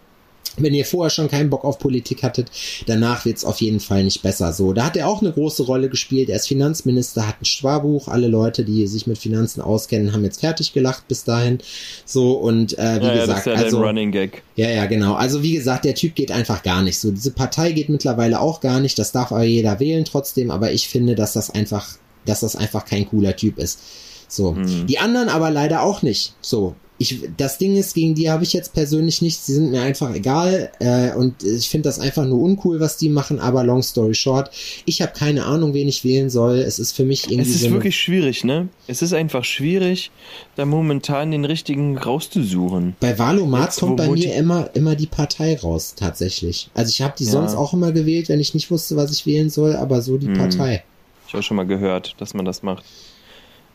wenn 0.56 0.74
ihr 0.74 0.84
vorher 0.84 1.10
schon 1.10 1.28
keinen 1.28 1.50
Bock 1.50 1.64
auf 1.64 1.78
Politik 1.78 2.22
hattet, 2.22 2.50
danach 2.86 3.24
wird's 3.24 3.44
auf 3.44 3.60
jeden 3.60 3.80
Fall 3.80 4.04
nicht 4.04 4.22
besser. 4.22 4.52
So, 4.52 4.72
da 4.72 4.86
hat 4.86 4.96
er 4.96 5.08
auch 5.08 5.20
eine 5.20 5.32
große 5.32 5.64
Rolle 5.64 5.88
gespielt. 5.88 6.28
Er 6.28 6.36
ist 6.36 6.48
Finanzminister, 6.48 7.26
hat 7.26 7.40
ein 7.40 7.44
Sparbuch. 7.44 8.08
Alle 8.08 8.28
Leute, 8.28 8.64
die 8.64 8.86
sich 8.86 9.06
mit 9.06 9.18
Finanzen 9.18 9.60
auskennen, 9.60 10.12
haben 10.12 10.24
jetzt 10.24 10.40
fertig 10.40 10.72
gelacht 10.72 11.08
bis 11.08 11.24
dahin. 11.24 11.58
So 12.04 12.32
und 12.32 12.78
äh, 12.78 13.00
wie 13.00 13.06
ja, 13.06 13.14
ja, 13.14 13.20
gesagt, 13.20 13.46
das 13.46 13.54
ist 13.54 13.60
ja 13.60 13.64
also 13.64 13.82
Running 13.82 14.12
Gag. 14.12 14.42
ja, 14.56 14.70
ja, 14.70 14.86
genau. 14.86 15.14
Also 15.14 15.42
wie 15.42 15.54
gesagt, 15.54 15.84
der 15.84 15.94
Typ 15.94 16.14
geht 16.14 16.30
einfach 16.30 16.62
gar 16.62 16.82
nicht. 16.82 16.98
So 16.98 17.10
diese 17.10 17.30
Partei 17.30 17.72
geht 17.72 17.88
mittlerweile 17.88 18.40
auch 18.40 18.60
gar 18.60 18.80
nicht. 18.80 18.98
Das 18.98 19.12
darf 19.12 19.32
aber 19.32 19.44
jeder 19.44 19.80
wählen 19.80 20.04
trotzdem. 20.04 20.50
Aber 20.50 20.72
ich 20.72 20.88
finde, 20.88 21.14
dass 21.14 21.32
das 21.32 21.50
einfach, 21.50 21.88
dass 22.24 22.40
das 22.40 22.56
einfach 22.56 22.84
kein 22.84 23.08
cooler 23.08 23.36
Typ 23.36 23.58
ist. 23.58 23.80
So. 24.28 24.56
Hm. 24.56 24.86
Die 24.86 24.98
anderen 24.98 25.28
aber 25.28 25.50
leider 25.50 25.82
auch 25.82 26.02
nicht. 26.02 26.34
So. 26.40 26.74
Ich, 26.98 27.20
das 27.36 27.58
Ding 27.58 27.76
ist, 27.76 27.94
gegen 27.94 28.14
die 28.14 28.30
habe 28.30 28.42
ich 28.42 28.52
jetzt 28.54 28.72
persönlich 28.72 29.20
nichts, 29.20 29.44
die 29.46 29.52
sind 29.52 29.70
mir 29.70 29.82
einfach 29.82 30.14
egal 30.14 30.70
äh, 30.80 31.12
und 31.14 31.42
ich 31.42 31.68
finde 31.68 31.88
das 31.88 31.98
einfach 31.98 32.24
nur 32.24 32.40
uncool, 32.40 32.80
was 32.80 32.96
die 32.96 33.10
machen, 33.10 33.38
aber 33.38 33.64
long 33.64 33.82
story 33.82 34.14
short, 34.14 34.50
ich 34.86 35.02
habe 35.02 35.12
keine 35.12 35.44
Ahnung, 35.44 35.74
wen 35.74 35.88
ich 35.88 36.04
wählen 36.04 36.30
soll. 36.30 36.56
Es 36.58 36.78
ist 36.78 36.92
für 36.92 37.04
mich 37.04 37.24
irgendwie 37.30 37.50
Es 37.50 37.54
ist 37.56 37.64
so 37.64 37.70
wirklich 37.70 37.96
schwierig, 37.96 38.44
ne? 38.44 38.68
Es 38.86 39.02
ist 39.02 39.12
einfach 39.12 39.44
schwierig, 39.44 40.10
da 40.54 40.64
momentan 40.64 41.30
den 41.32 41.44
richtigen 41.44 41.98
rauszusuchen. 41.98 42.96
Bei 43.00 43.18
Valomat 43.18 43.76
kommt 43.76 43.96
bei 43.98 44.08
mir 44.08 44.34
immer, 44.34 44.70
immer 44.74 44.94
die 44.94 45.06
Partei 45.06 45.58
raus, 45.58 45.94
tatsächlich. 45.96 46.70
Also 46.74 46.88
ich 46.90 47.02
habe 47.02 47.14
die 47.18 47.24
Ja. 47.24 47.32
sonst 47.32 47.54
auch 47.54 47.72
immer 47.74 47.92
gewählt, 47.92 48.28
wenn 48.28 48.40
ich 48.40 48.54
nicht 48.54 48.70
wusste, 48.70 48.96
was 48.96 49.12
ich 49.12 49.26
wählen 49.26 49.50
soll, 49.50 49.76
aber 49.76 50.00
so 50.00 50.16
die 50.16 50.28
Hm. 50.28 50.34
Partei. 50.38 50.82
Ich 51.28 51.34
habe 51.34 51.42
schon 51.42 51.56
mal 51.56 51.66
gehört, 51.66 52.14
dass 52.18 52.34
man 52.34 52.44
das 52.44 52.62
macht. 52.62 52.84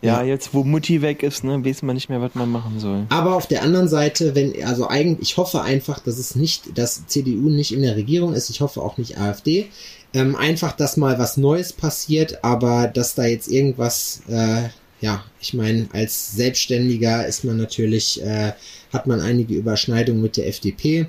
Ja, 0.01 0.23
jetzt 0.23 0.53
wo 0.53 0.63
Mutti 0.63 1.01
weg 1.01 1.21
ist, 1.21 1.43
ne, 1.43 1.63
weiß 1.63 1.83
man 1.83 1.95
nicht 1.95 2.09
mehr, 2.09 2.21
was 2.21 2.33
man 2.33 2.49
machen 2.49 2.79
soll. 2.79 3.05
Aber 3.09 3.35
auf 3.35 3.45
der 3.45 3.61
anderen 3.61 3.87
Seite, 3.87 4.33
wenn, 4.33 4.63
also 4.63 4.87
eigentlich, 4.87 5.31
ich 5.31 5.37
hoffe 5.37 5.61
einfach, 5.61 5.99
dass 5.99 6.17
es 6.17 6.35
nicht, 6.35 6.77
dass 6.77 7.05
CDU 7.05 7.49
nicht 7.49 7.71
in 7.71 7.83
der 7.83 7.95
Regierung 7.95 8.33
ist, 8.33 8.49
ich 8.49 8.61
hoffe 8.61 8.81
auch 8.81 8.97
nicht 8.97 9.19
AfD. 9.19 9.67
Ähm, 10.13 10.35
einfach, 10.35 10.73
dass 10.73 10.97
mal 10.97 11.19
was 11.19 11.37
Neues 11.37 11.71
passiert, 11.71 12.43
aber 12.43 12.87
dass 12.87 13.15
da 13.15 13.25
jetzt 13.25 13.47
irgendwas, 13.47 14.23
äh, 14.27 14.63
ja, 14.99 15.23
ich 15.39 15.53
meine, 15.53 15.87
als 15.93 16.33
Selbstständiger 16.33 17.25
ist 17.25 17.43
man 17.43 17.57
natürlich, 17.57 18.21
äh, 18.23 18.53
hat 18.91 19.07
man 19.07 19.21
einige 19.21 19.53
Überschneidungen 19.53 20.21
mit 20.21 20.35
der 20.35 20.47
FDP. 20.47 21.07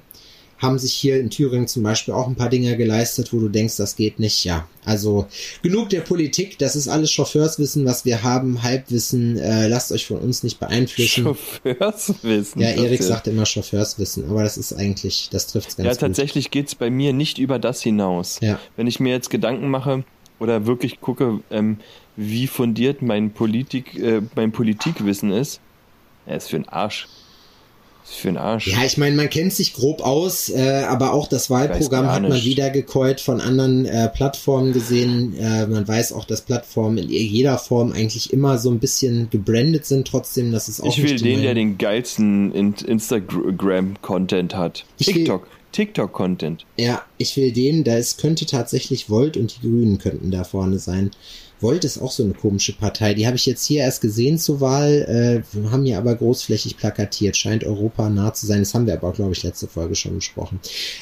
Haben 0.62 0.78
sich 0.78 0.92
hier 0.94 1.18
in 1.18 1.28
Thüringen 1.28 1.66
zum 1.66 1.82
Beispiel 1.82 2.14
auch 2.14 2.28
ein 2.28 2.36
paar 2.36 2.48
Dinge 2.48 2.76
geleistet, 2.76 3.32
wo 3.32 3.40
du 3.40 3.48
denkst, 3.48 3.76
das 3.76 3.96
geht 3.96 4.20
nicht. 4.20 4.44
Ja, 4.44 4.66
also 4.84 5.26
genug 5.62 5.90
der 5.90 6.00
Politik, 6.02 6.56
das 6.58 6.76
ist 6.76 6.86
alles 6.88 7.10
Chauffeurswissen, 7.10 7.84
was 7.84 8.04
wir 8.04 8.22
haben, 8.22 8.62
Halbwissen. 8.62 9.36
Äh, 9.38 9.66
lasst 9.66 9.90
euch 9.90 10.06
von 10.06 10.18
uns 10.18 10.44
nicht 10.44 10.60
beeinflussen. 10.60 11.24
Chauffeurswissen. 11.24 12.62
Ja, 12.62 12.68
Erik 12.68 13.02
sagt 13.02 13.26
immer 13.26 13.44
Chauffeurswissen, 13.44 14.30
aber 14.30 14.44
das 14.44 14.56
ist 14.56 14.72
eigentlich, 14.72 15.28
das 15.32 15.48
trifft's 15.48 15.76
ganz 15.76 15.84
Ja, 15.86 15.92
gut. 15.92 16.00
tatsächlich 16.00 16.50
geht's 16.50 16.74
bei 16.74 16.90
mir 16.90 17.12
nicht 17.12 17.38
über 17.38 17.58
das 17.58 17.82
hinaus. 17.82 18.38
Ja. 18.40 18.58
Wenn 18.76 18.86
ich 18.86 19.00
mir 19.00 19.12
jetzt 19.12 19.30
Gedanken 19.30 19.68
mache 19.68 20.04
oder 20.38 20.64
wirklich 20.66 21.00
gucke, 21.00 21.40
ähm, 21.50 21.78
wie 22.16 22.46
fundiert 22.46 23.02
mein 23.02 23.32
Politik, 23.32 23.98
äh, 23.98 24.22
mein 24.36 24.52
Politikwissen 24.52 25.32
ist, 25.32 25.60
er 26.26 26.36
ist 26.36 26.50
für 26.50 26.56
den 26.56 26.68
Arsch. 26.68 27.08
Für 28.04 28.28
den 28.28 28.36
Arsch. 28.36 28.66
Ja, 28.66 28.84
ich 28.84 28.96
meine, 28.98 29.14
man 29.16 29.30
kennt 29.30 29.52
sich 29.52 29.74
grob 29.74 30.02
aus, 30.02 30.48
äh, 30.50 30.84
aber 30.88 31.12
auch 31.12 31.28
das 31.28 31.50
Wahlprogramm 31.50 32.08
hat 32.08 32.22
man 32.22 32.42
wieder 32.42 32.70
gekäut 32.70 33.20
von 33.20 33.40
anderen 33.40 33.86
äh, 33.86 34.08
Plattformen 34.08 34.72
gesehen. 34.72 35.36
Äh, 35.38 35.66
man 35.66 35.86
weiß 35.86 36.12
auch, 36.12 36.24
dass 36.24 36.40
Plattformen 36.42 36.98
in 36.98 37.08
jeder 37.08 37.58
Form 37.58 37.92
eigentlich 37.92 38.32
immer 38.32 38.58
so 38.58 38.70
ein 38.70 38.80
bisschen 38.80 39.30
gebrandet 39.30 39.86
sind, 39.86 40.08
trotzdem, 40.08 40.52
dass 40.52 40.68
es 40.68 40.80
auch 40.80 40.86
ich 40.86 41.02
will 41.02 41.16
den, 41.16 41.42
der 41.42 41.54
den 41.54 41.78
geilsten 41.78 42.52
In- 42.52 42.74
Instagram-Content 42.74 44.56
hat. 44.56 44.84
Ich 44.98 45.06
TikTok. 45.06 45.46
TikTok-Content. 45.72 46.66
Ja, 46.76 47.02
ich 47.16 47.36
will 47.36 47.50
den, 47.52 47.82
da 47.84 47.96
es 47.96 48.18
könnte 48.18 48.44
tatsächlich 48.46 49.08
Volt 49.08 49.36
und 49.38 49.56
die 49.56 49.60
Grünen 49.66 49.98
könnten 49.98 50.30
da 50.30 50.44
vorne 50.44 50.78
sein. 50.78 51.10
Volt 51.62 51.84
ist 51.84 52.00
auch 52.00 52.10
so 52.10 52.24
eine 52.24 52.34
komische 52.34 52.72
Partei. 52.72 53.14
Die 53.14 53.26
habe 53.26 53.36
ich 53.36 53.46
jetzt 53.46 53.64
hier 53.64 53.82
erst 53.82 54.00
gesehen 54.00 54.38
zur 54.38 54.60
Wahl, 54.60 55.44
äh, 55.54 55.68
haben 55.70 55.84
hier 55.84 55.98
aber 55.98 56.14
großflächig 56.14 56.76
plakatiert. 56.76 57.36
Scheint 57.36 57.64
Europa 57.64 58.08
nah 58.10 58.34
zu 58.34 58.46
sein. 58.46 58.60
Das 58.60 58.74
haben 58.74 58.86
wir 58.86 58.94
aber, 58.94 59.12
glaube 59.12 59.32
ich, 59.32 59.42
letzte 59.42 59.68
Folge 59.68 59.94
schon 59.94 60.16
besprochen. 60.16 60.60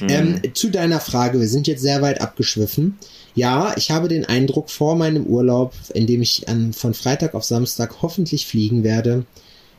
Ähm, 0.08 0.40
zu 0.54 0.70
deiner 0.70 1.00
Frage, 1.00 1.40
wir 1.40 1.48
sind 1.48 1.66
jetzt 1.66 1.82
sehr 1.82 2.02
weit 2.02 2.20
abgeschwiffen. 2.20 2.98
Ja, 3.34 3.74
ich 3.76 3.90
habe 3.90 4.08
den 4.08 4.24
Eindruck 4.24 4.70
vor 4.70 4.96
meinem 4.96 5.24
Urlaub, 5.24 5.72
in 5.94 6.06
dem 6.06 6.20
ich 6.20 6.48
an, 6.48 6.72
von 6.72 6.94
Freitag 6.94 7.34
auf 7.34 7.44
Samstag 7.44 8.02
hoffentlich 8.02 8.46
fliegen 8.46 8.84
werde 8.84 9.24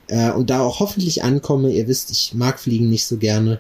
äh, 0.07 0.31
und 0.31 0.49
da 0.49 0.61
auch 0.61 0.79
hoffentlich 0.79 1.23
ankomme. 1.23 1.71
Ihr 1.71 1.87
wisst, 1.87 2.11
ich 2.11 2.33
mag 2.33 2.59
Fliegen 2.59 2.89
nicht 2.89 3.05
so 3.05 3.17
gerne. 3.17 3.59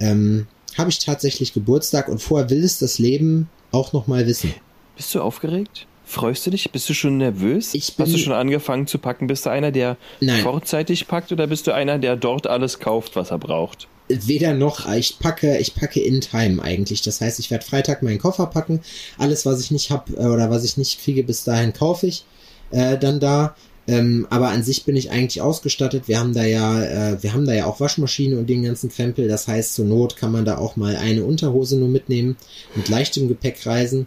Ähm, 0.00 0.46
habe 0.76 0.90
ich 0.90 0.98
tatsächlich 0.98 1.52
Geburtstag 1.52 2.08
und 2.08 2.20
vorher 2.20 2.50
will 2.50 2.62
es 2.62 2.78
das 2.78 2.98
Leben 2.98 3.48
auch 3.72 3.92
noch 3.92 4.06
mal 4.06 4.26
wissen. 4.26 4.52
Bist 4.96 5.14
du 5.14 5.20
aufgeregt? 5.20 5.86
Freust 6.08 6.46
du 6.46 6.50
dich? 6.50 6.70
Bist 6.70 6.88
du 6.88 6.94
schon 6.94 7.18
nervös? 7.18 7.72
Bin- 7.72 7.82
Hast 7.98 8.14
du 8.14 8.18
schon 8.18 8.32
angefangen 8.32 8.86
zu 8.86 8.98
packen? 8.98 9.26
Bist 9.26 9.44
du 9.44 9.50
einer, 9.50 9.72
der 9.72 9.96
Nein. 10.20 10.40
vorzeitig 10.42 11.08
packt 11.08 11.32
oder 11.32 11.48
bist 11.48 11.66
du 11.66 11.74
einer, 11.74 11.98
der 11.98 12.14
dort 12.16 12.46
alles 12.46 12.78
kauft, 12.78 13.16
was 13.16 13.32
er 13.32 13.38
braucht? 13.38 13.88
Weder 14.08 14.54
noch, 14.54 14.88
ich 14.94 15.18
packe, 15.18 15.58
ich 15.58 15.74
packe 15.74 15.98
in 16.00 16.20
Time 16.20 16.62
eigentlich. 16.62 17.02
Das 17.02 17.20
heißt, 17.20 17.40
ich 17.40 17.50
werde 17.50 17.66
Freitag 17.66 18.04
meinen 18.04 18.20
Koffer 18.20 18.46
packen. 18.46 18.80
Alles, 19.18 19.44
was 19.46 19.60
ich 19.60 19.72
nicht 19.72 19.90
hab 19.90 20.08
äh, 20.10 20.26
oder 20.26 20.48
was 20.48 20.62
ich 20.62 20.76
nicht 20.76 21.02
kriege, 21.02 21.24
bis 21.24 21.42
dahin 21.42 21.72
kaufe 21.72 22.06
ich 22.06 22.24
äh, 22.70 22.96
dann 22.96 23.18
da. 23.18 23.56
Ähm, 23.88 24.26
aber 24.30 24.48
an 24.50 24.62
sich 24.62 24.84
bin 24.84 24.94
ich 24.94 25.10
eigentlich 25.10 25.40
ausgestattet. 25.42 26.04
Wir 26.06 26.20
haben 26.20 26.34
da 26.34 26.44
ja, 26.44 26.82
äh, 27.14 27.22
wir 27.22 27.32
haben 27.32 27.46
da 27.46 27.52
ja 27.52 27.66
auch 27.66 27.80
Waschmaschine 27.80 28.36
und 28.38 28.48
den 28.48 28.62
ganzen 28.62 28.90
Krempel. 28.90 29.26
Das 29.26 29.48
heißt, 29.48 29.74
zur 29.74 29.84
Not 29.86 30.16
kann 30.16 30.30
man 30.30 30.44
da 30.44 30.58
auch 30.58 30.76
mal 30.76 30.94
eine 30.96 31.24
Unterhose 31.24 31.76
nur 31.76 31.88
mitnehmen, 31.88 32.36
mit 32.76 32.88
leichtem 32.88 33.26
Gepäck 33.26 33.66
reisen. 33.66 34.06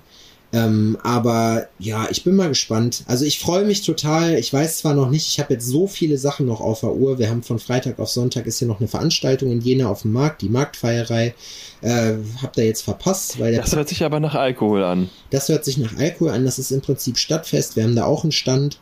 Ähm, 0.52 0.98
aber 1.04 1.68
ja, 1.78 2.08
ich 2.10 2.24
bin 2.24 2.36
mal 2.36 2.50
gespannt. 2.50 3.04
Also 3.06 3.24
ich 3.24 3.40
freue 3.40 3.66
mich 3.66 3.84
total. 3.84 4.34
Ich 4.36 4.52
weiß 4.52 4.80
zwar 4.80 4.96
noch 4.96 5.10
nicht, 5.10 5.28
ich 5.28 5.40
habe 5.40 5.54
jetzt 5.54 5.68
so 5.68 5.86
viele 5.86 6.18
Sachen 6.18 6.48
noch 6.48 6.60
auf 6.60 6.80
der 6.80 6.94
Uhr. 6.94 7.20
Wir 7.20 7.30
haben 7.30 7.44
von 7.44 7.60
Freitag 7.60 8.00
auf 8.00 8.10
Sonntag 8.10 8.48
ist 8.48 8.58
hier 8.60 8.68
noch 8.68 8.80
eine 8.80 8.88
Veranstaltung 8.88 9.52
in 9.52 9.62
Jena 9.62 9.90
auf 9.90 10.02
dem 10.02 10.14
Markt, 10.14 10.42
die 10.42 10.50
Marktfeierei. 10.50 11.36
Äh, 11.82 12.14
hab 12.42 12.54
da 12.54 12.62
jetzt 12.64 12.82
verpasst, 12.82 13.40
weil 13.40 13.52
der 13.52 13.62
Das 13.62 13.76
hört 13.76 13.88
sich 13.90 14.04
aber 14.04 14.20
nach 14.20 14.36
Alkohol 14.36 14.84
an. 14.84 15.10
das 15.30 15.50
hört 15.50 15.64
sich 15.66 15.78
nach 15.78 15.96
Alkohol 15.98 16.32
an. 16.32 16.46
Das 16.46 16.58
ist 16.60 16.72
im 16.72 16.82
Prinzip 16.82 17.18
Stadtfest. 17.18 17.76
Wir 17.76 17.84
haben 17.84 17.96
da 17.96 18.06
auch 18.06 18.24
einen 18.24 18.32
Stand. 18.32 18.80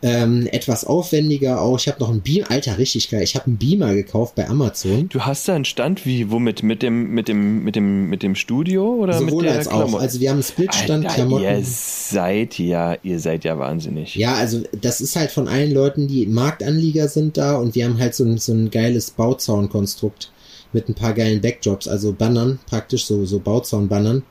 Ähm, 0.00 0.46
etwas 0.52 0.84
aufwendiger 0.84 1.60
auch. 1.60 1.76
Ich 1.76 1.88
habe 1.88 1.98
noch 1.98 2.08
einen 2.10 2.20
Beamer. 2.20 2.50
Alter, 2.50 2.78
richtig 2.78 3.10
geil. 3.10 3.22
Ich 3.22 3.34
habe 3.34 3.46
einen 3.46 3.56
Beamer 3.56 3.94
gekauft 3.94 4.36
bei 4.36 4.48
Amazon. 4.48 5.08
Du 5.08 5.22
hast 5.22 5.48
da 5.48 5.56
einen 5.56 5.64
Stand 5.64 6.06
wie 6.06 6.30
womit 6.30 6.62
mit 6.62 6.82
dem 6.82 7.10
mit 7.10 7.26
dem 7.26 7.64
mit 7.64 7.74
dem 7.74 8.08
mit 8.08 8.22
dem 8.22 8.36
Studio 8.36 8.94
oder 8.94 9.14
Sowohl 9.14 9.42
mit 9.42 9.50
der 9.50 9.58
als 9.58 9.66
auch. 9.66 9.80
Klamotte? 9.80 10.02
Also 10.02 10.20
wir 10.20 10.30
haben 10.30 10.36
einen 10.36 10.44
Splitstand, 10.44 11.04
Alter, 11.04 11.14
Klamotten. 11.16 11.44
ihr 11.44 11.60
seid 11.64 12.58
ja, 12.58 12.96
ihr 13.02 13.18
seid 13.18 13.42
ja 13.42 13.58
wahnsinnig. 13.58 14.14
Ja, 14.14 14.34
also 14.34 14.62
das 14.80 15.00
ist 15.00 15.16
halt 15.16 15.32
von 15.32 15.48
allen 15.48 15.72
Leuten, 15.72 16.06
die 16.06 16.26
Marktanlieger 16.26 17.08
sind 17.08 17.36
da 17.36 17.56
und 17.56 17.74
wir 17.74 17.84
haben 17.84 17.98
halt 17.98 18.14
so 18.14 18.24
ein, 18.24 18.38
so 18.38 18.52
ein 18.52 18.70
geiles 18.70 19.10
Bauzaunkonstrukt 19.10 20.30
mit 20.72 20.88
ein 20.88 20.94
paar 20.94 21.14
geilen 21.14 21.40
Backdrops, 21.40 21.88
also 21.88 22.12
Bannern, 22.12 22.60
praktisch 22.68 23.06
so, 23.06 23.24
so 23.24 23.40
Bauzaun-Bannern. 23.40 24.22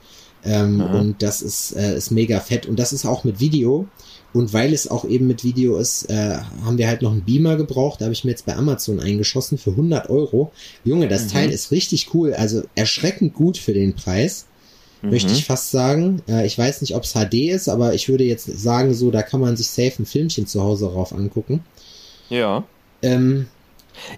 Ähm, 0.45 0.79
und 0.81 1.23
das 1.23 1.41
ist, 1.41 1.75
äh, 1.75 1.97
ist 1.97 2.11
mega 2.11 2.39
fett. 2.39 2.67
Und 2.67 2.77
das 2.79 2.93
ist 2.93 3.05
auch 3.05 3.23
mit 3.23 3.39
Video. 3.39 3.87
Und 4.33 4.53
weil 4.53 4.73
es 4.73 4.87
auch 4.89 5.05
eben 5.05 5.27
mit 5.27 5.43
Video 5.43 5.77
ist, 5.77 6.09
äh, 6.09 6.37
haben 6.63 6.77
wir 6.77 6.87
halt 6.87 7.01
noch 7.01 7.11
einen 7.11 7.23
Beamer 7.23 7.55
gebraucht. 7.55 8.01
Da 8.01 8.05
habe 8.05 8.13
ich 8.13 8.23
mir 8.23 8.31
jetzt 8.31 8.45
bei 8.45 8.55
Amazon 8.55 8.99
eingeschossen 8.99 9.57
für 9.57 9.71
100 9.71 10.09
Euro. 10.09 10.51
Junge, 10.83 11.07
das 11.07 11.25
Mhm. 11.25 11.29
Teil 11.29 11.49
ist 11.49 11.71
richtig 11.71 12.13
cool. 12.13 12.33
Also 12.33 12.63
erschreckend 12.75 13.33
gut 13.33 13.57
für 13.57 13.73
den 13.73 13.95
Preis 13.95 14.45
möchte 15.01 15.31
ich 15.31 15.45
fast 15.45 15.71
sagen. 15.71 16.21
Äh, 16.27 16.45
ich 16.45 16.57
weiß 16.57 16.81
nicht, 16.81 16.95
ob 16.95 17.03
es 17.03 17.13
HD 17.13 17.49
ist, 17.49 17.69
aber 17.69 17.93
ich 17.93 18.09
würde 18.09 18.23
jetzt 18.25 18.45
sagen, 18.45 18.93
so, 18.93 19.11
da 19.11 19.21
kann 19.21 19.39
man 19.39 19.55
sich 19.55 19.67
safe 19.67 20.01
ein 20.01 20.05
Filmchen 20.05 20.47
zu 20.47 20.61
Hause 20.61 20.87
drauf 20.87 21.13
angucken. 21.13 21.63
Ja. 22.29 22.63
Ähm, 23.01 23.47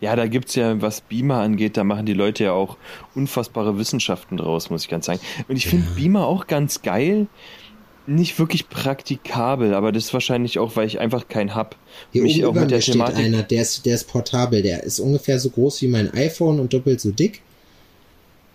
Ja, 0.01 0.15
da 0.15 0.27
gibt's 0.27 0.55
ja, 0.55 0.81
was 0.81 1.01
Beamer 1.01 1.37
angeht, 1.39 1.77
da 1.77 1.83
machen 1.85 2.05
die 2.05 2.13
Leute 2.13 2.45
ja 2.45 2.51
auch 2.53 2.77
unfassbare 3.15 3.77
Wissenschaften 3.77 4.37
draus, 4.37 4.69
muss 4.69 4.83
ich 4.83 4.89
ganz 4.89 5.05
sagen. 5.05 5.19
Und 5.47 5.55
ich 5.55 5.67
finde 5.67 5.87
Beamer 5.95 6.25
auch 6.25 6.47
ganz 6.47 6.81
geil. 6.81 7.27
Nicht 8.09 8.37
wirklich 8.39 8.69
praktikabel, 8.69 9.73
aber 9.73 9.91
das 9.91 10.05
ist 10.05 10.13
wahrscheinlich 10.13 10.57
auch, 10.59 10.75
weil 10.75 10.87
ich 10.87 10.99
einfach 10.99 11.27
keinen 11.27 11.53
hab. 11.55 11.75
hier 12.11 12.23
Mich 12.23 12.37
oben 12.37 12.45
auch 12.45 12.51
über 12.51 12.61
mit 12.61 12.71
der 12.71 12.77
mir 12.77 12.81
steht 12.81 12.93
Thematik. 12.93 13.17
einer, 13.17 13.43
der 13.43 13.61
ist, 13.61 13.85
der 13.85 13.95
ist 13.95 14.07
portabel. 14.07 14.61
Der 14.61 14.83
ist 14.83 14.99
ungefähr 14.99 15.39
so 15.39 15.49
groß 15.49 15.81
wie 15.83 15.87
mein 15.87 16.13
iPhone 16.13 16.59
und 16.59 16.73
doppelt 16.73 16.99
so 16.99 17.11
dick. 17.11 17.41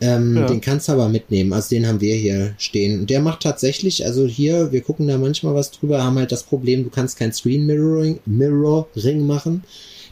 Ähm, 0.00 0.36
Ja. 0.36 0.46
Den 0.46 0.60
kannst 0.60 0.88
du 0.88 0.92
aber 0.92 1.08
mitnehmen. 1.08 1.52
Also 1.52 1.68
den 1.70 1.86
haben 1.86 2.00
wir 2.00 2.16
hier 2.16 2.54
stehen. 2.58 3.00
Und 3.00 3.10
der 3.10 3.20
macht 3.20 3.42
tatsächlich, 3.44 4.04
also 4.04 4.26
hier, 4.26 4.72
wir 4.72 4.80
gucken 4.82 5.06
da 5.06 5.18
manchmal 5.18 5.54
was 5.54 5.70
drüber, 5.70 6.02
haben 6.02 6.18
halt 6.18 6.32
das 6.32 6.42
Problem, 6.42 6.82
du 6.84 6.90
kannst 6.90 7.16
kein 7.16 7.32
Screen 7.32 7.64
Mirroring, 7.66 8.18
Mirroring 8.26 9.26
machen. 9.26 9.62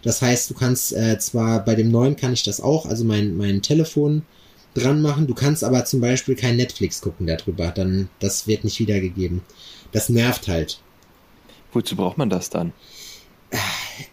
Das 0.02 0.22
heißt, 0.22 0.50
du 0.50 0.54
kannst 0.54 0.92
äh, 0.92 1.18
zwar 1.18 1.64
bei 1.64 1.74
dem 1.74 1.90
neuen 1.90 2.16
kann 2.16 2.32
ich 2.32 2.42
das 2.42 2.60
auch, 2.60 2.86
also 2.86 3.04
mein, 3.04 3.36
mein 3.36 3.60
Telefon 3.62 4.22
dran 4.74 5.02
machen, 5.02 5.26
du 5.26 5.34
kannst 5.34 5.64
aber 5.64 5.84
zum 5.84 6.00
Beispiel 6.00 6.34
kein 6.34 6.56
Netflix 6.56 7.00
gucken 7.00 7.26
darüber. 7.26 7.68
Dann, 7.70 8.08
das 8.20 8.46
wird 8.46 8.64
nicht 8.64 8.78
wiedergegeben. 8.78 9.42
Das 9.92 10.08
nervt 10.08 10.48
halt. 10.48 10.80
Wozu 11.72 11.96
braucht 11.96 12.18
man 12.18 12.30
das 12.30 12.50
dann? 12.50 12.72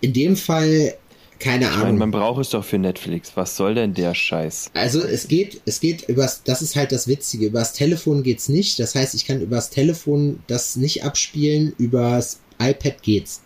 In 0.01 0.13
dem 0.13 0.35
Fall, 0.35 0.95
keine 1.39 1.65
Ich 1.65 1.71
meine, 1.71 1.83
Ahnung. 1.83 1.97
man 1.97 2.11
braucht 2.11 2.41
es 2.41 2.49
doch 2.49 2.63
für 2.65 2.77
Netflix. 2.77 3.31
Was 3.35 3.55
soll 3.55 3.75
denn 3.75 3.93
der 3.93 4.13
Scheiß? 4.13 4.71
Also 4.73 5.01
es 5.01 5.27
geht, 5.29 5.61
es 5.65 5.79
geht 5.79 6.07
übers, 6.09 6.43
das 6.43 6.61
ist 6.61 6.75
halt 6.75 6.91
das 6.91 7.07
Witzige, 7.07 7.45
übers 7.47 7.73
Telefon 7.73 8.23
geht's 8.23 8.49
nicht. 8.49 8.79
Das 8.79 8.95
heißt, 8.95 9.13
ich 9.15 9.25
kann 9.25 9.41
übers 9.41 9.69
Telefon 9.69 10.43
das 10.47 10.75
nicht 10.75 11.03
abspielen, 11.05 11.73
übers 11.77 12.39
iPad 12.61 13.01
geht's. 13.01 13.41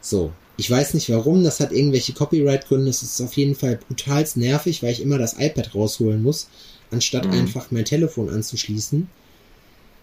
So. 0.00 0.32
Ich 0.60 0.70
weiß 0.70 0.92
nicht 0.92 1.08
warum, 1.08 1.42
das 1.42 1.58
hat 1.58 1.72
irgendwelche 1.72 2.12
Copyright-Gründe. 2.12 2.90
Es 2.90 3.02
ist 3.02 3.18
auf 3.22 3.32
jeden 3.32 3.54
Fall 3.54 3.76
brutalst 3.76 4.36
nervig, 4.36 4.82
weil 4.82 4.92
ich 4.92 5.00
immer 5.00 5.16
das 5.16 5.38
iPad 5.38 5.74
rausholen 5.74 6.22
muss, 6.22 6.48
anstatt 6.90 7.24
Mhm. 7.24 7.32
einfach 7.32 7.70
mein 7.70 7.86
Telefon 7.86 8.28
anzuschließen. 8.28 9.08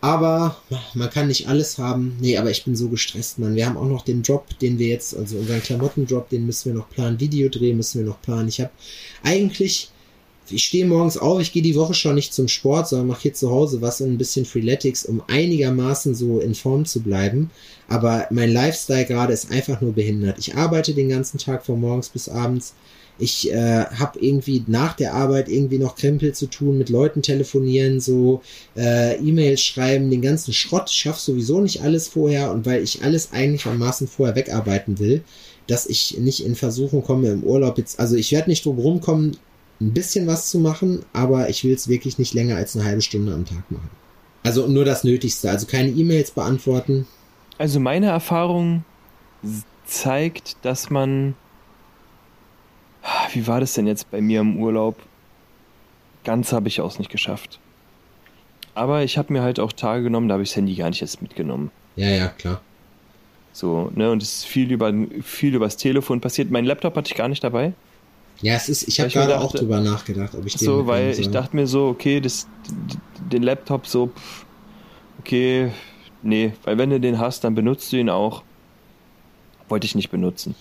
Aber 0.01 0.57
man 0.95 1.11
kann 1.11 1.27
nicht 1.27 1.47
alles 1.47 1.77
haben. 1.77 2.17
Nee, 2.19 2.37
aber 2.39 2.49
ich 2.49 2.65
bin 2.65 2.75
so 2.75 2.89
gestresst, 2.89 3.37
Mann. 3.37 3.53
Wir 3.53 3.67
haben 3.67 3.77
auch 3.77 3.85
noch 3.85 4.03
den 4.03 4.23
Job, 4.23 4.57
den 4.59 4.79
wir 4.79 4.87
jetzt, 4.87 5.15
also 5.15 5.37
unseren 5.37 5.61
Klamottenjob, 5.61 6.27
den 6.29 6.47
müssen 6.47 6.71
wir 6.71 6.79
noch 6.79 6.89
planen. 6.89 7.19
Videodreh 7.19 7.73
müssen 7.73 7.99
wir 7.99 8.07
noch 8.07 8.21
planen. 8.23 8.47
Ich 8.49 8.59
habe 8.59 8.71
eigentlich, 9.23 9.91
ich 10.51 10.63
stehe 10.63 10.85
morgens 10.85 11.17
auf, 11.17 11.39
ich 11.41 11.51
gehe 11.51 11.61
die 11.61 11.75
Woche 11.75 11.93
schon 11.93 12.15
nicht 12.15 12.33
zum 12.33 12.47
Sport, 12.47 12.87
sondern 12.87 13.07
mache 13.07 13.23
hier 13.23 13.33
zu 13.33 13.49
Hause 13.51 13.81
was 13.81 14.01
und 14.01 14.11
ein 14.11 14.17
bisschen 14.17 14.45
Freeletics, 14.45 15.05
um 15.05 15.21
einigermaßen 15.27 16.15
so 16.15 16.39
in 16.39 16.55
Form 16.55 16.85
zu 16.85 17.01
bleiben. 17.01 17.49
Aber 17.87 18.27
mein 18.31 18.51
Lifestyle 18.51 19.05
gerade 19.05 19.33
ist 19.33 19.51
einfach 19.51 19.81
nur 19.81 19.93
behindert. 19.93 20.37
Ich 20.39 20.55
arbeite 20.55 20.93
den 20.93 21.09
ganzen 21.09 21.37
Tag 21.37 21.65
von 21.65 21.79
morgens 21.79 22.09
bis 22.09 22.29
abends. 22.29 22.73
Ich 23.19 23.51
äh, 23.51 23.85
habe 23.85 24.19
irgendwie 24.19 24.63
nach 24.67 24.95
der 24.95 25.13
Arbeit 25.13 25.49
irgendwie 25.49 25.79
noch 25.79 25.95
Krempel 25.95 26.33
zu 26.33 26.47
tun, 26.47 26.77
mit 26.77 26.89
Leuten 26.89 27.21
telefonieren, 27.21 27.99
so 27.99 28.41
äh, 28.75 29.15
E-Mails 29.17 29.61
schreiben, 29.61 30.11
den 30.11 30.21
ganzen 30.21 30.53
Schrott. 30.53 30.89
Ich 30.91 30.97
schaffe 30.97 31.19
sowieso 31.19 31.59
nicht 31.61 31.81
alles 31.81 32.07
vorher 32.07 32.51
und 32.51 32.65
weil 32.65 32.83
ich 32.83 33.03
alles 33.03 33.31
eigentlich 33.31 33.65
am 33.65 33.79
Maßen 33.79 34.07
vorher 34.07 34.35
wegarbeiten 34.35 34.99
will, 34.99 35.23
dass 35.65 35.87
ich 35.87 36.17
nicht 36.19 36.45
in 36.45 36.55
Versuchung 36.55 37.03
komme 37.03 37.29
im 37.29 37.43
Urlaub 37.43 37.77
jetzt. 37.77 37.99
Also 37.99 38.15
ich 38.15 38.31
werde 38.31 38.49
nicht 38.49 38.65
drum 38.65 38.77
rumkommen, 38.77 39.37
ein 39.79 39.93
bisschen 39.93 40.27
was 40.27 40.49
zu 40.49 40.59
machen, 40.59 41.05
aber 41.13 41.49
ich 41.49 41.63
will 41.63 41.73
es 41.73 41.87
wirklich 41.87 42.17
nicht 42.17 42.33
länger 42.33 42.55
als 42.55 42.75
eine 42.75 42.85
halbe 42.85 43.01
Stunde 43.01 43.33
am 43.33 43.45
Tag 43.45 43.69
machen. 43.69 43.89
Also 44.43 44.67
nur 44.67 44.85
das 44.85 45.03
Nötigste. 45.03 45.49
Also 45.49 45.67
keine 45.67 45.89
E-Mails 45.89 46.31
beantworten. 46.31 47.05
Also 47.57 47.79
meine 47.79 48.07
Erfahrung 48.07 48.83
zeigt, 49.85 50.57
dass 50.63 50.89
man. 50.89 51.35
Wie 53.31 53.47
war 53.47 53.59
das 53.59 53.73
denn 53.73 53.87
jetzt 53.87 54.09
bei 54.11 54.21
mir 54.21 54.41
im 54.41 54.57
Urlaub? 54.57 54.97
Ganz 56.23 56.51
habe 56.51 56.67
ich 56.67 56.81
auch 56.81 56.97
nicht 56.97 57.09
geschafft. 57.09 57.59
Aber 58.73 59.03
ich 59.03 59.17
habe 59.17 59.33
mir 59.33 59.41
halt 59.41 59.59
auch 59.59 59.71
Tage 59.71 60.03
genommen, 60.03 60.27
da 60.27 60.33
habe 60.33 60.43
ich 60.43 60.49
das 60.49 60.57
Handy 60.57 60.75
gar 60.75 60.89
nicht 60.89 61.01
erst 61.01 61.21
mitgenommen. 61.21 61.71
Ja, 61.95 62.09
ja, 62.09 62.27
klar. 62.27 62.61
So, 63.53 63.91
ne, 63.95 64.11
und 64.11 64.21
es 64.21 64.39
ist 64.39 64.45
viel 64.45 64.71
über 64.71 64.93
viel 65.23 65.55
übers 65.55 65.77
Telefon 65.77 66.21
passiert. 66.21 66.51
Mein 66.51 66.65
Laptop 66.65 66.95
hatte 66.95 67.09
ich 67.11 67.17
gar 67.17 67.27
nicht 67.27 67.43
dabei. 67.43 67.73
Ja, 68.41 68.55
es 68.55 68.69
ist, 68.69 68.87
ich 68.87 68.99
habe 68.99 69.09
gerade 69.09 69.39
auch 69.39 69.53
drüber 69.53 69.79
nachgedacht, 69.79 70.35
ob 70.35 70.45
ich 70.45 70.57
den 70.57 70.59
So, 70.65 70.87
weil 70.87 71.09
mitnehmen 71.09 71.13
ich 71.17 71.25
soll. 71.25 71.31
dachte 71.31 71.55
mir 71.55 71.67
so, 71.67 71.87
okay, 71.87 72.19
das, 72.21 72.47
den 73.19 73.43
Laptop 73.43 73.87
so, 73.87 74.07
pff, 74.07 74.45
okay, 75.19 75.73
nee, 76.21 76.53
weil 76.63 76.77
wenn 76.77 76.89
du 76.91 76.99
den 76.99 77.19
hast, 77.19 77.43
dann 77.43 77.55
benutzt 77.55 77.91
du 77.93 77.97
ihn 77.97 78.09
auch. 78.09 78.43
Wollte 79.69 79.85
ich 79.85 79.95
nicht 79.95 80.09
benutzen. 80.09 80.55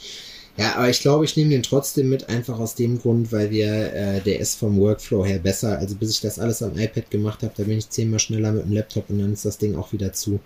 Ja, 0.57 0.75
aber 0.77 0.89
ich 0.89 1.01
glaube, 1.01 1.25
ich 1.27 1.37
nehme 1.37 1.51
den 1.51 1.63
trotzdem 1.63 2.09
mit, 2.09 2.29
einfach 2.31 2.59
aus 2.59 2.75
dem 2.75 2.99
Grund, 2.99 3.31
weil 3.33 3.51
wir, 3.51 3.93
äh, 3.93 4.23
der 4.23 4.41
ist 4.41 4.59
vom 4.59 4.79
Workflow 4.79 5.25
her 5.25 5.39
besser. 5.39 5.79
Also 5.79 5.97
bis 5.97 6.11
ich 6.13 6.21
das 6.21 6.39
alles 6.39 6.63
am 6.63 6.79
iPad 6.79 7.11
gemacht 7.11 7.43
habe, 7.43 7.53
da 7.57 7.65
bin 7.65 7.77
ich 7.79 7.91
zehnmal 7.91 8.21
schneller 8.21 8.53
mit 8.53 8.65
dem 8.65 8.73
Laptop 8.73 9.11
und 9.11 9.19
dann 9.19 9.33
ist 9.35 9.45
das 9.45 9.59
Ding 9.59 9.77
auch 9.77 9.93
wieder 9.93 10.13
zu. 10.15 10.41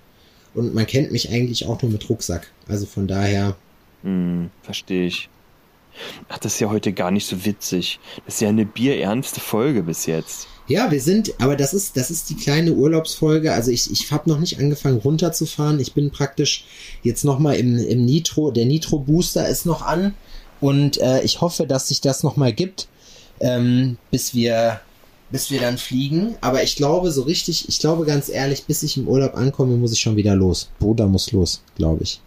Und 0.55 0.75
man 0.75 0.87
kennt 0.87 1.13
mich 1.13 1.31
eigentlich 1.31 1.67
auch 1.67 1.81
nur 1.83 1.93
mit 1.93 2.09
Rucksack. 2.11 2.53
Also 2.67 2.87
von 2.87 3.07
daher, 3.09 3.57
Hm, 4.03 4.51
verstehe 4.63 5.07
ich. 5.07 5.31
Ach, 6.29 6.39
das 6.39 6.55
ist 6.55 6.61
ja 6.61 6.71
heute 6.71 6.93
gar 6.93 7.11
nicht 7.11 7.27
so 7.27 7.45
witzig. 7.45 8.01
Das 8.25 8.35
ist 8.35 8.41
ja 8.41 8.49
eine 8.49 8.67
bierernste 8.67 9.41
Folge 9.41 9.83
bis 9.83 10.07
jetzt. 10.07 10.49
ja, 10.67 10.91
wir 10.91 11.01
sind, 11.01 11.35
aber 11.41 11.57
das 11.57 11.75
ist, 11.75 11.97
das 11.97 12.11
ist 12.11 12.31
die 12.31 12.37
kleine 12.37 12.73
Urlaubsfolge. 12.73 13.53
Also 13.53 13.71
ich, 13.73 13.91
ich 13.91 14.11
habe 14.13 14.31
noch 14.31 14.39
nicht 14.39 14.59
angefangen 14.59 14.99
runterzufahren. 14.99 15.81
Ich 15.81 15.95
bin 15.95 16.11
praktisch 16.11 16.65
jetzt 17.03 17.25
nochmal 17.25 17.57
im, 17.57 17.77
im 17.77 18.05
Nitro, 18.05 18.51
der 18.53 18.67
Nitro 18.67 19.01
Booster 19.01 19.49
ist 19.49 19.67
noch 19.67 19.83
an 19.83 20.15
und 20.61 20.99
äh, 20.99 21.23
ich 21.23 21.41
hoffe, 21.41 21.67
dass 21.67 21.89
sich 21.89 22.01
das 22.01 22.23
nochmal 22.23 22.53
gibt, 22.53 22.89
ähm, 23.41 23.99
bis 24.11 24.35
wir 24.35 24.81
bis 25.33 25.51
wir 25.51 25.61
dann 25.61 25.79
fliegen. 25.79 26.35
Aber 26.41 26.63
ich 26.63 26.77
glaube 26.77 27.11
so 27.11 27.23
richtig, 27.23 27.69
ich 27.69 27.79
glaube 27.79 28.05
ganz 28.05 28.29
ehrlich, 28.29 28.65
bis 28.65 28.83
ich 28.83 28.97
im 28.97 29.09
Urlaub 29.09 29.37
ankomme, 29.37 29.77
muss 29.77 29.93
ich 29.93 30.01
schon 30.01 30.17
wieder 30.17 30.35
los. 30.35 30.71
Bruder 30.79 31.07
muss 31.07 31.33
los, 31.33 31.63
glaube 31.77 32.03
ich. 32.03 32.21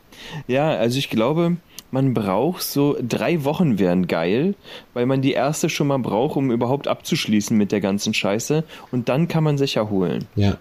Ja, 0.48 0.72
also 0.72 0.98
ich 0.98 1.10
glaube, 1.10 1.58
man 1.94 2.14
braucht 2.14 2.64
so 2.64 2.98
drei 3.08 3.44
Wochen 3.46 3.78
wären 3.80 4.08
geil, 4.08 4.56
weil 4.94 5.06
man 5.06 5.22
die 5.22 5.34
erste 5.34 5.70
schon 5.70 5.88
mal 5.88 6.00
braucht, 6.00 6.36
um 6.36 6.52
überhaupt 6.52 6.88
abzuschließen 6.88 7.56
mit 7.56 7.72
der 7.72 7.82
ganzen 7.82 8.14
Scheiße. 8.14 8.64
Und 8.92 9.08
dann 9.10 9.28
kann 9.28 9.44
man 9.44 9.58
sich 9.58 9.76
erholen. 9.78 10.26
Ja. 10.36 10.58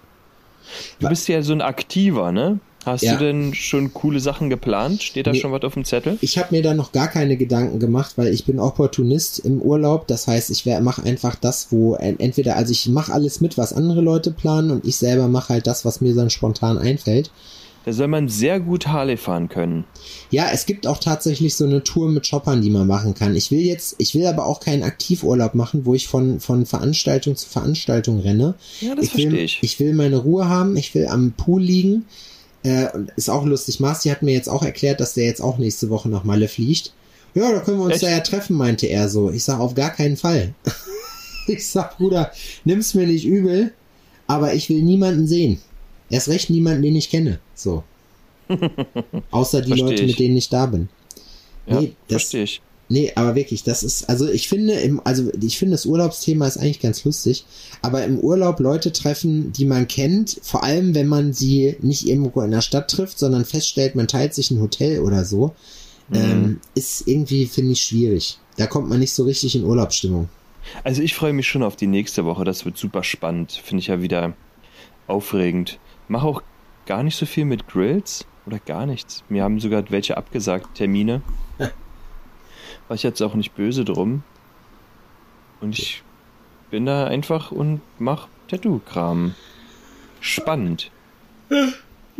Du 1.00 1.08
bist 1.08 1.26
ja 1.28 1.42
so 1.42 1.52
ein 1.52 1.62
Aktiver, 1.62 2.30
ne? 2.32 2.60
Hast 2.84 3.02
Ja. 3.04 3.12
du 3.16 3.24
denn 3.24 3.54
schon 3.54 3.94
coole 3.94 4.18
Sachen 4.20 4.50
geplant? 4.50 5.02
Steht 5.02 5.26
da 5.26 5.32
Nee. 5.32 5.38
schon 5.40 5.52
was 5.52 5.62
auf 5.62 5.74
dem 5.74 5.84
Zettel? 5.84 6.18
Ich 6.20 6.36
habe 6.36 6.48
mir 6.54 6.62
da 6.62 6.74
noch 6.74 6.90
gar 6.92 7.08
keine 7.08 7.36
Gedanken 7.36 7.78
gemacht, 7.78 8.12
weil 8.16 8.28
ich 8.28 8.44
bin 8.44 8.58
Opportunist 8.58 9.38
im 9.38 9.62
Urlaub. 9.62 10.06
Das 10.08 10.26
heißt, 10.26 10.50
ich 10.50 10.66
mache 10.66 11.02
einfach 11.04 11.36
das, 11.36 11.68
wo 11.70 11.94
en- 11.94 12.18
entweder, 12.18 12.56
also 12.56 12.72
ich 12.72 12.88
mache 12.88 13.12
alles 13.12 13.40
mit, 13.40 13.56
was 13.56 13.72
andere 13.72 14.00
Leute 14.00 14.32
planen 14.32 14.70
und 14.72 14.84
ich 14.84 14.96
selber 14.96 15.28
mache 15.28 15.50
halt 15.54 15.66
das, 15.66 15.84
was 15.84 16.00
mir 16.00 16.14
dann 16.14 16.30
spontan 16.30 16.76
einfällt. 16.76 17.30
Da 17.84 17.92
soll 17.92 18.08
man 18.08 18.28
sehr 18.28 18.60
gut 18.60 18.86
Harley 18.86 19.16
fahren 19.16 19.48
können. 19.48 19.84
Ja, 20.30 20.50
es 20.52 20.66
gibt 20.66 20.86
auch 20.86 20.98
tatsächlich 20.98 21.56
so 21.56 21.64
eine 21.64 21.82
Tour 21.82 22.08
mit 22.08 22.26
Shoppern, 22.26 22.62
die 22.62 22.70
man 22.70 22.86
machen 22.86 23.14
kann. 23.14 23.34
Ich 23.34 23.50
will 23.50 23.60
jetzt, 23.60 23.96
ich 23.98 24.14
will 24.14 24.26
aber 24.26 24.46
auch 24.46 24.60
keinen 24.60 24.84
Aktivurlaub 24.84 25.54
machen, 25.54 25.84
wo 25.84 25.94
ich 25.94 26.06
von, 26.06 26.38
von 26.38 26.64
Veranstaltung 26.64 27.34
zu 27.34 27.48
Veranstaltung 27.48 28.20
renne. 28.20 28.54
Ja, 28.80 28.94
das 28.94 29.06
ich 29.06 29.16
will, 29.16 29.22
verstehe 29.30 29.44
ich. 29.44 29.58
Ich 29.62 29.80
will 29.80 29.94
meine 29.94 30.18
Ruhe 30.18 30.48
haben, 30.48 30.76
ich 30.76 30.94
will 30.94 31.08
am 31.08 31.32
Pool 31.32 31.62
liegen. 31.62 32.04
Äh, 32.62 32.86
ist 33.16 33.28
auch 33.28 33.44
lustig. 33.44 33.80
Marci 33.80 34.10
hat 34.10 34.22
mir 34.22 34.32
jetzt 34.32 34.48
auch 34.48 34.62
erklärt, 34.62 35.00
dass 35.00 35.14
der 35.14 35.24
jetzt 35.24 35.40
auch 35.40 35.58
nächste 35.58 35.90
Woche 35.90 36.08
nach 36.08 36.22
Malle 36.22 36.46
fliegt. 36.46 36.92
Ja, 37.34 37.50
da 37.50 37.60
können 37.60 37.78
wir 37.78 37.84
uns 37.84 37.94
Echt? 37.94 38.04
da 38.04 38.10
ja 38.10 38.20
treffen, 38.20 38.56
meinte 38.56 38.86
er 38.86 39.08
so. 39.08 39.30
Ich 39.30 39.42
sag 39.42 39.58
auf 39.58 39.74
gar 39.74 39.90
keinen 39.90 40.16
Fall. 40.16 40.54
ich 41.48 41.66
sag, 41.66 41.96
Bruder, 41.96 42.30
nimm's 42.64 42.94
mir 42.94 43.06
nicht 43.06 43.24
übel, 43.24 43.72
aber 44.28 44.54
ich 44.54 44.68
will 44.68 44.82
niemanden 44.82 45.26
sehen. 45.26 45.60
Erst 46.12 46.28
recht 46.28 46.48
niemanden, 46.50 46.82
den 46.82 46.94
ich 46.94 47.10
kenne. 47.10 47.40
So. 47.56 47.82
Außer 49.30 49.62
die 49.62 49.68
Versteh 49.70 49.84
Leute, 49.84 50.02
ich. 50.02 50.08
mit 50.10 50.18
denen 50.18 50.36
ich 50.36 50.48
da 50.48 50.66
bin. 50.66 50.88
Ja, 51.66 51.80
nee, 51.80 51.92
das- 52.08 52.22
verstehe 52.22 52.44
ich. 52.44 52.62
Nee, 52.88 53.10
aber 53.14 53.34
wirklich, 53.36 53.62
das 53.62 53.82
ist, 53.82 54.10
also 54.10 54.28
ich 54.28 54.48
finde, 54.48 54.74
im, 54.74 55.00
also 55.04 55.30
ich 55.40 55.56
finde, 55.56 55.72
das 55.72 55.86
Urlaubsthema 55.86 56.46
ist 56.46 56.58
eigentlich 56.58 56.80
ganz 56.80 57.02
lustig, 57.04 57.46
aber 57.80 58.04
im 58.04 58.18
Urlaub 58.18 58.60
Leute 58.60 58.92
treffen, 58.92 59.50
die 59.52 59.64
man 59.64 59.88
kennt, 59.88 60.38
vor 60.42 60.62
allem 60.62 60.94
wenn 60.94 61.06
man 61.06 61.32
sie 61.32 61.76
nicht 61.80 62.06
irgendwo 62.06 62.42
in 62.42 62.50
der 62.50 62.60
Stadt 62.60 62.90
trifft, 62.90 63.18
sondern 63.18 63.46
feststellt, 63.46 63.94
man 63.94 64.08
teilt 64.08 64.34
sich 64.34 64.50
ein 64.50 64.60
Hotel 64.60 65.00
oder 65.00 65.24
so, 65.24 65.54
Mhm. 66.10 66.16
ähm, 66.16 66.60
ist 66.74 67.08
irgendwie, 67.08 67.46
finde 67.46 67.72
ich, 67.72 67.82
schwierig. 67.82 68.38
Da 68.58 68.66
kommt 68.66 68.90
man 68.90 68.98
nicht 68.98 69.14
so 69.14 69.24
richtig 69.24 69.54
in 69.56 69.64
Urlaubsstimmung. 69.64 70.28
Also 70.84 71.00
ich 71.00 71.14
freue 71.14 71.32
mich 71.32 71.48
schon 71.48 71.62
auf 71.62 71.76
die 71.76 71.86
nächste 71.86 72.26
Woche. 72.26 72.44
Das 72.44 72.66
wird 72.66 72.76
super 72.76 73.02
spannend. 73.04 73.52
Finde 73.52 73.80
ich 73.80 73.86
ja 73.86 74.02
wieder 74.02 74.34
aufregend. 75.06 75.78
Mache 76.12 76.26
auch 76.26 76.42
gar 76.84 77.02
nicht 77.02 77.16
so 77.16 77.24
viel 77.24 77.46
mit 77.46 77.68
Grills 77.68 78.26
oder 78.44 78.58
gar 78.58 78.84
nichts. 78.84 79.24
Mir 79.30 79.44
haben 79.44 79.60
sogar 79.60 79.82
welche 79.88 80.18
abgesagt, 80.18 80.74
Termine. 80.74 81.22
War 81.58 82.94
ich 82.94 83.02
jetzt 83.02 83.22
auch 83.22 83.34
nicht 83.34 83.54
böse 83.54 83.82
drum. 83.82 84.22
Und 85.62 85.78
ich 85.78 86.02
bin 86.70 86.84
da 86.84 87.06
einfach 87.06 87.50
und 87.50 87.80
mach 87.98 88.28
Tattoo-Kram. 88.48 89.34
Spannend. 90.20 90.90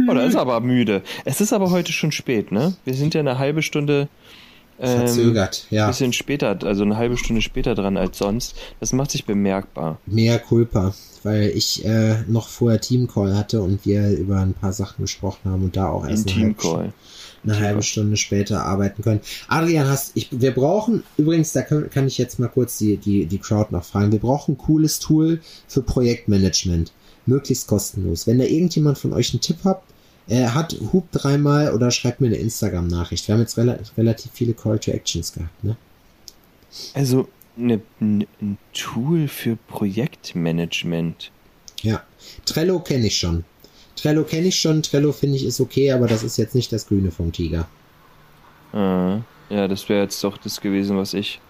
Oh, 0.08 0.14
da 0.14 0.24
ist 0.24 0.36
aber 0.36 0.58
müde. 0.60 1.02
Es 1.26 1.42
ist 1.42 1.52
aber 1.52 1.70
heute 1.70 1.92
schon 1.92 2.12
spät, 2.12 2.50
ne? 2.50 2.74
Wir 2.86 2.94
sind 2.94 3.12
ja 3.12 3.20
eine 3.20 3.38
halbe 3.38 3.60
Stunde 3.60 4.08
ähm, 4.82 4.98
Verzögert, 4.98 5.66
ja. 5.70 5.86
bisschen 5.86 6.12
später, 6.12 6.58
also 6.64 6.82
eine 6.82 6.96
halbe 6.96 7.16
Stunde 7.16 7.40
später 7.40 7.74
dran 7.74 7.96
als 7.96 8.18
sonst. 8.18 8.56
Das 8.80 8.92
macht 8.92 9.12
sich 9.12 9.24
bemerkbar. 9.24 9.98
Mehr 10.06 10.38
Culpa, 10.38 10.94
weil 11.22 11.50
ich 11.54 11.84
äh, 11.84 12.22
noch 12.26 12.48
vorher 12.48 12.80
Teamcall 12.80 13.36
hatte 13.36 13.62
und 13.62 13.86
wir 13.86 14.10
über 14.10 14.40
ein 14.40 14.54
paar 14.54 14.72
Sachen 14.72 15.02
gesprochen 15.02 15.50
haben 15.50 15.64
und 15.64 15.76
da 15.76 15.88
auch 15.88 16.04
Ein 16.04 16.10
erst 16.10 16.28
eine 16.30 16.44
halbe 16.44 16.92
eine 17.44 17.58
halbe 17.58 17.82
Stunde 17.82 18.16
später 18.16 18.64
arbeiten 18.64 19.02
können. 19.02 19.20
Adrian, 19.48 19.88
hast, 19.88 20.12
ich, 20.14 20.28
wir 20.30 20.52
brauchen, 20.52 21.02
übrigens, 21.16 21.52
da 21.52 21.62
kann, 21.62 21.90
kann 21.90 22.06
ich 22.06 22.18
jetzt 22.18 22.38
mal 22.38 22.48
kurz 22.48 22.78
die, 22.78 22.96
die, 22.96 23.26
die 23.26 23.38
Crowd 23.38 23.72
noch 23.72 23.84
fragen, 23.84 24.12
wir 24.12 24.20
brauchen 24.20 24.54
ein 24.54 24.58
cooles 24.58 25.00
Tool 25.00 25.40
für 25.66 25.82
Projektmanagement. 25.82 26.92
Möglichst 27.26 27.66
kostenlos. 27.66 28.26
Wenn 28.26 28.38
da 28.38 28.44
irgendjemand 28.44 28.98
von 28.98 29.12
euch 29.12 29.32
einen 29.32 29.40
Tipp 29.40 29.58
habt, 29.64 29.91
äh, 30.28 30.46
hat, 30.46 30.76
hub 30.92 31.10
dreimal 31.12 31.74
oder 31.74 31.90
schreibt 31.90 32.20
mir 32.20 32.28
eine 32.28 32.36
Instagram-Nachricht. 32.36 33.26
Wir 33.28 33.34
haben 33.34 33.40
jetzt 33.42 33.56
rela 33.56 33.78
relativ 33.96 34.32
viele 34.32 34.54
Call 34.54 34.78
to 34.78 34.90
Actions 34.90 35.32
gehabt, 35.32 35.64
ne? 35.64 35.76
Also, 36.94 37.28
eine, 37.56 37.80
ein 38.00 38.58
Tool 38.72 39.28
für 39.28 39.56
Projektmanagement. 39.68 41.30
Ja. 41.82 42.02
Trello 42.46 42.80
kenne 42.80 43.06
ich 43.06 43.18
schon. 43.18 43.44
Trello 43.96 44.24
kenne 44.24 44.48
ich 44.48 44.58
schon. 44.58 44.82
Trello 44.82 45.12
finde 45.12 45.36
ich 45.36 45.44
ist 45.44 45.60
okay, 45.60 45.92
aber 45.92 46.06
das 46.06 46.22
ist 46.22 46.38
jetzt 46.38 46.54
nicht 46.54 46.72
das 46.72 46.86
Grüne 46.86 47.10
vom 47.10 47.30
Tiger. 47.32 47.68
Ah, 48.72 49.20
ja, 49.50 49.68
das 49.68 49.88
wäre 49.88 50.02
jetzt 50.02 50.22
doch 50.24 50.38
das 50.38 50.60
gewesen, 50.60 50.96
was 50.96 51.12
ich 51.12 51.40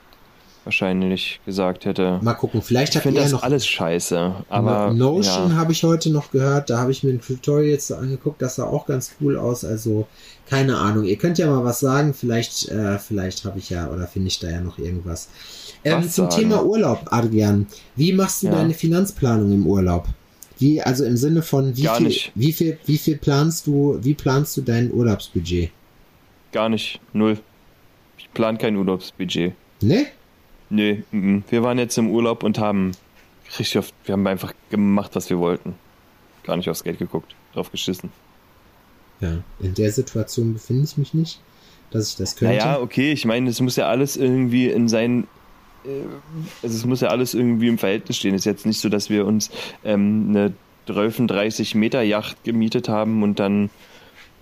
wahrscheinlich 0.64 1.40
gesagt 1.44 1.85
hätte. 1.85 2.18
Mal 2.22 2.35
gucken, 2.35 2.62
vielleicht 2.62 2.94
hat 2.96 3.05
ich 3.05 3.14
ihr 3.14 3.20
das 3.20 3.33
noch 3.33 3.42
alles 3.42 3.66
scheiße, 3.66 4.35
aber 4.48 4.92
Notion 4.92 5.51
ja. 5.51 5.57
habe 5.57 5.72
ich 5.72 5.83
heute 5.83 6.11
noch 6.11 6.31
gehört, 6.31 6.70
da 6.70 6.79
habe 6.79 6.90
ich 6.90 7.03
mir 7.03 7.11
ein 7.11 7.20
Tutorial 7.20 7.70
jetzt 7.70 7.92
angeguckt, 7.92 8.40
das 8.42 8.57
sah 8.57 8.64
auch 8.64 8.87
ganz 8.87 9.12
cool 9.20 9.37
aus, 9.37 9.64
also 9.64 10.07
keine 10.48 10.79
Ahnung, 10.79 11.05
ihr 11.05 11.16
könnt 11.16 11.38
ja 11.38 11.46
mal 11.48 11.64
was 11.64 11.81
sagen, 11.81 12.14
vielleicht 12.14 12.68
äh, 12.68 12.98
vielleicht 12.98 13.44
habe 13.44 13.59
ich 13.59 13.70
ja 13.70 13.88
oder 13.90 14.07
finde 14.07 14.29
ich 14.29 14.38
da 14.38 14.51
ja 14.51 14.61
noch 14.61 14.79
irgendwas. 14.79 15.29
Ähm, 15.85 16.03
zum 16.03 16.31
sagen? 16.31 16.42
Thema 16.42 16.64
Urlaub, 16.64 17.07
Adrian, 17.11 17.66
wie 17.96 18.12
machst 18.12 18.42
du 18.42 18.46
Ja. 18.46 18.55
deine 18.55 18.75
Finanzplanung 18.75 19.53
im 19.53 19.66
Urlaub? 19.66 20.07
Wie 20.59 20.81
also 20.81 21.05
im 21.05 21.16
Sinne 21.16 21.42
von 21.42 21.77
wie 21.77 21.83
Gar 21.83 21.96
viel 21.96 22.07
nicht. 22.07 22.33
wie 22.35 22.53
viel 22.53 22.79
wie 22.87 22.98
viel 22.98 23.16
planst 23.16 23.66
du, 23.66 23.98
wie 24.01 24.14
planst 24.14 24.57
du 24.57 24.61
dein 24.61 24.92
Urlaubsbudget? 24.92 25.70
Gar 26.53 26.68
nicht, 26.68 27.01
null. 27.12 27.38
Ich 28.18 28.31
plan 28.33 28.59
kein 28.59 28.77
Urlaubsbudget. 28.77 29.55
Ne? 29.81 30.07
Nee, 30.72 31.04
mhm. 31.11 31.44
wir 31.50 31.62
waren 31.62 31.78
jetzt 31.78 31.98
im 31.98 32.08
Urlaub 32.08 32.42
und 32.42 32.58
haben 32.58 32.92
richtig 33.58 33.76
oft, 33.76 33.94
wir 34.06 34.14
haben 34.14 34.26
einfach 34.26 34.54
gemacht, 34.70 35.11
was 35.14 35.28
wir 35.28 35.38
wollten. 35.38 35.74
Gar 36.44 36.56
nicht 36.56 36.70
aufs 36.70 36.82
Geld 36.82 36.98
geguckt, 36.98 37.35
drauf 37.52 37.70
geschissen. 37.70 38.11
Ja, 39.20 39.38
in 39.61 39.74
der 39.74 39.92
Situation 39.92 40.54
befinde 40.54 40.85
ich 40.85 40.96
mich 40.96 41.12
nicht, 41.12 41.40
dass 41.90 42.08
ich 42.08 42.16
das 42.16 42.37
könnte. 42.37 42.56
Naja, 42.56 42.80
okay, 42.80 43.12
ich 43.12 43.26
meine, 43.26 43.50
es 43.50 43.61
muss 43.61 43.76
ja 43.76 43.87
alles 43.88 44.16
irgendwie 44.16 44.68
in 44.68 44.88
sein. 44.88 45.28
äh, 45.85 45.88
Also 46.62 46.74
es 46.74 46.87
muss 46.87 47.02
ja 47.02 47.08
alles 47.08 47.35
irgendwie 47.35 47.68
im 47.68 47.76
Verhältnis 47.76 48.16
stehen. 48.16 48.35
Es 48.35 48.40
ist 48.40 48.46
jetzt 48.46 48.64
nicht 48.64 48.80
so, 48.80 48.88
dass 48.88 49.11
wir 49.11 49.26
uns 49.26 49.50
ähm, 49.85 50.28
eine 50.30 50.54
30 50.87 51.74
Meter 51.74 52.00
Yacht 52.00 52.42
gemietet 52.44 52.88
haben 52.88 53.22
und 53.22 53.38
dann 53.38 53.68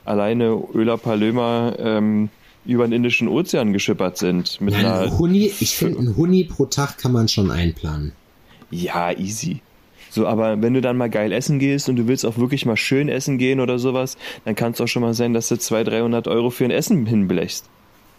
alleine 0.05 0.63
Öla 0.75 0.97
Palöma 0.97 1.75
ähm, 1.77 2.31
über 2.65 2.87
den 2.87 2.93
Indischen 2.93 3.29
Ozean 3.29 3.73
geschippert 3.73 4.19
sind. 4.19 4.61
Mit 4.61 4.75
Nein, 4.75 4.85
einer, 4.87 5.01
ein 5.01 5.19
Huni, 5.19 5.53
ich 5.61 5.77
finde, 5.77 5.99
ein 6.01 6.17
Huni 6.17 6.45
pro 6.45 6.67
Tag 6.67 6.99
kann 6.99 7.13
man 7.13 7.29
schon 7.29 7.51
einplanen. 7.51 8.13
ja, 8.71 9.13
easy. 9.13 9.61
So, 10.13 10.27
aber 10.27 10.61
wenn 10.61 10.75
du 10.75 10.81
dann 10.81 10.97
mal 10.97 11.09
geil 11.09 11.31
essen 11.31 11.61
gehst 11.61 11.89
und 11.89 11.95
du 11.95 12.09
willst 12.09 12.27
auch 12.27 12.37
wirklich 12.37 12.67
mal 12.67 12.77
schön 12.77 13.09
essen 13.09 13.39
gehen 13.39 13.61
oder 13.61 13.79
sowas, 13.79 14.17
dann 14.45 14.57
kann 14.57 14.73
es 14.73 14.81
auch 14.81 14.89
schon 14.89 15.03
mal 15.03 15.15
sein, 15.15 15.35
dass 15.35 15.49
du 15.49 15.57
200, 15.57 15.95
300 15.95 16.29
Euro 16.29 16.51
für 16.51 16.65
ein 16.65 16.73
Essen 16.73 17.07
hinblechst. 17.07 17.67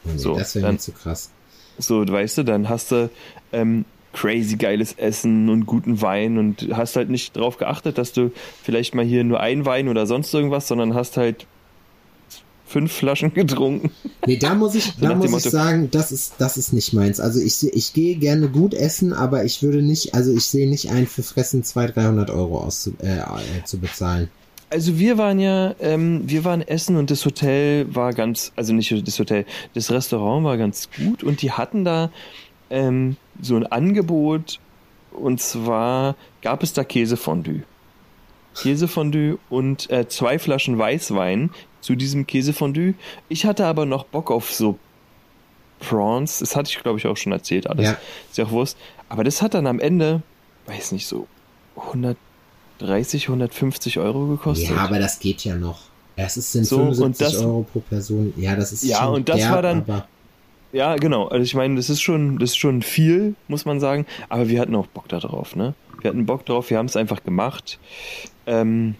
Nee, 0.05 0.17
So, 0.17 0.37
das 0.37 0.55
wäre 0.55 0.71
mir 0.71 0.77
zu 0.77 0.93
krass. 0.93 1.31
So, 1.77 2.07
weißt 2.07 2.37
du, 2.39 2.43
dann 2.43 2.69
hast 2.69 2.91
du 2.93 3.09
ähm, 3.51 3.83
crazy 4.13 4.55
geiles 4.55 4.93
Essen 4.93 5.49
und 5.49 5.65
guten 5.65 6.01
Wein 6.01 6.37
und 6.37 6.69
hast 6.71 6.95
halt 6.95 7.09
nicht 7.09 7.35
drauf 7.35 7.57
geachtet, 7.57 7.97
dass 7.97 8.13
du 8.13 8.31
vielleicht 8.63 8.95
mal 8.95 9.03
hier 9.05 9.25
nur 9.25 9.41
ein 9.41 9.65
Wein 9.65 9.89
oder 9.89 10.05
sonst 10.05 10.33
irgendwas, 10.33 10.69
sondern 10.69 10.93
hast 10.93 11.17
halt 11.17 11.45
fünf 12.71 12.91
Flaschen 12.91 13.33
getrunken. 13.33 13.91
Nee, 14.25 14.37
da 14.37 14.55
muss 14.55 14.75
ich, 14.75 14.93
da 15.01 15.13
muss 15.13 15.45
ich 15.45 15.51
sagen, 15.51 15.89
das 15.91 16.11
ist, 16.11 16.35
das 16.39 16.57
ist 16.57 16.73
nicht 16.73 16.93
meins. 16.93 17.19
Also 17.19 17.39
ich, 17.39 17.63
ich 17.63 17.93
gehe 17.93 18.15
gerne 18.15 18.49
gut 18.49 18.73
essen, 18.73 19.13
aber 19.13 19.43
ich 19.43 19.61
würde 19.61 19.81
nicht, 19.81 20.15
also 20.15 20.31
ich 20.33 20.45
sehe 20.45 20.69
nicht 20.69 20.89
ein, 20.89 21.05
für 21.05 21.23
Fressen 21.23 21.63
200, 21.63 21.97
300 21.97 22.29
Euro 22.29 22.59
auszu, 22.59 22.93
äh, 23.01 23.17
äh, 23.17 23.63
zu 23.65 23.79
bezahlen. 23.79 24.29
Also 24.69 24.97
wir 24.97 25.17
waren 25.17 25.39
ja, 25.39 25.75
ähm, 25.81 26.21
wir 26.25 26.45
waren 26.45 26.61
essen 26.61 26.95
und 26.95 27.11
das 27.11 27.25
Hotel 27.25 27.93
war 27.93 28.13
ganz, 28.13 28.53
also 28.55 28.71
nicht 28.73 29.05
das 29.05 29.19
Hotel, 29.19 29.45
das 29.73 29.91
Restaurant 29.91 30.45
war 30.45 30.57
ganz 30.57 30.89
gut 30.95 31.23
und 31.23 31.41
die 31.41 31.51
hatten 31.51 31.83
da 31.83 32.09
ähm, 32.69 33.17
so 33.41 33.57
ein 33.57 33.65
Angebot 33.65 34.59
und 35.11 35.41
zwar 35.41 36.15
gab 36.41 36.63
es 36.63 36.71
da 36.71 36.85
Käsefondue. 36.85 37.63
Käsefondue 38.55 39.39
und 39.49 39.89
äh, 39.89 40.07
zwei 40.07 40.39
Flaschen 40.39 40.77
Weißwein 40.77 41.49
zu 41.81 41.95
diesem 41.95 42.25
Käsefondue. 42.27 42.93
Ich 43.29 43.45
hatte 43.45 43.65
aber 43.65 43.85
noch 43.85 44.05
Bock 44.05 44.31
auf 44.31 44.51
so 44.51 44.77
Prawns, 45.79 46.39
das 46.39 46.55
hatte 46.55 46.69
ich 46.69 46.79
glaube 46.81 46.99
ich 46.99 47.07
auch 47.07 47.17
schon 47.17 47.31
erzählt 47.31 47.67
alles, 47.67 47.85
Ja. 47.85 47.97
ist 48.29 48.37
ja 48.37 48.45
auch 48.45 48.51
Wurst. 48.51 48.77
Aber 49.09 49.23
das 49.23 49.41
hat 49.41 49.53
dann 49.55 49.65
am 49.67 49.79
Ende, 49.79 50.21
weiß 50.67 50.91
nicht, 50.91 51.07
so 51.07 51.27
130, 52.79 53.27
150 53.29 53.97
Euro 53.99 54.27
gekostet. 54.27 54.69
Ja, 54.69 54.77
aber 54.77 54.99
das 54.99 55.19
geht 55.19 55.43
ja 55.43 55.55
noch. 55.55 55.79
Es 56.15 56.37
ist 56.37 56.51
sind 56.51 56.65
So, 56.65 56.77
und 56.77 56.95
75 56.95 57.27
das- 57.27 57.43
Euro 57.43 57.65
pro 57.71 57.79
Person. 57.79 58.33
Ja, 58.37 58.55
das 58.55 58.71
ist 58.71 58.83
Ja, 58.83 59.07
und 59.07 59.27
das 59.27 59.37
derb, 59.37 59.51
war 59.51 59.61
dann- 59.61 60.03
Ja, 60.73 60.95
genau. 60.95 61.27
Also 61.27 61.43
ich 61.43 61.55
meine, 61.55 61.75
das 61.75 61.89
ist 61.89 61.99
schon, 62.01 62.37
das 62.37 62.51
ist 62.51 62.57
schon 62.57 62.81
viel, 62.81 63.35
muss 63.47 63.65
man 63.65 63.79
sagen. 63.79 64.05
Aber 64.29 64.47
wir 64.49 64.61
hatten 64.61 64.75
auch 64.75 64.87
Bock 64.87 65.09
da 65.09 65.19
drauf, 65.19 65.55
ne? 65.55 65.73
Wir 65.99 66.09
hatten 66.09 66.25
Bock 66.25 66.45
drauf, 66.45 66.69
wir 66.69 66.77
haben 66.77 66.85
es 66.85 66.95
einfach 66.95 67.23
gemacht. 67.23 67.77
Ähm, 68.45 68.95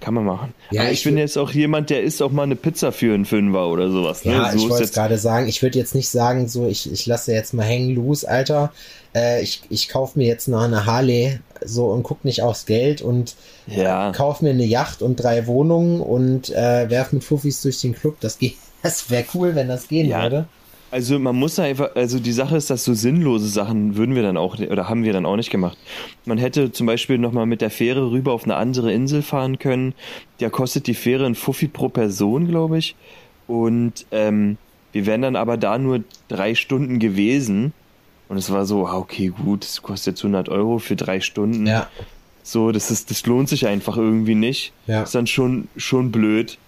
kann 0.00 0.14
man 0.14 0.24
machen. 0.24 0.54
Ja, 0.70 0.84
ich 0.84 0.92
ich 0.92 1.04
bin 1.04 1.18
jetzt 1.18 1.36
auch 1.36 1.50
jemand, 1.50 1.90
der 1.90 2.02
isst 2.02 2.22
auch 2.22 2.30
mal 2.30 2.42
eine 2.44 2.56
Pizza 2.56 2.90
für 2.92 3.12
einen 3.14 3.24
Fünfer 3.26 3.68
oder 3.68 3.90
sowas. 3.90 4.24
Ne? 4.24 4.32
Ja, 4.32 4.50
so 4.52 4.58
ich 4.58 4.70
wollte 4.70 4.90
gerade 4.92 5.18
sagen, 5.18 5.46
ich 5.48 5.62
würde 5.62 5.78
jetzt 5.78 5.94
nicht 5.94 6.08
sagen, 6.08 6.48
so, 6.48 6.66
ich, 6.66 6.90
ich 6.90 7.06
lasse 7.06 7.32
jetzt 7.32 7.52
mal 7.54 7.64
hängen 7.64 7.94
loose, 7.94 8.28
Alter. 8.28 8.72
Äh, 9.14 9.42
ich 9.42 9.62
ich 9.70 9.88
kaufe 9.88 10.18
mir 10.18 10.26
jetzt 10.26 10.48
noch 10.48 10.62
eine 10.62 10.86
Harley 10.86 11.38
so 11.64 11.86
und 11.86 12.02
guck 12.02 12.24
nicht 12.24 12.42
aufs 12.42 12.64
Geld 12.66 13.02
und 13.02 13.34
Ja. 13.66 14.12
kauf 14.12 14.40
mir 14.40 14.50
eine 14.50 14.64
Yacht 14.64 15.02
und 15.02 15.16
drei 15.16 15.46
Wohnungen 15.46 16.00
und 16.00 16.50
äh, 16.50 16.88
werf 16.88 17.12
mit 17.12 17.22
Fuffis 17.24 17.60
durch 17.62 17.80
den 17.80 17.94
Club. 17.94 18.16
Das 18.20 18.38
geht. 18.38 18.54
Das 18.82 19.10
wäre 19.10 19.26
cool, 19.34 19.54
wenn 19.54 19.68
das 19.68 19.88
gehen 19.88 20.08
Ja. 20.08 20.22
würde. 20.22 20.46
Also 20.92 21.18
man 21.18 21.36
muss 21.36 21.58
einfach, 21.58 21.94
also 21.94 22.18
die 22.18 22.32
Sache 22.32 22.56
ist, 22.56 22.68
dass 22.70 22.84
so 22.84 22.94
sinnlose 22.94 23.46
Sachen 23.46 23.96
würden 23.96 24.14
wir 24.16 24.22
dann 24.22 24.36
auch, 24.36 24.58
oder 24.58 24.88
haben 24.88 25.04
wir 25.04 25.12
dann 25.12 25.24
auch 25.24 25.36
nicht 25.36 25.50
gemacht. 25.50 25.78
Man 26.24 26.38
hätte 26.38 26.72
zum 26.72 26.86
Beispiel 26.86 27.18
nochmal 27.18 27.46
mit 27.46 27.60
der 27.60 27.70
Fähre 27.70 28.10
rüber 28.10 28.32
auf 28.32 28.44
eine 28.44 28.56
andere 28.56 28.92
Insel 28.92 29.22
fahren 29.22 29.58
können. 29.58 29.94
Da 30.38 30.50
kostet 30.50 30.86
die 30.88 30.94
Fähre 30.94 31.26
ein 31.26 31.36
Fuffi 31.36 31.68
pro 31.68 31.88
Person, 31.88 32.48
glaube 32.48 32.78
ich. 32.78 32.96
Und 33.46 34.06
ähm, 34.10 34.56
wir 34.92 35.06
wären 35.06 35.22
dann 35.22 35.36
aber 35.36 35.56
da 35.56 35.78
nur 35.78 36.02
drei 36.28 36.54
Stunden 36.56 36.98
gewesen. 36.98 37.72
Und 38.28 38.36
es 38.36 38.50
war 38.50 38.64
so, 38.64 38.86
ah, 38.86 38.96
okay, 38.96 39.28
gut, 39.28 39.64
das 39.64 39.82
kostet 39.82 40.14
jetzt 40.14 40.24
100 40.24 40.48
Euro 40.48 40.78
für 40.78 40.96
drei 40.96 41.20
Stunden. 41.20 41.66
Ja, 41.66 41.88
So, 42.42 42.72
das 42.72 42.90
ist, 42.90 43.10
das 43.10 43.26
lohnt 43.26 43.48
sich 43.48 43.66
einfach 43.66 43.96
irgendwie 43.96 44.34
nicht. 44.34 44.72
Ja. 44.86 45.02
Ist 45.02 45.14
dann 45.14 45.26
schon, 45.26 45.68
schon 45.76 46.10
blöd. 46.10 46.58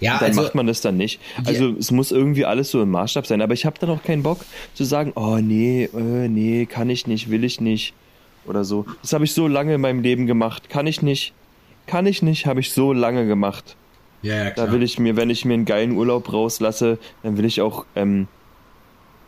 Ja, 0.00 0.18
dann 0.18 0.28
also 0.28 0.42
macht 0.42 0.54
man 0.54 0.66
das 0.66 0.80
dann 0.80 0.96
nicht. 0.96 1.20
Also 1.44 1.74
es 1.78 1.90
muss 1.90 2.10
irgendwie 2.10 2.44
alles 2.44 2.70
so 2.70 2.82
im 2.82 2.90
Maßstab 2.90 3.26
sein. 3.26 3.42
Aber 3.42 3.54
ich 3.54 3.66
habe 3.66 3.78
dann 3.78 3.90
auch 3.90 4.02
keinen 4.02 4.22
Bock 4.22 4.40
zu 4.74 4.84
sagen, 4.84 5.12
oh 5.14 5.38
nee, 5.40 5.84
äh, 5.84 6.28
nee, 6.28 6.66
kann 6.66 6.90
ich 6.90 7.06
nicht, 7.06 7.30
will 7.30 7.44
ich 7.44 7.60
nicht 7.60 7.94
oder 8.46 8.64
so. 8.64 8.86
Das 9.02 9.12
habe 9.12 9.24
ich 9.24 9.32
so 9.32 9.46
lange 9.46 9.74
in 9.74 9.80
meinem 9.80 10.02
Leben 10.02 10.26
gemacht. 10.26 10.70
Kann 10.70 10.86
ich 10.86 11.02
nicht, 11.02 11.34
kann 11.86 12.06
ich 12.06 12.22
nicht, 12.22 12.46
habe 12.46 12.60
ich 12.60 12.72
so 12.72 12.92
lange 12.92 13.26
gemacht. 13.26 13.76
ja, 14.22 14.44
ja, 14.44 14.50
Da 14.50 14.72
will 14.72 14.82
ich 14.82 14.98
mir, 14.98 15.16
wenn 15.16 15.30
ich 15.30 15.44
mir 15.44 15.54
einen 15.54 15.64
geilen 15.64 15.92
Urlaub 15.92 16.32
rauslasse, 16.32 16.98
dann 17.22 17.36
will 17.36 17.44
ich 17.44 17.60
auch 17.60 17.84
ähm, 17.94 18.26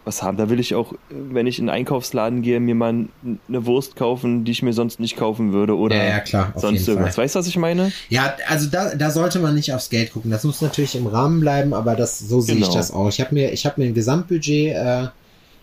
was 0.05 0.23
haben. 0.23 0.37
Da 0.37 0.51
will 0.51 0.59
ich 0.61 0.75
auch, 0.75 0.93
wenn 1.11 1.47
ich 1.47 1.59
in 1.59 1.67
den 1.67 1.71
Einkaufsladen 1.71 2.43
gehe, 2.43 2.59
mir 2.61 2.75
mal 2.75 3.07
eine 3.49 3.67
Wurst 3.67 3.97
kaufen, 3.97 4.45
die 4.45 4.53
ich 4.53 4.63
mir 4.63 4.73
sonst 4.73 4.99
nicht 5.01 5.17
kaufen 5.17 5.53
würde 5.53 5.77
oder 5.77 5.97
Ja, 5.97 6.05
ja, 6.05 6.21
klar, 6.21 6.53
sonst 6.57 6.89
irgendwas. 6.89 7.15
Fall. 7.15 7.25
Weißt 7.25 7.35
du, 7.35 7.39
was 7.39 7.47
ich 7.47 7.57
meine? 7.57 7.93
Ja, 8.09 8.35
also 8.49 8.69
da, 8.69 8.95
da 8.95 9.11
sollte 9.11 9.39
man 9.39 9.55
nicht 9.55 9.73
aufs 9.73 9.91
Geld 9.91 10.13
gucken. 10.13 10.31
Das 10.31 10.45
muss 10.45 10.61
natürlich 10.61 10.95
im 10.97 11.07
Rahmen 11.07 11.41
bleiben, 11.41 11.73
aber 11.75 11.95
das 11.95 12.19
so 12.19 12.41
sehe 12.41 12.57
ich 12.57 12.63
Genau. 12.63 12.75
das 12.75 12.91
auch. 12.91 13.09
Ich 13.09 13.21
habe 13.21 13.35
mir, 13.35 13.53
ich 13.53 13.65
habe 13.65 13.81
mir 13.81 13.87
ein 13.87 13.95
Gesamtbudget. 13.95 14.75
Äh, 14.75 15.07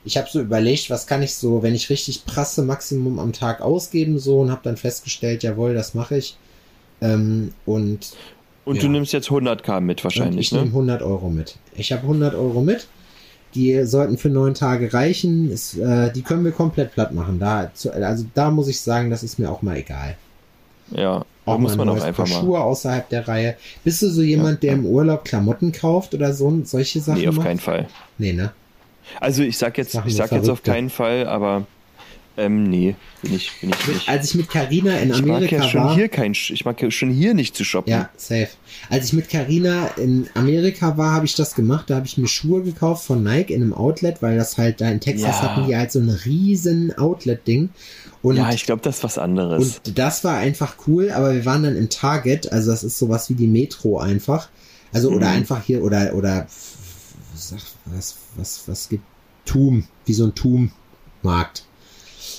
ich 0.05 0.15
habe 0.17 0.27
so 0.31 0.39
überlegt, 0.39 0.89
was 0.89 1.05
kann 1.07 1.21
ich 1.21 1.35
so, 1.35 1.61
wenn 1.61 1.75
ich 1.75 1.89
richtig 1.89 2.25
prasse, 2.25 2.63
Maximum 2.63 3.19
am 3.19 3.33
Tag 3.33 3.61
ausgeben 3.61 4.17
so 4.17 4.39
und 4.39 4.49
habe 4.51 4.61
dann 4.63 4.77
festgestellt, 4.77 5.43
jawohl, 5.43 5.73
das 5.73 5.93
mache 5.93 6.17
ich. 6.17 6.37
Ähm, 7.01 7.51
und 7.65 8.11
Und 8.65 8.75
Ja. 8.77 8.81
du 8.83 8.87
nimmst 8.89 9.11
jetzt 9.13 9.29
100k 9.29 9.81
mit 9.81 9.99
und 9.99 10.03
wahrscheinlich, 10.05 10.47
ich 10.47 10.51
nehme 10.53 10.65
ne? 10.65 10.71
100 10.71 11.01
Euro 11.01 11.29
mit. 11.29 11.55
Ich 11.75 11.91
habe 11.91 12.03
100 12.03 12.35
Euro 12.35 12.61
mit. 12.61 12.87
Die 13.55 13.83
sollten 13.85 14.17
für 14.17 14.29
neun 14.29 14.53
Tage 14.53 14.93
reichen. 14.93 15.51
Ist, 15.51 15.77
äh, 15.77 16.11
die 16.11 16.21
können 16.21 16.43
wir 16.43 16.51
komplett 16.51 16.93
platt 16.93 17.13
machen. 17.13 17.39
Da, 17.39 17.71
zu, 17.73 17.91
also 17.91 18.25
da 18.33 18.51
muss 18.51 18.67
ich 18.67 18.79
sagen, 18.79 19.09
das 19.09 19.23
ist 19.23 19.39
mir 19.39 19.49
auch 19.49 19.61
mal 19.61 19.77
egal. 19.77 20.15
Ja, 20.91 21.23
Auch 21.45 21.57
muss 21.59 21.75
man 21.77 21.87
auch 21.89 22.01
einfach 22.01 22.27
mal. 22.27 22.39
Schuhe 22.39 22.59
außerhalb 22.59 23.09
der 23.09 23.27
Reihe. 23.27 23.55
Bist 23.83 24.01
du 24.01 24.09
so 24.09 24.21
jemand, 24.21 24.63
der 24.63 24.73
im 24.73 24.85
Urlaub 24.85 25.23
Klamotten 25.25 25.71
kauft 25.71 26.13
oder 26.13 26.33
so 26.33 26.61
solche 26.63 26.99
Sachen 26.99 27.19
Nee, 27.21 27.27
auf 27.27 27.35
macht? 27.35 27.45
keinen 27.47 27.59
Fall. 27.59 27.87
Nee, 28.17 28.33
ne? 28.33 28.51
Also 29.19 29.43
ich 29.43 29.57
sag 29.57 29.77
jetzt, 29.77 29.99
ich 30.05 30.15
sag 30.15 30.31
jetzt 30.31 30.49
auf 30.49 30.61
keinen 30.63 30.89
Fall, 30.89 31.27
aber 31.27 31.65
Ähm, 32.39 32.63
nee, 32.63 32.95
bin 33.21 33.33
ich, 33.35 33.51
bin 33.59 33.69
ich 33.71 33.87
nicht. 33.87 34.07
Als 34.07 34.29
ich 34.29 34.35
mit 34.35 34.49
Carina 34.49 34.97
in 34.97 35.09
ich 35.09 35.21
mag 35.23 35.35
Amerika 35.37 35.57
ja 35.57 35.63
schon 35.63 35.83
war. 35.83 35.95
hier 35.95 36.07
kein, 36.07 36.31
ich 36.31 36.63
mag 36.63 36.81
ja 36.81 36.89
schon 36.89 37.11
hier 37.11 37.33
nicht 37.33 37.55
zu 37.57 37.65
shoppen. 37.65 37.91
Ja, 37.91 38.09
safe. 38.15 38.47
Als 38.89 39.05
ich 39.07 39.13
mit 39.13 39.27
Carina 39.29 39.87
in 39.97 40.29
Amerika 40.35 40.95
war, 40.97 41.11
habe 41.11 41.25
ich 41.25 41.35
das 41.35 41.53
gemacht. 41.53 41.89
Da 41.89 41.95
habe 41.97 42.05
ich 42.05 42.17
mir 42.17 42.27
Schuhe 42.27 42.63
gekauft 42.63 43.05
von 43.05 43.21
Nike 43.23 43.53
in 43.53 43.61
einem 43.61 43.73
Outlet, 43.73 44.21
weil 44.21 44.37
das 44.37 44.57
halt 44.57 44.79
da 44.79 44.89
in 44.89 45.01
Texas 45.01 45.41
Ja. 45.41 45.41
hatten 45.41 45.67
die 45.67 45.75
halt 45.75 45.91
so 45.91 45.99
ein 45.99 46.09
riesen 46.09 46.97
Outlet-Ding. 46.97 47.69
Und, 48.21 48.37
Ja, 48.37 48.51
ich 48.53 48.65
glaube, 48.65 48.81
das 48.83 48.97
ist 48.99 49.03
was 49.03 49.17
anderes. 49.17 49.79
und 49.85 49.97
das 49.97 50.23
war 50.23 50.37
einfach 50.37 50.75
cool, 50.87 51.11
aber 51.11 51.33
wir 51.33 51.45
waren 51.45 51.63
dann 51.63 51.75
im 51.75 51.89
Target, 51.89 52.51
also 52.51 52.71
das 52.71 52.83
ist 52.85 52.97
sowas 52.97 53.29
wie 53.29 53.33
die 53.35 53.47
Metro 53.47 53.99
einfach. 53.99 54.47
Also, 54.93 55.09
oder 55.09 55.27
Mhm. 55.29 55.35
einfach 55.35 55.63
hier, 55.63 55.83
oder, 55.83 56.13
oder, 56.15 56.47
sag, 57.35 57.59
was, 57.85 58.15
was, 58.37 58.63
was 58.67 58.89
gibt, 58.89 59.03
Tum, 59.45 59.83
wie 60.05 60.13
so 60.13 60.25
ein 60.25 60.35
Tum-Markt. 60.35 61.65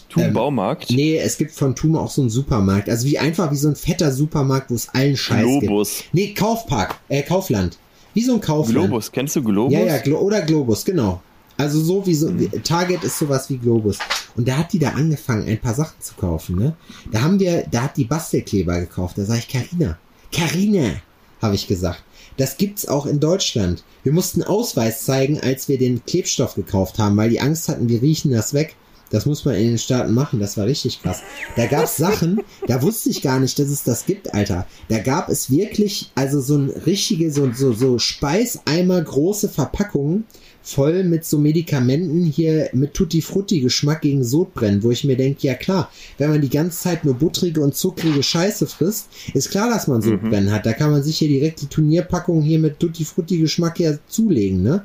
Tu 0.09 0.21
ähm, 0.21 0.33
Baumarkt, 0.33 0.90
Nee, 0.90 1.19
es 1.19 1.38
gibt 1.38 1.53
von 1.53 1.75
Tum 1.75 1.97
auch 1.97 2.11
so 2.11 2.21
einen 2.21 2.31
Supermarkt. 2.31 2.88
Also 2.88 3.07
wie 3.07 3.19
einfach 3.19 3.51
wie 3.51 3.57
so 3.57 3.69
ein 3.69 3.77
fetter 3.77 4.12
Supermarkt, 4.12 4.71
wo 4.71 4.75
es 4.75 4.88
allen 4.90 5.16
Scheiß 5.16 5.47
gibt. 5.47 5.61
Globus. 5.62 6.05
Nee, 6.12 6.35
Kaufpark, 6.35 6.99
äh, 7.09 7.23
Kaufland. 7.23 7.79
Wie 8.14 8.23
so 8.23 8.35
ein 8.35 8.40
Kaufland. 8.40 8.88
Globus, 8.88 9.12
kennst 9.12 9.37
du 9.37 9.43
Globus? 9.43 9.73
Ja, 9.73 9.85
ja, 9.85 9.99
Glo 9.99 10.19
oder 10.19 10.43
Globus, 10.43 10.85
genau. 10.85 11.23
Also 11.57 11.81
so 11.81 12.07
wie 12.07 12.14
so, 12.14 12.38
wie, 12.38 12.49
Target 12.49 13.05
ist 13.05 13.19
sowas 13.19 13.51
wie 13.51 13.59
Globus. 13.59 13.99
Und 14.35 14.49
da 14.49 14.57
hat 14.57 14.73
die 14.73 14.79
da 14.79 14.90
angefangen, 14.90 15.47
ein 15.47 15.61
paar 15.61 15.75
Sachen 15.75 16.01
zu 16.01 16.14
kaufen, 16.14 16.57
ne? 16.57 16.75
Da 17.12 17.23
haben 17.23 17.38
wir, 17.38 17.64
da 17.71 17.83
hat 17.83 17.97
die 17.97 18.05
Bastelkleber 18.05 18.81
gekauft. 18.81 19.19
Da 19.19 19.25
sag 19.25 19.38
ich, 19.38 19.49
Carina, 19.49 19.99
Carina, 20.33 20.95
habe 21.43 21.55
ich 21.55 21.66
gesagt. 21.66 22.03
Das 22.37 22.57
gibt's 22.57 22.88
auch 22.88 23.05
in 23.05 23.21
Deutschland. 23.21 23.85
Wir 24.03 24.12
mussten 24.12 24.43
Ausweis 24.43 25.05
zeigen, 25.05 25.40
als 25.40 25.69
wir 25.69 25.79
den 25.79 26.03
Klebstoff 26.07 26.55
gekauft 26.55 26.99
haben, 26.99 27.16
weil 27.16 27.29
die 27.29 27.40
Angst 27.40 27.69
hatten, 27.69 27.88
wir 27.88 28.01
riechen 28.01 28.33
das 28.33 28.55
weg. 28.55 28.77
Das 29.11 29.27
muss 29.27 29.44
man 29.44 29.57
in 29.57 29.68
den 29.68 29.79
Staaten 29.79 30.14
machen, 30.14 30.40
das 30.40 30.57
war 30.57 30.66
richtig 30.66 31.03
krass. 31.03 31.23
Da 31.57 31.66
gab's 31.66 31.96
Sachen, 31.96 32.40
da 32.66 32.81
wusste 32.81 33.11
ich 33.11 33.23
gar 33.23 33.40
nicht, 33.40 33.59
dass 33.59 33.68
es 33.68 33.83
das 33.83 34.07
gibt, 34.07 34.33
Alter. 34.35 34.66
Da 34.88 34.99
gab 34.99 35.29
es 35.29 35.51
wirklich, 35.51 36.11
also 36.14 36.40
so 36.40 36.57
ein 36.57 36.70
richtige, 36.70 37.31
so, 37.33 37.51
so, 37.53 37.73
so 37.73 37.99
Speiseimer 37.99 39.03
große 39.03 39.49
Verpackungen 39.49 40.25
voll 40.62 41.05
mit 41.05 41.25
so 41.25 41.38
Medikamenten 41.38 42.25
hier 42.25 42.70
mit 42.73 42.94
Tutti 42.94 43.23
Frutti 43.23 43.61
Geschmack 43.61 44.03
gegen 44.03 44.23
Sodbrennen, 44.25 44.83
wo 44.83 44.90
ich 44.90 45.05
mir 45.05 45.16
denke, 45.16 45.46
ja 45.46 45.55
klar, 45.55 45.90
wenn 46.18 46.31
man 46.31 46.40
die 46.40 46.51
ganze 46.51 46.81
Zeit 46.81 47.05
nur 47.05 47.14
buttrige 47.14 47.61
und 47.61 47.75
zuckrige 47.75 48.23
Scheiße 48.23 48.66
frisst, 48.66 49.09
ist 49.35 49.51
klar, 49.51 49.70
dass 49.70 49.88
man 49.88 50.03
Sodbrennen 50.03 50.53
hat. 50.53 50.66
Da 50.66 50.73
kann 50.73 50.90
man 50.90 51.03
sich 51.03 51.18
hier 51.18 51.29
direkt 51.29 51.62
die 51.62 51.66
Turnierpackung 51.66 52.42
hier 52.42 52.59
mit 52.59 52.79
Tutti 52.79 53.05
Frutti 53.05 53.38
Geschmack 53.38 53.81
ja 53.81 53.94
zulegen, 54.07 54.62
ne? 54.62 54.85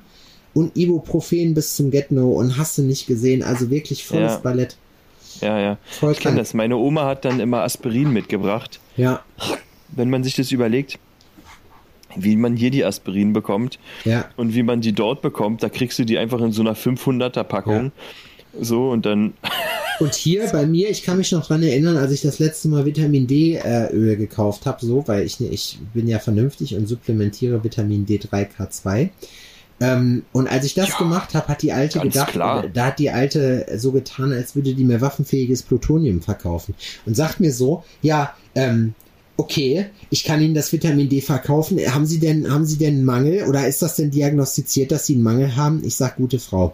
Und 0.55 0.75
Ibuprofen 0.75 1.53
bis 1.53 1.75
zum 1.75 1.91
Get-No 1.91 2.31
und 2.31 2.57
hast 2.57 2.77
du 2.77 2.81
nicht 2.81 3.05
gesehen, 3.05 3.43
also 3.43 3.69
wirklich 3.69 4.03
volles 4.05 4.31
Ja. 4.33 4.37
Ballett. 4.39 4.77
Ja, 5.41 5.59
ja. 5.59 5.77
Voll 5.85 6.13
Ich 6.13 6.19
kenne 6.21 6.37
das. 6.37 6.53
Meine 6.53 6.77
Oma 6.77 7.05
hat 7.05 7.25
dann 7.25 7.39
immer 7.39 7.61
Aspirin 7.61 8.11
mitgebracht. 8.11 8.79
Ja, 8.97 9.23
Wenn 9.89 10.09
man 10.09 10.23
sich 10.23 10.33
das 10.35 10.51
überlegt, 10.51 10.97
wie 12.15 12.37
man 12.37 12.55
hier 12.55 12.71
die 12.71 12.85
Aspirin 12.85 13.33
bekommt 13.33 13.77
ja. 14.05 14.29
und 14.37 14.55
wie 14.55 14.63
man 14.63 14.79
die 14.79 14.93
dort 14.93 15.21
bekommt, 15.21 15.61
da 15.61 15.69
kriegst 15.69 15.99
du 15.99 16.05
die 16.05 16.17
einfach 16.17 16.39
in 16.39 16.53
so 16.53 16.61
einer 16.61 16.75
500er 16.75 17.43
Packung. 17.43 17.91
So, 18.59 18.89
und 18.89 19.05
dann, 19.05 19.33
Und 19.99 20.13
hier 20.13 20.47
bei 20.51 20.65
mir, 20.65 20.89
ich 20.89 21.03
kann 21.03 21.17
mich 21.17 21.31
noch 21.31 21.45
dran 21.45 21.63
erinnern, 21.63 21.97
als 21.97 22.11
ich 22.11 22.21
das 22.21 22.39
letzte 22.39 22.67
Mal 22.67 22.85
Vitamin 22.85 23.27
D 23.27 23.55
äh, 23.55 23.91
Öl 23.93 24.17
gekauft 24.17 24.65
habe, 24.65 24.85
so, 24.85 25.07
weil 25.07 25.25
ich, 25.25 25.39
ich 25.39 25.79
bin 25.93 26.07
ja 26.07 26.19
vernünftig 26.19 26.75
und 26.75 26.87
supplementiere 26.87 27.63
Vitamin 27.63 28.05
D3 28.05 28.47
K2. 28.57 29.09
Ähm, 29.81 30.23
und 30.31 30.47
als 30.47 30.65
ich 30.65 30.73
das 30.73 30.89
Ja, 30.89 30.97
gemacht 30.97 31.33
habe, 31.33 31.47
hat 31.49 31.61
die 31.61 31.73
alte 31.73 31.99
gedacht, 31.99 32.31
klar. 32.31 32.65
da 32.73 32.85
hat 32.88 32.99
die 32.99 33.09
alte 33.09 33.65
so 33.77 33.91
getan, 33.91 34.31
als 34.31 34.55
würde 34.55 34.73
die 34.73 34.85
mir 34.85 35.01
waffenfähiges 35.01 35.63
Plutonium 35.63 36.21
verkaufen. 36.21 36.75
Und 37.05 37.15
sagt 37.15 37.39
mir 37.41 37.51
so, 37.51 37.83
ja, 38.01 38.33
ähm, 38.55 38.93
okay, 39.38 39.88
ich 40.09 40.23
kann 40.23 40.41
Ihnen 40.41 40.53
das 40.53 40.71
Vitamin 40.71 41.09
D 41.09 41.19
verkaufen. 41.21 41.77
Haben 41.93 42.05
Sie 42.05 42.19
denn, 42.19 42.51
haben 42.51 42.65
Sie 42.65 42.77
denn 42.77 42.95
einen 42.95 43.05
Mangel 43.05 43.43
oder 43.47 43.67
ist 43.67 43.81
das 43.81 43.97
denn 43.97 44.11
diagnostiziert, 44.11 44.91
dass 44.91 45.07
Sie 45.07 45.15
einen 45.15 45.23
Mangel 45.23 45.55
haben? 45.57 45.83
Ich 45.83 45.95
sag, 45.95 46.15
gute 46.15 46.39
Frau. 46.39 46.73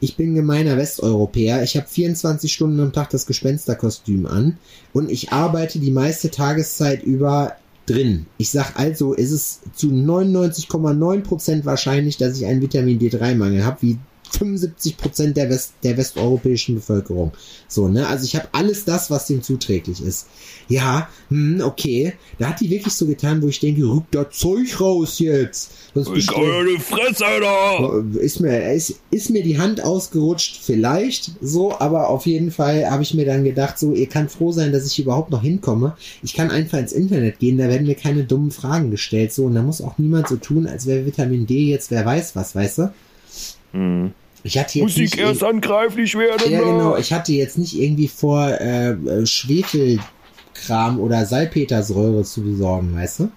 Ich 0.00 0.16
bin 0.16 0.34
gemeiner 0.34 0.76
Westeuropäer. 0.76 1.62
Ich 1.64 1.76
habe 1.76 1.86
24 1.88 2.52
Stunden 2.52 2.80
am 2.80 2.92
Tag 2.92 3.10
das 3.10 3.26
Gespensterkostüm 3.26 4.26
an 4.26 4.56
und 4.92 5.10
ich 5.10 5.32
arbeite 5.32 5.80
die 5.80 5.90
meiste 5.90 6.30
Tageszeit 6.30 7.02
über 7.02 7.56
drin. 7.88 8.26
Ich 8.36 8.50
sag 8.50 8.76
also, 8.76 9.12
ist 9.12 9.30
es 9.30 9.60
zu 9.74 9.88
99,9% 9.88 11.64
wahrscheinlich, 11.64 12.16
dass 12.16 12.36
ich 12.38 12.46
einen 12.46 12.60
Vitamin 12.60 12.98
D3-Mangel 12.98 13.64
habe, 13.64 13.82
wie 13.82 13.98
75% 14.32 15.32
der, 15.32 15.50
West, 15.50 15.74
der 15.82 15.96
westeuropäischen 15.96 16.76
Bevölkerung. 16.76 17.32
So, 17.68 17.88
ne? 17.88 18.06
Also 18.06 18.24
ich 18.24 18.34
habe 18.36 18.48
alles 18.52 18.84
das, 18.84 19.10
was 19.10 19.26
dem 19.26 19.42
zuträglich 19.42 20.02
ist. 20.02 20.26
Ja, 20.68 21.08
hm, 21.30 21.60
okay. 21.64 22.14
Da 22.38 22.50
hat 22.50 22.60
die 22.60 22.70
wirklich 22.70 22.94
so 22.94 23.06
getan, 23.06 23.42
wo 23.42 23.48
ich 23.48 23.60
denke, 23.60 23.82
rück 23.82 24.04
da 24.10 24.30
Zeug 24.30 24.80
raus 24.80 25.18
jetzt. 25.18 25.70
Sonst 25.94 26.08
ich 26.08 26.14
bestell- 26.26 26.64
dir 26.64 26.76
die 26.76 26.82
Fresse, 26.82 27.24
Alter! 27.24 28.04
ist 28.20 28.40
mir, 28.40 28.72
ist, 28.72 28.94
ist 29.10 29.30
mir 29.30 29.42
die 29.42 29.58
Hand 29.58 29.82
ausgerutscht, 29.82 30.58
vielleicht 30.62 31.32
so, 31.40 31.78
aber 31.78 32.08
auf 32.08 32.26
jeden 32.26 32.50
Fall 32.50 32.90
habe 32.90 33.02
ich 33.02 33.14
mir 33.14 33.24
dann 33.24 33.44
gedacht, 33.44 33.78
so, 33.78 33.92
ihr 33.94 34.08
kann 34.08 34.28
froh 34.28 34.52
sein, 34.52 34.72
dass 34.72 34.86
ich 34.86 34.98
überhaupt 34.98 35.30
noch 35.30 35.42
hinkomme. 35.42 35.96
Ich 36.22 36.34
kann 36.34 36.50
einfach 36.50 36.78
ins 36.78 36.92
Internet 36.92 37.38
gehen, 37.38 37.58
da 37.58 37.68
werden 37.68 37.86
mir 37.86 37.94
keine 37.94 38.24
dummen 38.24 38.50
Fragen 38.50 38.90
gestellt, 38.90 39.32
so, 39.32 39.46
und 39.46 39.54
da 39.54 39.62
muss 39.62 39.80
auch 39.80 39.98
niemand 39.98 40.28
so 40.28 40.36
tun, 40.36 40.66
als 40.66 40.86
wäre 40.86 41.06
Vitamin 41.06 41.46
D 41.46 41.64
jetzt, 41.70 41.90
wer 41.90 42.04
weiß 42.04 42.36
was, 42.36 42.54
weißt 42.54 42.78
du? 42.78 42.92
Hm. 43.72 44.12
Ich 44.42 44.56
hatte 44.56 44.78
jetzt 44.78 44.96
Musik 44.96 45.16
nicht 45.16 45.18
erst 45.18 45.44
angreiflich 45.44 46.14
werden. 46.14 46.50
ja, 46.50 46.58
ne? 46.60 46.64
genau. 46.64 46.96
Ich 46.96 47.12
hatte 47.12 47.32
jetzt 47.32 47.58
nicht 47.58 47.78
irgendwie 47.78 48.08
vor, 48.08 48.48
äh, 48.48 48.92
äh, 48.92 49.26
Schwefelkram 49.26 51.00
oder 51.00 51.26
Salpetersäure 51.26 52.22
zu 52.22 52.42
besorgen, 52.42 52.94
weißt 52.94 53.20
du? 53.20 53.30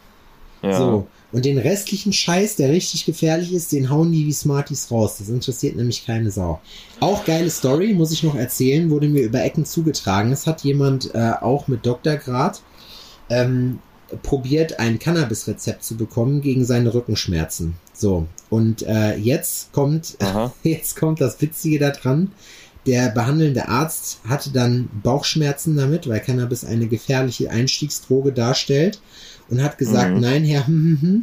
Ja. 0.63 0.77
So. 0.77 1.07
Und 1.31 1.45
den 1.45 1.57
restlichen 1.57 2.11
Scheiß, 2.11 2.57
der 2.57 2.69
richtig 2.69 3.05
gefährlich 3.05 3.53
ist, 3.53 3.71
den 3.71 3.89
hauen 3.89 4.11
die 4.11 4.27
wie 4.27 4.33
Smarties 4.33 4.91
raus. 4.91 5.17
Das 5.17 5.29
interessiert 5.29 5.77
nämlich 5.77 6.05
keine 6.05 6.29
Sau. 6.29 6.59
Auch 6.99 7.23
geile 7.23 7.49
Story, 7.49 7.93
muss 7.93 8.11
ich 8.11 8.23
noch 8.23 8.35
erzählen, 8.35 8.89
wurde 8.89 9.07
mir 9.07 9.21
über 9.21 9.41
Ecken 9.41 9.65
zugetragen. 9.65 10.31
Es 10.31 10.45
hat 10.45 10.61
jemand 10.63 11.15
äh, 11.15 11.31
auch 11.39 11.67
mit 11.67 11.85
Doktorgrad 11.85 12.61
ähm, 13.29 13.79
probiert, 14.23 14.79
ein 14.79 14.99
Cannabis-Rezept 14.99 15.83
zu 15.83 15.97
bekommen 15.97 16.41
gegen 16.41 16.65
seine 16.65 16.93
Rückenschmerzen. 16.93 17.75
So. 17.93 18.27
Und 18.49 18.83
äh, 18.83 19.15
jetzt 19.15 19.71
kommt, 19.71 20.17
Aha. 20.19 20.53
jetzt 20.63 20.95
kommt 20.95 21.21
das 21.21 21.41
Witzige 21.41 21.79
daran. 21.79 22.31
Der 22.87 23.09
behandelnde 23.09 23.67
Arzt 23.67 24.19
hatte 24.27 24.49
dann 24.51 24.89
Bauchschmerzen 25.03 25.75
damit, 25.77 26.07
weil 26.07 26.19
Cannabis 26.19 26.65
eine 26.65 26.87
gefährliche 26.87 27.51
Einstiegsdroge 27.51 28.31
darstellt 28.31 28.99
und 29.49 29.61
hat 29.61 29.77
gesagt, 29.77 30.15
Mhm. 30.15 30.19
nein, 30.21 30.43
Herr, 30.45 30.65
hm, 30.67 30.97
hm, 30.99 31.01
hm, 31.01 31.21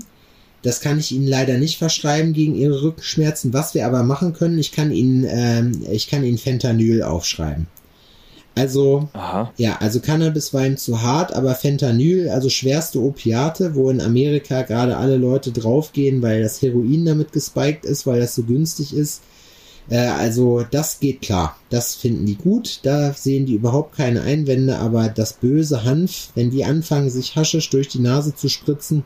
das 0.62 0.80
kann 0.80 0.98
ich 0.98 1.12
Ihnen 1.12 1.26
leider 1.26 1.56
nicht 1.58 1.78
verschreiben 1.78 2.32
gegen 2.32 2.54
Ihre 2.54 2.82
Rückenschmerzen. 2.82 3.52
Was 3.52 3.74
wir 3.74 3.86
aber 3.86 4.02
machen 4.02 4.32
können, 4.32 4.58
ich 4.58 4.72
kann 4.72 4.90
Ihnen, 4.90 5.24
ähm, 5.28 5.82
ich 5.90 6.08
kann 6.08 6.24
Ihnen 6.24 6.38
Fentanyl 6.38 7.02
aufschreiben. 7.02 7.66
Also, 8.58 9.08
Aha. 9.12 9.52
ja, 9.56 9.76
also 9.80 10.00
Cannabis 10.00 10.52
war 10.52 10.66
ihm 10.66 10.76
zu 10.76 11.00
hart, 11.00 11.32
aber 11.32 11.54
Fentanyl, 11.54 12.28
also 12.28 12.50
schwerste 12.50 13.00
Opiate, 13.00 13.76
wo 13.76 13.88
in 13.88 14.00
Amerika 14.00 14.62
gerade 14.62 14.96
alle 14.96 15.16
Leute 15.16 15.52
draufgehen, 15.52 16.22
weil 16.22 16.42
das 16.42 16.60
Heroin 16.60 17.04
damit 17.04 17.32
gespiked 17.32 17.84
ist, 17.84 18.04
weil 18.04 18.20
das 18.20 18.34
so 18.34 18.42
günstig 18.42 18.92
ist. 18.92 19.22
Äh, 19.88 19.98
also 19.98 20.64
das 20.68 20.98
geht 20.98 21.22
klar. 21.22 21.56
Das 21.70 21.94
finden 21.94 22.26
die 22.26 22.34
gut. 22.34 22.80
Da 22.82 23.12
sehen 23.12 23.46
die 23.46 23.54
überhaupt 23.54 23.96
keine 23.96 24.22
Einwände, 24.22 24.78
aber 24.78 25.08
das 25.08 25.34
böse 25.34 25.84
Hanf, 25.84 26.30
wenn 26.34 26.50
die 26.50 26.64
anfangen, 26.64 27.10
sich 27.10 27.36
Haschisch 27.36 27.70
durch 27.70 27.86
die 27.86 28.00
Nase 28.00 28.34
zu 28.34 28.48
spritzen, 28.48 29.04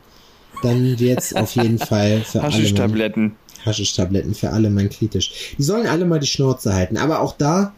dann 0.62 0.98
wird's 0.98 1.34
auf 1.36 1.54
jeden 1.56 1.78
Fall 1.78 2.22
für 2.22 2.40
alle 2.40 2.52
Haschischtabletten. 2.52 3.36
Haschisch-Tabletten 3.66 4.34
für 4.34 4.50
alle 4.50 4.70
mein 4.70 4.90
kritisch. 4.90 5.54
Die 5.58 5.62
sollen 5.62 5.86
alle 5.86 6.04
mal 6.04 6.18
die 6.18 6.26
Schnauze 6.26 6.74
halten. 6.74 6.96
Aber 6.96 7.20
auch 7.20 7.36
da, 7.36 7.74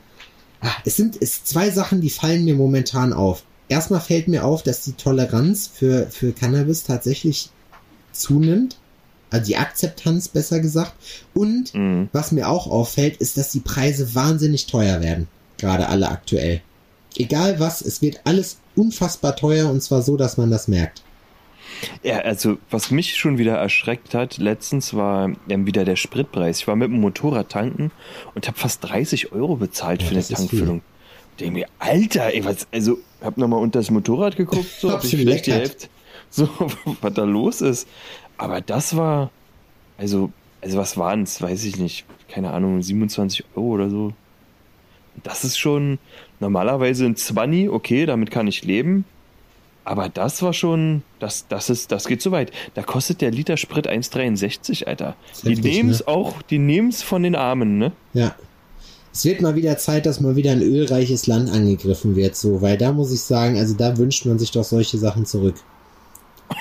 es 0.85 0.97
sind 0.97 1.17
es 1.21 1.45
zwei 1.45 1.71
Sachen, 1.71 2.01
die 2.01 2.11
fallen 2.11 2.45
mir 2.45 2.55
momentan 2.55 3.13
auf. 3.13 3.43
Erstmal 3.69 4.01
fällt 4.01 4.29
mir 4.29 4.45
auf, 4.45 4.63
dass 4.63 4.83
die 4.83 4.93
Toleranz 4.93 5.71
für, 5.73 6.07
für 6.11 6.33
Cannabis 6.33 6.83
tatsächlich 6.85 7.51
zunimmt. 8.13 8.77
Also 9.31 9.47
die 9.47 9.57
Akzeptanz, 9.57 10.29
besser 10.29 10.61
gesagt. 10.61 10.93
Und 11.35 11.75
Mhm. 11.75 12.09
was 12.13 12.33
mir 12.33 12.49
auch 12.49 12.67
auffällt, 12.67 13.17
ist, 13.19 13.37
dass 13.37 13.51
die 13.51 13.61
Preise 13.61 14.15
wahnsinnig 14.15 14.67
teuer 14.67 15.01
werden. 15.01 15.29
Gerade 15.57 15.89
alle 15.89 16.09
aktuell. 16.09 16.61
Egal 17.17 17.61
was, 17.61 17.81
es 17.81 18.03
wird 18.03 18.21
alles 18.25 18.59
unfassbar 18.77 19.37
teuer 19.37 19.71
und 19.71 19.83
zwar 19.83 20.03
so, 20.03 20.17
dass 20.17 20.37
man 20.37 20.51
das 20.51 20.69
merkt. 20.69 21.03
Ja, 22.03 22.19
also 22.19 22.59
was 22.71 22.91
mich 22.91 23.17
schon 23.17 23.39
wieder 23.39 23.57
erschreckt 23.57 24.15
hat, 24.15 24.39
letztens 24.39 24.95
war 24.95 25.31
ähm, 25.49 25.67
wieder 25.67 25.85
der 25.85 25.97
Spritpreis. 25.97 26.61
Ich 26.61 26.69
war 26.69 26.77
mit 26.77 26.91
dem 26.91 27.01
Motorrad 27.01 27.51
tanken 27.51 27.91
und 28.35 28.47
habe 28.47 28.59
fast 28.59 28.85
30 28.85 29.33
Euro 29.33 29.57
bezahlt 29.57 30.03
Ja, 30.03 30.09
für 30.09 30.15
eine 30.15 30.25
Tankfüllung. 30.25 30.83
Denke 31.41 31.55
mir, 31.55 31.67
Alter, 31.79 32.33
ey, 32.33 32.45
was, 32.45 32.69
also 32.73 32.99
hab 33.21 33.37
nochmal 33.39 33.61
unter 33.61 33.81
das 33.81 33.91
Motorrad 33.91 34.37
geguckt, 34.37 34.71
so 34.79 34.95
Ob 34.95 35.03
ich 35.03 35.11
vielleicht 35.11 35.47
die. 35.47 35.53
Hälfte, 35.53 35.89
so 36.31 36.49
was 37.01 37.13
da 37.15 37.25
los 37.25 37.61
ist. 37.61 37.89
Aber 38.37 38.61
das 38.61 38.97
war, 38.97 39.31
also, 39.99 40.31
also 40.61 40.79
was 40.79 40.97
waren's, 40.97 41.41
weiß 41.41 41.65
ich 41.65 41.79
nicht, 41.79 42.05
keine 42.29 42.53
Ahnung, 42.53 42.83
27 42.83 43.45
Euro 43.57 43.67
oder 43.67 43.91
so. 43.91 44.13
das 45.23 45.45
ist 45.45 45.59
schon 45.59 45.99
normalerweise 46.41 47.07
ein 47.07 47.17
20, 47.17 47.71
okay, 47.71 48.07
damit 48.07 48.31
kann 48.31 48.47
ich 48.47 48.65
leben. 48.65 49.05
Aber 49.85 50.09
das 50.09 50.41
war 50.43 50.53
schon, 50.55 51.03
das, 51.19 51.47
das 51.49 51.69
ist, 51.69 51.93
das 51.93 52.07
geht 52.07 52.23
zu 52.23 52.31
weit. 52.33 52.51
Da 52.75 52.83
kostet 52.83 53.21
der 53.21 53.31
Liter 53.31 53.57
Sprit 53.59 53.87
1,63, 53.89 54.87
Alter. 54.87 55.15
Die 55.43 55.51
heftig, 55.51 55.75
nehmen's 55.75 55.99
ne? 56.01 56.09
auch, 56.09 56.41
die 56.43 56.59
nehmen's 56.59 57.03
von 57.03 57.23
den 57.23 57.35
Armen, 57.37 57.77
ne? 57.79 57.93
Ja. 58.15 58.35
Es 59.13 59.25
wird 59.27 59.43
mal 59.43 59.55
wieder 59.55 59.77
Zeit, 59.79 60.07
dass 60.07 60.21
mal 60.21 60.35
wieder 60.37 60.51
ein 60.53 60.63
ölreiches 60.63 61.27
Land 61.29 61.49
angegriffen 61.51 62.17
wird, 62.17 62.35
so, 62.35 62.63
weil 62.63 62.77
da 62.79 62.91
muss 62.93 63.13
ich 63.13 63.21
sagen, 63.21 63.59
also 63.59 63.75
da 63.75 63.97
wünscht 63.99 64.25
man 64.27 64.39
sich 64.41 64.51
doch 64.51 64.65
solche 64.65 64.97
Sachen 64.99 65.25
zurück. 65.27 65.55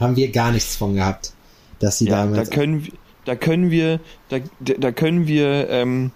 Haben 0.00 0.16
wir 0.16 0.30
gar 0.32 0.50
nichts 0.52 0.74
von 0.76 0.94
gehabt, 0.94 1.32
dass 1.78 1.98
sie 1.98 2.06
Ja, 2.06 2.24
da 2.24 2.30
damals. 2.30 2.50
können, 2.50 2.84
wir- 2.84 2.92
da 3.24 3.36
können 3.36 3.70
wir, 3.70 4.00
da, 4.30 4.38
da 4.60 4.90
können 4.90 5.26
wir, 5.28 5.68
ähm, 5.70 6.10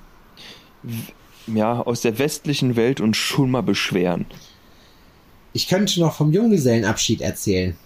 ja, 1.47 1.81
aus 1.81 2.01
der 2.03 2.19
westlichen 2.19 2.77
Welt 2.77 3.01
uns 3.01 3.17
schon 3.17 3.51
mal 3.51 3.63
beschweren. 3.63 4.27
ich 5.53 5.69
könnte 5.69 6.01
noch 6.01 6.15
vom 6.15 6.33
Junggesellenabschied 6.33 7.21
erzählen. 7.21 7.77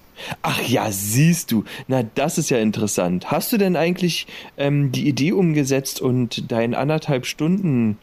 Ach 0.43 0.61
ja, 0.69 0.91
siehst 0.91 1.51
du. 1.51 1.65
Na, 1.89 2.03
das 2.03 2.37
ist 2.37 2.51
ja 2.51 2.59
interessant. 2.59 3.31
Hast 3.31 3.53
du 3.53 3.57
denn 3.57 3.75
eigentlich 3.77 4.27
ähm, 4.59 4.93
die 4.93 5.09
Idee 5.09 5.33
umgesetzt 5.33 6.01
und 6.01 6.51
dein 6.53 6.75
anderthalb 6.75 7.25
Stunden 7.25 7.97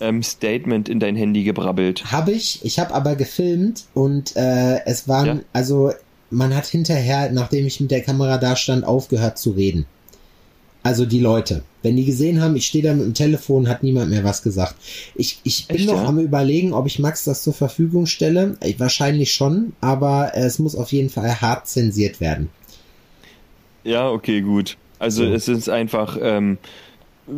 ähm, 0.00 0.22
Statement 0.22 0.88
in 0.88 0.98
dein 1.00 1.14
Handy 1.16 1.44
gebrabbelt? 1.44 2.10
Habe 2.10 2.32
ich, 2.32 2.64
ich 2.64 2.78
habe 2.78 2.94
aber 2.94 3.16
gefilmt 3.16 3.84
und 3.92 4.34
äh, 4.36 4.82
es 4.86 5.08
waren, 5.08 5.26
Ja. 5.26 5.44
also 5.52 5.92
man 6.30 6.54
hat 6.56 6.66
hinterher, 6.66 7.30
nachdem 7.32 7.66
ich 7.66 7.80
mit 7.80 7.90
der 7.90 8.02
Kamera 8.02 8.38
da 8.38 8.56
stand, 8.56 8.84
aufgehört 8.84 9.36
zu 9.38 9.50
reden. 9.50 9.84
Also 10.82 11.04
die 11.04 11.20
Leute. 11.20 11.64
Wenn 11.82 11.96
die 11.96 12.04
gesehen 12.04 12.40
haben, 12.40 12.56
ich 12.56 12.66
stehe 12.66 12.82
da 12.84 12.92
mit 12.92 13.04
dem 13.04 13.14
Telefon, 13.14 13.68
hat 13.68 13.82
niemand 13.82 14.10
mehr 14.10 14.24
was 14.24 14.42
gesagt. 14.42 14.74
Ich, 15.14 15.40
ich 15.44 15.68
bin 15.68 15.76
Echt, 15.76 15.86
noch 15.86 16.02
ja? 16.02 16.06
am 16.06 16.18
überlegen, 16.18 16.72
ob 16.72 16.86
ich 16.86 16.98
Max 16.98 17.24
das 17.24 17.42
zur 17.42 17.54
Verfügung 17.54 18.06
stelle. 18.06 18.56
Äh, 18.60 18.74
Wahrscheinlich 18.78 19.32
schon, 19.32 19.72
aber 19.80 20.34
äh, 20.34 20.40
es 20.40 20.58
muss 20.58 20.74
auf 20.74 20.92
jeden 20.92 21.10
Fall 21.10 21.40
hart 21.40 21.68
zensiert 21.68 22.20
werden. 22.20 22.50
Ja, 23.84 24.10
okay, 24.10 24.40
gut. 24.40 24.76
Also 24.98 25.24
So. 25.24 25.32
es 25.32 25.48
ist 25.48 25.68
einfach, 25.68 26.18
ähm, 26.20 26.58
äh, 27.28 27.32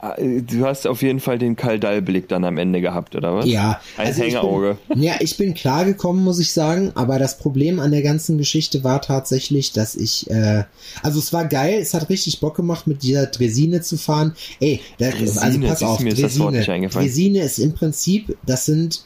du 0.00 0.66
hast 0.66 0.86
auf 0.86 1.02
jeden 1.02 1.20
Fall 1.20 1.38
den 1.38 1.56
Kaldall-Blick 1.56 2.28
dann 2.28 2.44
am 2.44 2.58
Ende 2.58 2.80
gehabt, 2.80 3.16
oder 3.16 3.34
was? 3.34 3.46
Ja, 3.46 3.80
Ein 3.96 4.08
also 4.08 4.22
ich 4.22 4.34
Hängeauge. 4.34 4.78
Bin, 4.88 5.02
ja, 5.02 5.14
ich 5.20 5.36
bin 5.36 5.54
klargekommen, 5.54 6.22
muss 6.22 6.38
ich 6.38 6.52
sagen, 6.52 6.92
aber 6.94 7.18
das 7.18 7.38
Problem 7.38 7.80
an 7.80 7.90
der 7.90 8.02
ganzen 8.02 8.38
Geschichte 8.38 8.84
war 8.84 9.00
tatsächlich, 9.00 9.72
dass 9.72 9.94
ich, 9.94 10.30
äh, 10.30 10.64
also 11.02 11.18
es 11.18 11.32
war 11.32 11.46
geil, 11.46 11.78
es 11.80 11.94
hat 11.94 12.08
richtig 12.10 12.40
Bock 12.40 12.56
gemacht, 12.56 12.86
mit 12.86 13.02
dieser 13.02 13.26
Dresine 13.26 13.80
zu 13.80 13.96
fahren. 13.96 14.34
Ey, 14.60 14.80
da, 14.98 15.10
Dresine, 15.10 15.40
also 15.42 15.60
pass 15.60 15.82
auf, 15.82 16.04
das 16.04 16.14
Dresine. 16.14 16.50
nicht 16.52 16.68
eingefallen. 16.68 17.06
Dresine 17.06 17.40
ist 17.40 17.58
im 17.58 17.72
Prinzip, 17.72 18.36
das 18.44 18.66
sind 18.66 19.04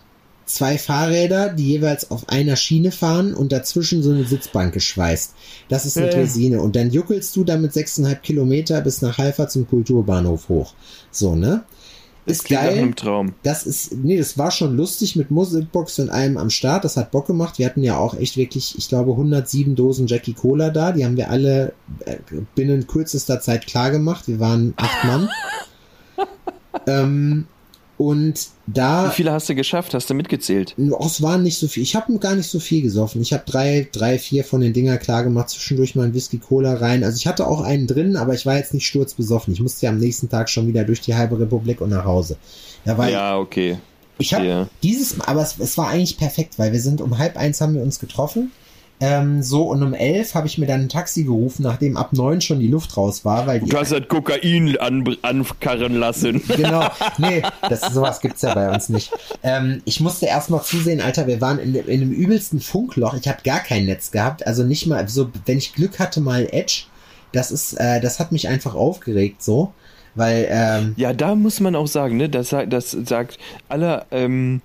zwei 0.54 0.78
Fahrräder, 0.78 1.50
die 1.50 1.66
jeweils 1.66 2.10
auf 2.10 2.28
einer 2.28 2.56
Schiene 2.56 2.92
fahren 2.92 3.34
und 3.34 3.52
dazwischen 3.52 4.02
so 4.02 4.10
eine 4.10 4.24
Sitzbank 4.24 4.72
geschweißt. 4.74 5.34
Das 5.68 5.86
ist 5.86 5.96
eine 5.96 6.06
ja. 6.08 6.12
Dresine. 6.12 6.60
Und 6.60 6.76
dann 6.76 6.90
juckelst 6.90 7.34
du 7.36 7.44
damit 7.44 7.72
sechseinhalb 7.72 8.22
Kilometer 8.22 8.80
bis 8.80 9.02
nach 9.02 9.18
Haifa 9.18 9.48
zum 9.48 9.68
Kulturbahnhof 9.68 10.48
hoch. 10.48 10.74
So, 11.10 11.34
ne? 11.34 11.64
Ist 12.26 12.48
geil. 12.48 12.94
Das 13.42 13.66
ist, 13.66 13.92
nee, 13.92 14.18
das 14.18 14.36
war 14.36 14.50
schon 14.50 14.76
lustig 14.76 15.16
mit 15.16 15.30
Musikbox 15.30 15.98
und 15.98 16.10
allem 16.10 16.36
am 16.36 16.50
Start. 16.50 16.84
Das 16.84 16.96
hat 16.96 17.10
Bock 17.10 17.26
gemacht. 17.26 17.58
Wir 17.58 17.66
hatten 17.66 17.82
ja 17.82 17.98
auch 17.98 18.14
echt 18.14 18.36
wirklich, 18.36 18.76
ich 18.78 18.88
glaube, 18.88 19.12
107 19.12 19.74
Dosen 19.74 20.06
Jackie 20.06 20.34
Cola 20.34 20.70
da. 20.70 20.92
Die 20.92 21.04
haben 21.04 21.16
wir 21.16 21.30
alle 21.30 21.72
äh, 22.04 22.16
binnen 22.54 22.86
kürzester 22.86 23.40
Zeit 23.40 23.66
klar 23.66 23.90
gemacht. 23.90 24.28
Wir 24.28 24.38
waren 24.38 24.74
acht 24.76 25.04
Mann. 25.04 25.28
ähm, 26.86 27.46
und 28.00 28.48
Wie 28.66 28.72
da, 28.72 29.10
viele 29.10 29.30
hast 29.30 29.50
du 29.50 29.54
geschafft? 29.54 29.92
Hast 29.92 30.08
du 30.08 30.14
mitgezählt? 30.14 30.74
oh, 30.78 31.04
es 31.04 31.20
waren 31.20 31.42
nicht 31.42 31.58
so 31.58 31.68
viel. 31.68 31.82
Ich 31.82 31.94
habe 31.94 32.18
gar 32.18 32.34
nicht 32.34 32.48
so 32.48 32.58
viel 32.58 32.80
gesoffen. 32.80 33.20
Ich 33.20 33.34
habe 33.34 33.42
drei, 33.44 33.86
drei, 33.92 34.18
vier 34.18 34.42
von 34.42 34.62
den 34.62 34.72
Dinger 34.72 34.96
klar 34.96 35.22
gemacht. 35.22 35.50
Zwischendurch 35.50 35.94
mal 35.96 36.04
ein 36.06 36.14
Whisky 36.14 36.38
Cola 36.38 36.76
rein. 36.76 37.04
Also 37.04 37.18
ich 37.18 37.26
hatte 37.26 37.46
auch 37.46 37.60
einen 37.60 37.86
drin, 37.86 38.16
aber 38.16 38.32
ich 38.32 38.46
war 38.46 38.56
jetzt 38.56 38.72
nicht 38.72 38.86
sturzbesoffen. 38.86 39.52
Ich 39.52 39.60
musste 39.60 39.84
ja 39.84 39.92
am 39.92 39.98
nächsten 39.98 40.30
Tag 40.30 40.48
schon 40.48 40.66
wieder 40.66 40.84
durch 40.84 41.02
die 41.02 41.14
halbe 41.14 41.38
Republik 41.38 41.82
und 41.82 41.90
nach 41.90 42.06
Hause. 42.06 42.38
Da 42.86 42.96
war 42.96 43.10
Ja, 43.10 43.36
okay. 43.36 43.76
ich 44.16 44.32
habe 44.32 44.46
Verstehe. 44.46 44.68
dieses 44.82 45.18
Mal, 45.18 45.26
aber 45.26 45.42
es, 45.42 45.58
es 45.58 45.76
war 45.76 45.88
eigentlich 45.88 46.16
perfekt, 46.16 46.58
weil 46.58 46.72
wir 46.72 46.80
sind 46.80 47.02
um 47.02 47.18
halb 47.18 47.36
eins 47.36 47.60
haben 47.60 47.74
wir 47.74 47.82
uns 47.82 47.98
getroffen. 48.00 48.50
Ähm, 49.02 49.42
so 49.42 49.62
und 49.62 49.82
um 49.82 49.94
elf 49.94 50.34
habe 50.34 50.46
ich 50.46 50.58
mir 50.58 50.66
dann 50.66 50.82
ein 50.82 50.88
Taxi 50.90 51.24
gerufen, 51.24 51.62
nachdem 51.62 51.96
ab 51.96 52.12
neun 52.12 52.42
schon 52.42 52.60
die 52.60 52.68
Luft 52.68 52.96
raus 52.98 53.24
war, 53.24 53.46
weil 53.46 53.60
die 53.60 53.70
Du 53.70 53.78
hast 53.78 53.92
das 53.92 54.06
Kokain 54.08 54.76
an, 54.78 55.16
ankarren 55.22 55.94
lassen. 55.94 56.42
genau, 56.56 56.86
nee, 57.16 57.42
das, 57.68 57.80
sowas 57.94 58.20
gibt's 58.20 58.42
ja 58.42 58.52
bei 58.54 58.70
uns 58.70 58.90
nicht. 58.90 59.10
Ähm, 59.42 59.80
ich 59.86 60.00
musste 60.00 60.26
erst 60.26 60.50
mal 60.50 60.60
zusehen, 60.62 61.00
Alter, 61.00 61.26
wir 61.26 61.40
waren 61.40 61.58
in, 61.58 61.72
dem- 61.72 61.88
in 61.88 62.00
dem 62.00 62.12
übelsten 62.12 62.60
Funkloch. 62.60 63.14
Ich 63.14 63.26
habe 63.26 63.38
gar 63.42 63.60
kein 63.60 63.86
Netz 63.86 64.10
gehabt, 64.10 64.46
also 64.46 64.64
nicht 64.64 64.86
mal 64.86 65.08
so, 65.08 65.30
wenn 65.46 65.56
ich 65.56 65.72
Glück 65.72 65.98
hatte, 65.98 66.20
mal 66.20 66.46
Edge. 66.52 66.82
Das 67.32 67.50
ist, 67.50 67.74
äh, 67.80 68.00
das 68.00 68.18
hat 68.20 68.32
mich 68.32 68.48
einfach 68.48 68.74
aufgeregt 68.74 69.42
so, 69.42 69.72
weil 70.14 70.46
ähm, 70.50 70.92
Ja, 70.96 71.12
da 71.14 71.34
muss 71.36 71.60
man 71.60 71.74
auch 71.74 71.86
sagen, 71.86 72.16
ne, 72.18 72.28
das, 72.28 72.50
sagt- 72.50 72.70
das 72.72 72.90
sagt 72.90 73.38
alle 73.68 74.04
ähm, 74.10 74.60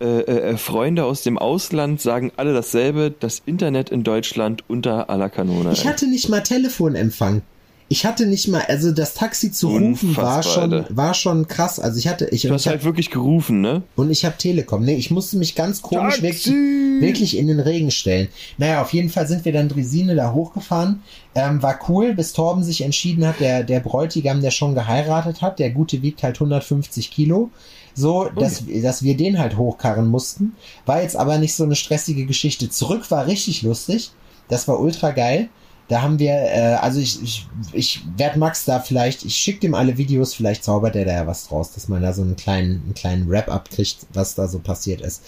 äh, 0.00 0.20
äh, 0.20 0.56
Freunde 0.56 1.04
aus 1.04 1.22
dem 1.22 1.38
Ausland 1.38 2.00
sagen 2.00 2.30
alle 2.36 2.54
dasselbe, 2.54 3.12
das 3.18 3.42
Internet 3.44 3.90
in 3.90 4.04
Deutschland 4.04 4.62
unter 4.68 5.10
aller 5.10 5.28
Kanone. 5.28 5.72
Ich 5.72 5.86
hatte 5.86 6.06
nicht 6.06 6.28
mal 6.28 6.42
Telefonempfang. 6.42 7.42
Ich 7.90 8.04
hatte 8.04 8.26
nicht 8.26 8.48
mal, 8.48 8.62
also 8.68 8.92
das 8.92 9.14
Taxi 9.14 9.50
zu 9.50 9.68
rufen 9.68 10.14
war 10.14 10.42
schon, 10.42 10.74
Alter. 10.74 10.96
war 10.96 11.14
schon 11.14 11.48
krass. 11.48 11.80
Also 11.80 11.98
ich 11.98 12.06
hatte, 12.06 12.26
ich, 12.30 12.42
du 12.42 12.52
hast 12.52 12.62
ich 12.62 12.66
hab, 12.66 12.74
halt 12.74 12.84
wirklich 12.84 13.10
gerufen, 13.10 13.62
ne? 13.62 13.82
und 13.96 14.10
ich 14.10 14.26
habe 14.26 14.36
Telekom. 14.36 14.84
Nee, 14.84 14.96
ich 14.96 15.10
musste 15.10 15.38
mich 15.38 15.54
ganz 15.54 15.80
komisch 15.80 16.20
wirklich, 16.20 16.46
wirklich 16.46 17.38
in 17.38 17.46
den 17.46 17.60
Regen 17.60 17.90
stellen. 17.90 18.28
Naja, 18.58 18.82
auf 18.82 18.92
jeden 18.92 19.08
Fall 19.08 19.26
sind 19.26 19.46
wir 19.46 19.52
dann 19.54 19.70
Dresine 19.70 20.14
da 20.14 20.34
hochgefahren. 20.34 21.02
Ähm, 21.34 21.62
war 21.62 21.78
cool, 21.88 22.14
bis 22.14 22.34
Torben 22.34 22.62
sich 22.62 22.82
entschieden 22.82 23.26
hat, 23.26 23.40
der, 23.40 23.64
der 23.64 23.80
Bräutigam, 23.80 24.42
der 24.42 24.50
schon 24.50 24.74
geheiratet 24.74 25.40
hat, 25.40 25.58
der 25.58 25.70
gute 25.70 26.02
wiegt 26.02 26.22
halt 26.22 26.36
150 26.36 27.10
Kilo. 27.10 27.50
So, 27.98 28.28
dass, 28.38 28.62
dass 28.82 29.02
wir 29.02 29.16
den 29.16 29.38
halt 29.38 29.56
hochkarren 29.56 30.06
mussten. 30.06 30.54
War 30.86 31.02
jetzt 31.02 31.16
aber 31.16 31.38
nicht 31.38 31.54
so 31.56 31.64
eine 31.64 31.74
stressige 31.74 32.26
Geschichte. 32.26 32.70
Zurück 32.70 33.10
war 33.10 33.26
richtig 33.26 33.62
lustig. 33.62 34.12
Das 34.48 34.68
war 34.68 34.78
ultra 34.80 35.10
geil. 35.10 35.48
Da 35.88 36.02
haben 36.02 36.18
wir, 36.18 36.32
äh, 36.32 36.74
also 36.80 37.00
ich, 37.00 37.22
ich, 37.22 37.48
ich 37.72 38.02
werde 38.16 38.38
Max 38.38 38.66
da 38.66 38.78
vielleicht, 38.78 39.24
ich 39.24 39.34
schicke 39.34 39.60
dem 39.60 39.74
alle 39.74 39.96
Videos, 39.96 40.34
vielleicht 40.34 40.62
zaubert 40.62 40.94
er 40.96 41.06
da 41.06 41.12
ja 41.12 41.26
was 41.26 41.48
draus, 41.48 41.72
dass 41.72 41.88
man 41.88 42.02
da 42.02 42.12
so 42.12 42.20
einen 42.22 42.36
kleinen, 42.36 42.82
einen 42.84 42.94
kleinen 42.94 43.28
Wrap-up 43.28 43.70
kriegt, 43.70 44.06
was 44.12 44.34
da 44.34 44.48
so 44.48 44.58
passiert 44.58 45.00
ist. 45.00 45.22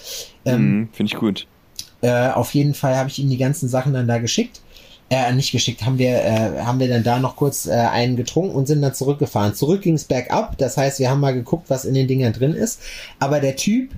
Ähm, 0.45 0.81
Mhm, 0.81 0.89
Finde 0.93 1.11
ich 1.13 1.19
gut. 1.19 1.47
äh, 2.01 2.29
auf 2.29 2.53
jeden 2.53 2.75
Fall 2.75 2.95
habe 2.95 3.09
ich 3.09 3.17
ihm 3.19 3.29
die 3.29 3.37
ganzen 3.37 3.69
Sachen 3.69 3.93
dann 3.93 4.07
da 4.07 4.19
geschickt. 4.19 4.61
Äh, 5.11 5.33
nicht 5.33 5.51
geschickt, 5.51 5.83
haben 5.83 5.97
wir, 5.97 6.23
äh, 6.23 6.61
haben 6.61 6.79
wir 6.79 6.87
dann 6.87 7.03
da 7.03 7.19
noch 7.19 7.35
kurz 7.35 7.65
äh, 7.65 7.71
einen 7.71 8.15
getrunken 8.15 8.55
und 8.55 8.65
sind 8.65 8.81
dann 8.81 8.93
zurückgefahren. 8.93 9.53
Zurück 9.53 9.81
ging's 9.81 10.05
bergab, 10.05 10.57
das 10.57 10.77
heißt, 10.77 10.99
wir 10.99 11.09
haben 11.09 11.19
mal 11.19 11.33
geguckt, 11.33 11.65
was 11.69 11.83
in 11.83 11.95
den 11.95 12.07
Dingern 12.07 12.31
drin 12.31 12.53
ist. 12.53 12.79
Aber 13.19 13.41
der 13.41 13.57
Typ, 13.57 13.91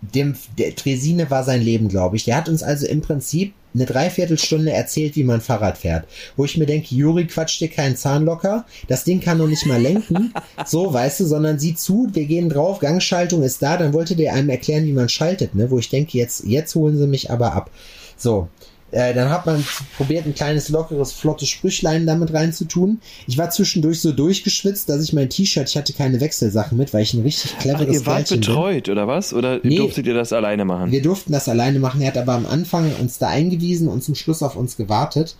dem, 0.00 0.34
der 0.58 0.74
Tresine 0.74 1.30
war 1.30 1.44
sein 1.44 1.62
Leben, 1.62 1.86
glaube 1.86 2.16
ich. 2.16 2.24
Der 2.24 2.34
hat 2.34 2.48
uns 2.48 2.64
also 2.64 2.84
im 2.84 3.00
Prinzip 3.00 3.54
eine 3.74 3.86
Dreiviertelstunde 3.86 4.72
erzählt, 4.72 5.14
wie 5.14 5.22
man 5.22 5.40
Fahrrad 5.40 5.78
fährt. 5.78 6.08
Wo 6.36 6.44
ich 6.44 6.56
mir 6.56 6.66
denke, 6.66 6.96
Juri, 6.96 7.28
quatsch 7.28 7.60
dir 7.60 7.68
keinen 7.68 7.94
Zahn 7.94 8.24
locker. 8.24 8.64
Das 8.88 9.04
Ding 9.04 9.20
kann 9.20 9.38
noch 9.38 9.46
nicht 9.46 9.66
mal 9.66 9.80
lenken. 9.80 10.34
So, 10.66 10.92
weißt 10.92 11.20
du, 11.20 11.26
sondern 11.26 11.60
sieh 11.60 11.76
zu, 11.76 12.08
wir 12.12 12.24
gehen 12.26 12.48
drauf, 12.48 12.80
Gangschaltung 12.80 13.44
ist 13.44 13.62
da, 13.62 13.76
dann 13.76 13.92
wollte 13.92 14.16
der 14.16 14.34
einem 14.34 14.50
erklären, 14.50 14.84
wie 14.84 14.92
man 14.92 15.08
schaltet, 15.08 15.54
ne? 15.54 15.70
Wo 15.70 15.78
ich 15.78 15.88
denke, 15.88 16.18
jetzt, 16.18 16.44
jetzt 16.44 16.74
holen 16.74 16.98
sie 16.98 17.06
mich 17.06 17.30
aber 17.30 17.54
ab. 17.54 17.70
So. 18.16 18.48
Äh, 18.92 19.14
dann 19.14 19.30
hat 19.30 19.46
man 19.46 19.64
probiert, 19.96 20.26
ein 20.26 20.34
kleines, 20.34 20.68
lockeres, 20.68 21.12
flottes 21.12 21.48
Sprüchlein 21.48 22.06
damit 22.06 22.32
reinzutun. 22.32 23.00
Ich 23.26 23.38
war 23.38 23.50
zwischendurch 23.50 24.00
so 24.00 24.12
durchgeschwitzt, 24.12 24.88
dass 24.88 25.02
ich 25.02 25.12
mein 25.12 25.28
T-Shirt, 25.30 25.68
ich 25.68 25.76
hatte 25.76 25.92
keine 25.92 26.20
Wechselsachen 26.20 26.76
mit, 26.76 26.92
weil 26.92 27.02
ich 27.02 27.14
ein 27.14 27.22
richtig 27.22 27.52
Ach, 27.56 27.62
cleveres 27.62 27.94
ihr 27.94 28.06
wart 28.06 28.26
Kerlchen 28.28 28.40
bin. 28.40 28.46
betreut, 28.54 28.88
oder 28.88 29.06
was? 29.06 29.32
Oder 29.32 29.60
Nee. 29.62 29.76
durftet 29.76 30.06
ihr 30.06 30.14
das 30.14 30.32
alleine 30.32 30.64
machen? 30.64 30.90
Wir 30.90 31.02
durften 31.02 31.32
das 31.32 31.48
alleine 31.48 31.78
machen. 31.78 32.00
Er 32.00 32.08
hat 32.08 32.18
aber 32.18 32.32
am 32.34 32.46
Anfang 32.46 32.90
uns 33.00 33.18
da 33.18 33.28
eingewiesen 33.28 33.88
und 33.88 34.02
zum 34.02 34.14
Schluss 34.14 34.42
auf 34.42 34.56
uns 34.56 34.76
gewartet. 34.76 35.36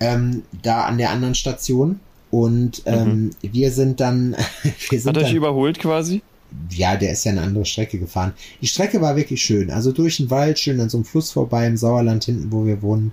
Ähm, 0.00 0.42
da 0.62 0.84
an 0.84 0.98
der 0.98 1.10
anderen 1.10 1.34
Station. 1.34 2.00
Und 2.30 2.82
ähm, 2.86 3.30
wir 3.42 3.70
sind 3.70 4.00
dann, 4.00 4.34
wir 4.90 4.98
sind 5.00 5.08
Hat 5.08 5.18
euch 5.18 5.28
dann, 5.28 5.36
überholt 5.36 5.78
quasi? 5.78 6.22
Ja, 6.70 6.96
der 6.96 7.12
ist 7.12 7.24
ja 7.24 7.32
eine 7.32 7.42
andere 7.42 7.64
Strecke 7.64 7.98
gefahren. 7.98 8.32
Die 8.60 8.66
Strecke 8.66 9.00
war 9.00 9.16
wirklich 9.16 9.42
schön. 9.42 9.70
Also 9.70 9.92
durch 9.92 10.18
den 10.18 10.30
Wald, 10.30 10.58
schön 10.58 10.80
an 10.80 10.88
so 10.88 10.98
einem 10.98 11.04
Fluss 11.04 11.32
vorbei 11.32 11.66
im 11.66 11.76
Sauerland 11.76 12.24
hinten, 12.24 12.52
wo 12.52 12.64
wir 12.64 12.82
wohnen. 12.82 13.12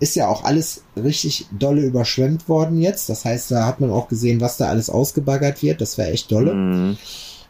Ist 0.00 0.16
ja 0.16 0.28
auch 0.28 0.44
alles 0.44 0.82
richtig 0.96 1.46
dolle 1.58 1.82
überschwemmt 1.82 2.48
worden 2.48 2.80
jetzt. 2.80 3.08
Das 3.08 3.24
heißt, 3.24 3.50
da 3.50 3.66
hat 3.66 3.80
man 3.80 3.90
auch 3.90 4.08
gesehen, 4.08 4.40
was 4.40 4.56
da 4.56 4.68
alles 4.68 4.88
ausgebaggert 4.90 5.62
wird. 5.62 5.80
Das 5.80 5.98
war 5.98 6.06
echt 6.06 6.32
dolle. 6.32 6.54
Mhm. 6.54 6.96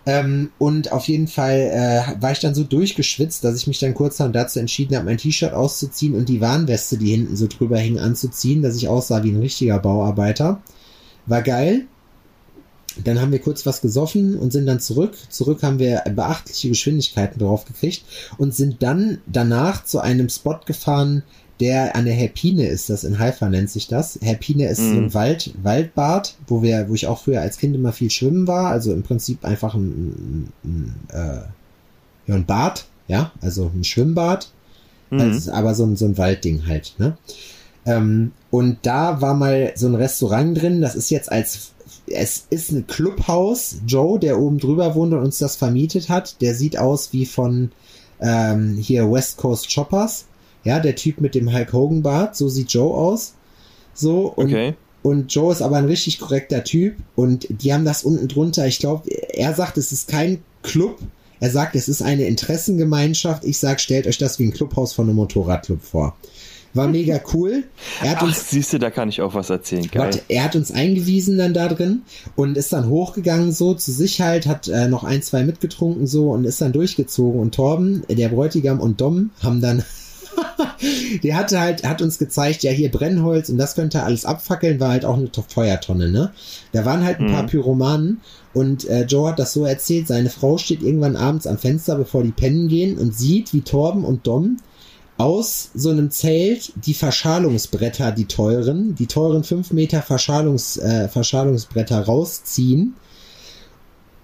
Ähm, 0.06 0.50
und 0.58 0.92
auf 0.92 1.08
jeden 1.08 1.28
Fall 1.28 1.70
äh, 1.72 2.22
war 2.22 2.32
ich 2.32 2.40
dann 2.40 2.54
so 2.54 2.64
durchgeschwitzt, 2.64 3.44
dass 3.44 3.56
ich 3.56 3.66
mich 3.66 3.78
dann 3.78 3.94
kurzerhand 3.94 4.34
dazu 4.34 4.58
entschieden 4.58 4.96
habe, 4.96 5.04
mein 5.04 5.18
T-Shirt 5.18 5.52
auszuziehen 5.52 6.14
und 6.14 6.28
die 6.28 6.40
Warnweste, 6.40 6.96
die 6.96 7.10
hinten 7.10 7.36
so 7.36 7.46
drüber 7.46 7.78
hing, 7.78 7.98
anzuziehen, 7.98 8.62
dass 8.62 8.76
ich 8.76 8.88
aussah 8.88 9.22
wie 9.22 9.30
ein 9.30 9.40
richtiger 9.40 9.78
Bauarbeiter. 9.78 10.62
War 11.26 11.42
geil. 11.42 11.86
Dann 13.06 13.20
haben 13.20 13.32
wir 13.32 13.38
kurz 13.38 13.66
was 13.66 13.80
gesoffen 13.80 14.36
und 14.38 14.52
sind 14.52 14.66
dann 14.66 14.80
zurück. 14.80 15.16
Zurück 15.28 15.62
haben 15.62 15.78
wir 15.78 16.02
beachtliche 16.14 16.68
Geschwindigkeiten 16.68 17.38
drauf 17.38 17.64
gekriegt 17.64 18.04
und 18.38 18.54
sind 18.54 18.82
dann 18.82 19.18
danach 19.26 19.84
zu 19.84 20.00
einem 20.00 20.28
Spot 20.28 20.60
gefahren, 20.64 21.22
der 21.60 21.94
an 21.94 22.06
der 22.06 22.14
Herpine 22.14 22.66
ist, 22.66 22.88
das 22.88 23.04
in 23.04 23.18
Haifa 23.18 23.48
nennt 23.48 23.70
sich 23.70 23.86
das. 23.86 24.18
Herpine 24.22 24.68
ist 24.68 24.80
mhm. 24.80 24.94
so 24.94 24.98
ein 25.00 25.14
Wald, 25.14 25.54
Waldbad, 25.62 26.34
wo 26.46 26.62
wir, 26.62 26.88
wo 26.88 26.94
ich 26.94 27.06
auch 27.06 27.22
früher 27.22 27.42
als 27.42 27.58
Kind 27.58 27.74
immer 27.74 27.92
viel 27.92 28.10
schwimmen 28.10 28.46
war, 28.46 28.70
also 28.70 28.92
im 28.92 29.02
Prinzip 29.02 29.44
einfach 29.44 29.74
ein, 29.74 30.52
ein, 30.64 30.94
äh, 31.10 31.42
ja, 32.26 32.34
ein 32.34 32.46
Bad, 32.46 32.86
ja, 33.08 33.32
also 33.42 33.70
ein 33.74 33.84
Schwimmbad, 33.84 34.50
mhm. 35.10 35.20
also, 35.20 35.52
aber 35.52 35.74
so 35.74 35.84
ein, 35.84 35.96
so 35.96 36.06
ein 36.06 36.16
Waldding 36.16 36.66
halt, 36.66 36.94
ne? 36.98 37.16
Ähm, 37.86 38.32
und 38.50 38.78
da 38.82 39.20
war 39.20 39.34
mal 39.34 39.72
so 39.74 39.86
ein 39.86 39.94
Restaurant 39.94 40.60
drin, 40.60 40.80
das 40.80 40.94
ist 40.94 41.10
jetzt 41.10 41.30
als 41.30 41.72
es 42.10 42.46
ist 42.50 42.72
ein 42.72 42.86
Clubhaus. 42.86 43.76
Joe, 43.86 44.18
der 44.18 44.38
oben 44.38 44.58
drüber 44.58 44.94
wohnt 44.94 45.12
und 45.12 45.20
uns 45.20 45.38
das 45.38 45.56
vermietet 45.56 46.08
hat, 46.08 46.40
der 46.40 46.54
sieht 46.54 46.78
aus 46.78 47.12
wie 47.12 47.26
von 47.26 47.72
ähm, 48.20 48.76
hier 48.76 49.10
West 49.10 49.36
Coast 49.36 49.72
Choppers. 49.72 50.26
Ja, 50.64 50.78
der 50.78 50.96
Typ 50.96 51.20
mit 51.20 51.34
dem 51.34 51.52
Hulk 51.52 51.72
Hogan 51.72 52.02
Bart, 52.02 52.36
so 52.36 52.48
sieht 52.48 52.70
Joe 52.72 52.94
aus. 52.94 53.34
So 53.94 54.26
und, 54.26 54.48
okay. 54.48 54.74
und 55.02 55.32
Joe 55.32 55.52
ist 55.52 55.62
aber 55.62 55.76
ein 55.76 55.86
richtig 55.86 56.20
korrekter 56.20 56.64
Typ 56.64 56.96
und 57.16 57.46
die 57.48 57.72
haben 57.72 57.84
das 57.84 58.04
unten 58.04 58.28
drunter. 58.28 58.66
Ich 58.66 58.78
glaube, 58.78 59.08
er 59.10 59.54
sagt, 59.54 59.78
es 59.78 59.92
ist 59.92 60.08
kein 60.08 60.42
Club. 60.62 60.98
Er 61.40 61.50
sagt, 61.50 61.74
es 61.74 61.88
ist 61.88 62.02
eine 62.02 62.24
Interessengemeinschaft. 62.24 63.44
Ich 63.44 63.58
sag, 63.58 63.80
stellt 63.80 64.06
euch 64.06 64.18
das 64.18 64.38
wie 64.38 64.44
ein 64.44 64.52
Clubhaus 64.52 64.92
von 64.92 65.06
einem 65.06 65.16
Motorradclub 65.16 65.82
vor. 65.82 66.16
War 66.72 66.86
mega 66.86 67.20
cool. 67.34 67.64
Er 68.00 68.10
hat 68.10 68.18
Ach, 68.20 68.22
uns, 68.26 68.50
siehst 68.50 68.72
du, 68.72 68.78
da 68.78 68.90
kann 68.90 69.08
ich 69.08 69.20
auch 69.22 69.34
was 69.34 69.50
erzählen. 69.50 69.88
Geil. 69.90 70.02
Warte, 70.02 70.22
er 70.28 70.44
hat 70.44 70.54
uns 70.54 70.70
eingewiesen 70.70 71.36
dann 71.36 71.52
da 71.52 71.66
drin 71.68 72.02
und 72.36 72.56
ist 72.56 72.72
dann 72.72 72.88
hochgegangen 72.88 73.52
so 73.52 73.74
zu 73.74 73.90
sich 73.90 74.20
halt, 74.20 74.46
hat 74.46 74.68
äh, 74.68 74.88
noch 74.88 75.02
ein, 75.02 75.22
zwei 75.22 75.42
mitgetrunken 75.42 76.06
so 76.06 76.30
und 76.30 76.44
ist 76.44 76.60
dann 76.60 76.72
durchgezogen 76.72 77.40
und 77.40 77.54
Torben, 77.54 78.02
der 78.08 78.28
Bräutigam 78.28 78.78
und 78.78 79.00
Dom 79.00 79.30
haben 79.42 79.60
dann 79.60 79.84
der 81.22 81.36
hatte 81.36 81.60
halt, 81.60 81.84
hat 81.84 82.02
uns 82.02 82.18
gezeigt, 82.18 82.62
ja, 82.62 82.70
hier 82.70 82.90
Brennholz 82.90 83.48
und 83.48 83.58
das 83.58 83.74
könnte 83.74 84.02
alles 84.02 84.24
abfackeln, 84.24 84.80
war 84.80 84.90
halt 84.90 85.04
auch 85.04 85.16
eine 85.16 85.30
Feuertonne, 85.48 86.10
ne? 86.10 86.32
Da 86.72 86.84
waren 86.84 87.04
halt 87.04 87.18
ein 87.18 87.26
mhm. 87.26 87.32
paar 87.32 87.46
Pyromanen 87.46 88.20
und 88.54 88.88
äh, 88.88 89.04
Joe 89.04 89.30
hat 89.30 89.38
das 89.38 89.52
so 89.52 89.64
erzählt, 89.64 90.06
seine 90.06 90.30
Frau 90.30 90.58
steht 90.58 90.82
irgendwann 90.82 91.16
abends 91.16 91.46
am 91.46 91.58
Fenster, 91.58 91.96
bevor 91.96 92.22
die 92.22 92.32
pennen 92.32 92.68
gehen 92.68 92.98
und 92.98 93.14
sieht, 93.14 93.52
wie 93.52 93.62
Torben 93.62 94.04
und 94.04 94.26
Dom 94.26 94.58
aus 95.20 95.70
so 95.74 95.90
einem 95.90 96.10
Zelt 96.10 96.72
die 96.86 96.94
Verschalungsbretter, 96.94 98.10
die 98.10 98.24
teuren, 98.24 98.94
die 98.94 99.06
teuren 99.06 99.44
5 99.44 99.72
Meter 99.72 100.00
Verschalungs, 100.00 100.78
äh, 100.78 101.08
Verschalungsbretter 101.08 102.00
rausziehen, 102.00 102.94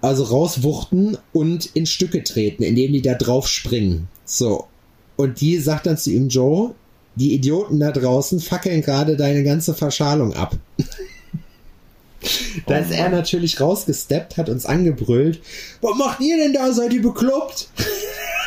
also 0.01 0.23
rauswuchten 0.23 1.19
und 1.33 1.67
in 1.67 1.85
Stücke 1.85 2.23
treten, 2.23 2.63
indem 2.63 2.93
die 2.93 3.03
da 3.03 3.13
drauf 3.13 3.47
springen. 3.47 4.07
So. 4.25 4.65
Und 5.17 5.39
die 5.39 5.57
sagt 5.59 5.85
dann 5.85 5.97
zu 5.97 6.11
ihm, 6.11 6.29
Joe, 6.29 6.73
die 7.15 7.33
Idioten 7.33 7.79
da 7.79 7.91
draußen 7.91 8.39
fackeln 8.39 8.81
gerade 8.81 9.17
deine 9.17 9.43
ganze 9.43 9.75
Verschalung 9.75 10.33
ab. 10.33 10.55
da 12.65 12.77
ist 12.77 12.91
er 12.91 13.09
natürlich 13.09 13.59
rausgesteppt, 13.59 14.37
hat 14.37 14.49
uns 14.49 14.65
angebrüllt. 14.65 15.41
Was 15.81 15.95
macht 15.95 16.21
ihr 16.21 16.37
denn 16.37 16.53
da? 16.53 16.73
Seid 16.73 16.93
ihr 16.93 17.03
bekloppt? 17.03 17.69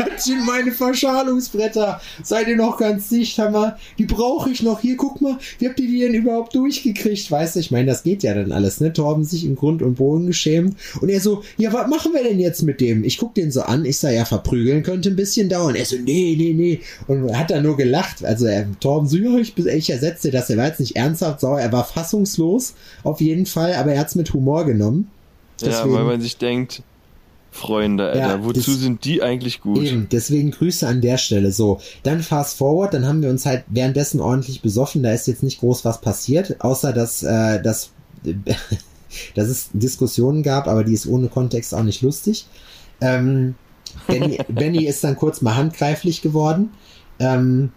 Das 0.08 0.24
sind 0.24 0.44
meine 0.46 0.72
Verschalungsbretter. 0.72 2.00
Seid 2.22 2.48
ihr 2.48 2.56
noch 2.56 2.78
ganz 2.78 3.08
dicht, 3.08 3.38
Hammer? 3.38 3.76
Die 3.98 4.04
brauche 4.04 4.50
ich 4.50 4.62
noch. 4.62 4.80
Hier, 4.80 4.96
guck 4.96 5.20
mal, 5.20 5.38
wie 5.58 5.68
habt 5.68 5.80
ihr 5.80 5.88
die 5.88 6.00
denn 6.00 6.14
überhaupt 6.14 6.54
durchgekriegt? 6.54 7.30
Weißt 7.30 7.56
du, 7.56 7.60
ich 7.60 7.70
meine, 7.70 7.86
das 7.86 8.02
geht 8.02 8.22
ja 8.22 8.34
dann 8.34 8.52
alles, 8.52 8.80
ne? 8.80 8.92
Torben 8.92 9.24
sich 9.24 9.44
im 9.44 9.56
Grund 9.56 9.82
und 9.82 9.96
Boden 9.96 10.26
geschämt. 10.26 10.76
Und 11.00 11.08
er 11.08 11.20
so, 11.20 11.42
ja, 11.56 11.72
was 11.72 11.88
machen 11.88 12.12
wir 12.12 12.22
denn 12.22 12.40
jetzt 12.40 12.62
mit 12.62 12.80
dem? 12.80 13.04
Ich 13.04 13.18
guck 13.18 13.34
den 13.34 13.50
so 13.50 13.62
an. 13.62 13.84
Ich 13.84 13.98
sag, 13.98 14.12
ja, 14.12 14.24
verprügeln 14.24 14.82
könnte 14.82 15.10
ein 15.10 15.16
bisschen 15.16 15.48
dauern. 15.48 15.74
Er 15.74 15.84
so, 15.84 15.96
nee, 15.96 16.34
nee, 16.36 16.52
nee. 16.54 16.80
Und 17.06 17.36
hat 17.36 17.50
dann 17.50 17.62
nur 17.62 17.76
gelacht. 17.76 18.24
Also, 18.24 18.46
er, 18.46 18.66
Torben 18.80 19.08
so, 19.08 19.16
ja, 19.16 19.38
ich, 19.38 19.56
ich 19.56 19.90
ersetzte 19.90 20.30
das. 20.30 20.50
Er 20.50 20.56
war 20.56 20.66
jetzt 20.66 20.80
nicht 20.80 20.96
ernsthaft 20.96 21.40
sauer. 21.40 21.60
Er 21.60 21.72
war 21.72 21.84
fassungslos. 21.84 22.74
Auf 23.02 23.20
jeden 23.20 23.46
Fall. 23.46 23.74
Aber 23.74 23.92
er 23.92 24.00
hat's 24.00 24.14
mit 24.14 24.32
Humor 24.32 24.64
genommen. 24.64 25.10
Deswegen, 25.60 25.92
ja, 25.92 25.98
weil 25.98 26.04
man 26.04 26.20
sich 26.20 26.38
denkt, 26.38 26.82
Freunde, 27.50 28.08
Alter. 28.08 28.18
Ja, 28.18 28.44
Wozu 28.44 28.70
das, 28.70 28.80
sind 28.80 29.04
die 29.04 29.22
eigentlich 29.22 29.60
gut? 29.60 29.82
Eben, 29.82 30.08
deswegen 30.10 30.52
Grüße 30.52 30.86
an 30.86 31.00
der 31.00 31.18
Stelle. 31.18 31.50
So, 31.50 31.80
dann 32.02 32.22
fast 32.22 32.56
forward, 32.58 32.94
dann 32.94 33.06
haben 33.06 33.22
wir 33.22 33.30
uns 33.30 33.44
halt 33.44 33.64
währenddessen 33.68 34.20
ordentlich 34.20 34.62
besoffen. 34.62 35.02
Da 35.02 35.12
ist 35.12 35.26
jetzt 35.26 35.42
nicht 35.42 35.60
groß 35.60 35.84
was 35.84 36.00
passiert, 36.00 36.60
außer 36.60 36.92
dass, 36.92 37.22
äh, 37.22 37.60
dass, 37.60 37.90
dass 39.34 39.48
es 39.48 39.70
Diskussionen 39.72 40.42
gab, 40.42 40.68
aber 40.68 40.84
die 40.84 40.94
ist 40.94 41.06
ohne 41.06 41.28
Kontext 41.28 41.74
auch 41.74 41.82
nicht 41.82 42.02
lustig. 42.02 42.46
Ähm, 43.00 43.56
Benny, 44.06 44.38
Benny 44.48 44.86
ist 44.86 45.02
dann 45.02 45.16
kurz 45.16 45.40
mal 45.40 45.56
handgreiflich 45.56 46.22
geworden. 46.22 46.70
Ähm, 47.18 47.72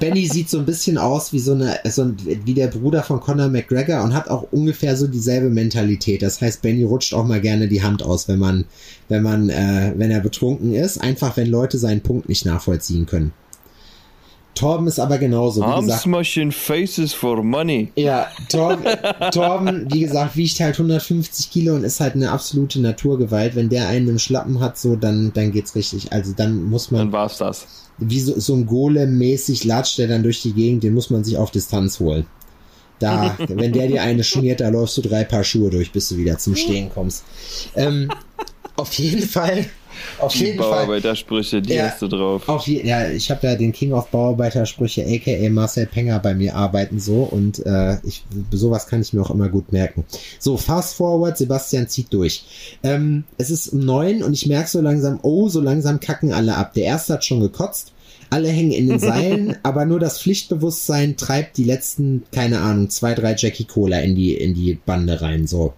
Benny 0.00 0.26
sieht 0.26 0.50
so 0.50 0.58
ein 0.58 0.66
bisschen 0.66 0.98
aus 0.98 1.32
wie 1.32 1.38
so 1.38 1.52
eine, 1.52 1.78
so 1.84 2.02
ein, 2.02 2.16
wie 2.44 2.54
der 2.54 2.68
Bruder 2.68 3.02
von 3.02 3.20
Conor 3.20 3.48
McGregor 3.48 4.02
und 4.02 4.14
hat 4.14 4.28
auch 4.28 4.46
ungefähr 4.52 4.96
so 4.96 5.06
dieselbe 5.06 5.50
Mentalität. 5.50 6.22
Das 6.22 6.40
heißt, 6.40 6.62
Benny 6.62 6.84
rutscht 6.84 7.14
auch 7.14 7.24
mal 7.24 7.40
gerne 7.40 7.68
die 7.68 7.82
Hand 7.82 8.02
aus, 8.02 8.28
wenn 8.28 8.38
man, 8.38 8.64
wenn 9.08 9.22
man, 9.22 9.48
äh, 9.48 9.92
wenn 9.96 10.10
er 10.10 10.20
betrunken 10.20 10.74
ist. 10.74 10.98
Einfach, 10.98 11.36
wenn 11.36 11.48
Leute 11.48 11.78
seinen 11.78 12.00
Punkt 12.00 12.28
nicht 12.28 12.44
nachvollziehen 12.44 13.06
können. 13.06 13.32
Torben 14.54 14.86
ist 14.86 14.98
aber 14.98 15.18
genauso. 15.18 15.60
Wie 15.60 15.66
Arm 15.66 15.90
smashing 15.90 16.50
faces 16.50 17.12
for 17.12 17.42
money. 17.42 17.92
Ja, 17.94 18.28
Torben, 18.48 18.84
Torben, 19.30 19.92
wie 19.92 20.00
gesagt, 20.00 20.34
wiegt 20.36 20.58
halt 20.60 20.76
150 20.76 21.50
Kilo 21.50 21.74
und 21.74 21.84
ist 21.84 22.00
halt 22.00 22.14
eine 22.14 22.30
absolute 22.30 22.80
Naturgewalt. 22.80 23.54
Wenn 23.54 23.68
der 23.68 23.88
einen 23.88 24.08
im 24.08 24.18
Schlappen 24.18 24.60
hat, 24.60 24.78
so, 24.78 24.96
dann, 24.96 25.32
dann 25.34 25.52
geht's 25.52 25.74
richtig. 25.74 26.12
Also 26.12 26.32
dann 26.34 26.64
muss 26.64 26.90
man. 26.90 27.00
Dann 27.02 27.12
war's 27.12 27.36
das 27.36 27.66
wie 27.98 28.20
so, 28.20 28.38
so 28.38 28.54
ein 28.54 28.66
Golem-mäßig 28.66 29.64
latscht 29.64 29.98
der 29.98 30.08
dann 30.08 30.22
durch 30.22 30.42
die 30.42 30.52
Gegend, 30.52 30.82
den 30.82 30.94
muss 30.94 31.10
man 31.10 31.24
sich 31.24 31.36
auf 31.36 31.50
Distanz 31.50 32.00
holen. 32.00 32.26
Da, 32.98 33.36
wenn 33.48 33.72
der 33.72 33.88
dir 33.88 34.02
eine 34.02 34.24
schmiert, 34.24 34.60
da 34.60 34.68
läufst 34.68 34.96
du 34.98 35.02
drei 35.02 35.24
Paar 35.24 35.44
Schuhe 35.44 35.70
durch, 35.70 35.92
bis 35.92 36.08
du 36.08 36.16
wieder 36.16 36.38
zum 36.38 36.56
Stehen 36.56 36.90
kommst. 36.90 37.24
Ähm, 37.74 38.10
auf 38.76 38.92
jeden 38.94 39.26
Fall 39.26 39.66
auf 40.18 40.32
die 40.32 40.44
jeden 40.44 40.58
Bauarbeitersprüche, 40.58 41.62
die 41.62 41.74
ja, 41.74 41.86
hast 41.86 42.02
du 42.02 42.08
drauf. 42.08 42.48
Auf 42.48 42.66
je, 42.66 42.86
ja, 42.86 43.08
ich 43.08 43.30
habe 43.30 43.46
ja 43.46 43.54
den 43.54 43.72
King 43.72 43.92
of 43.92 44.08
Bauarbeitersprüche, 44.08 45.04
aka 45.06 45.50
Marcel 45.50 45.86
Penger, 45.86 46.18
bei 46.18 46.34
mir 46.34 46.54
arbeiten 46.54 47.00
so 47.00 47.22
und 47.22 47.64
äh, 47.64 47.96
ich, 48.04 48.24
sowas 48.50 48.86
kann 48.86 49.00
ich 49.00 49.12
mir 49.12 49.22
auch 49.22 49.30
immer 49.30 49.48
gut 49.48 49.72
merken. 49.72 50.04
So, 50.38 50.56
fast 50.56 50.94
forward, 50.94 51.36
Sebastian 51.36 51.88
zieht 51.88 52.12
durch. 52.12 52.44
Ähm, 52.82 53.24
es 53.38 53.50
ist 53.50 53.68
um 53.68 53.80
neun 53.80 54.22
und 54.22 54.32
ich 54.32 54.46
merke 54.46 54.68
so 54.68 54.80
langsam, 54.80 55.18
oh, 55.22 55.48
so 55.48 55.60
langsam 55.60 56.00
kacken 56.00 56.32
alle 56.32 56.56
ab. 56.56 56.74
Der 56.74 56.84
erste 56.84 57.14
hat 57.14 57.24
schon 57.24 57.40
gekotzt. 57.40 57.92
Alle 58.28 58.48
hängen 58.48 58.72
in 58.72 58.88
den 58.88 58.98
Seilen, 58.98 59.56
aber 59.62 59.84
nur 59.84 60.00
das 60.00 60.20
Pflichtbewusstsein 60.20 61.16
treibt 61.16 61.56
die 61.58 61.64
letzten, 61.64 62.24
keine 62.32 62.60
Ahnung, 62.60 62.90
zwei, 62.90 63.14
drei 63.14 63.36
Jackie 63.36 63.64
Cola 63.66 64.00
in 64.00 64.16
die, 64.16 64.34
in 64.34 64.54
die 64.54 64.74
Bande 64.74 65.20
rein, 65.20 65.46
so. 65.46 65.74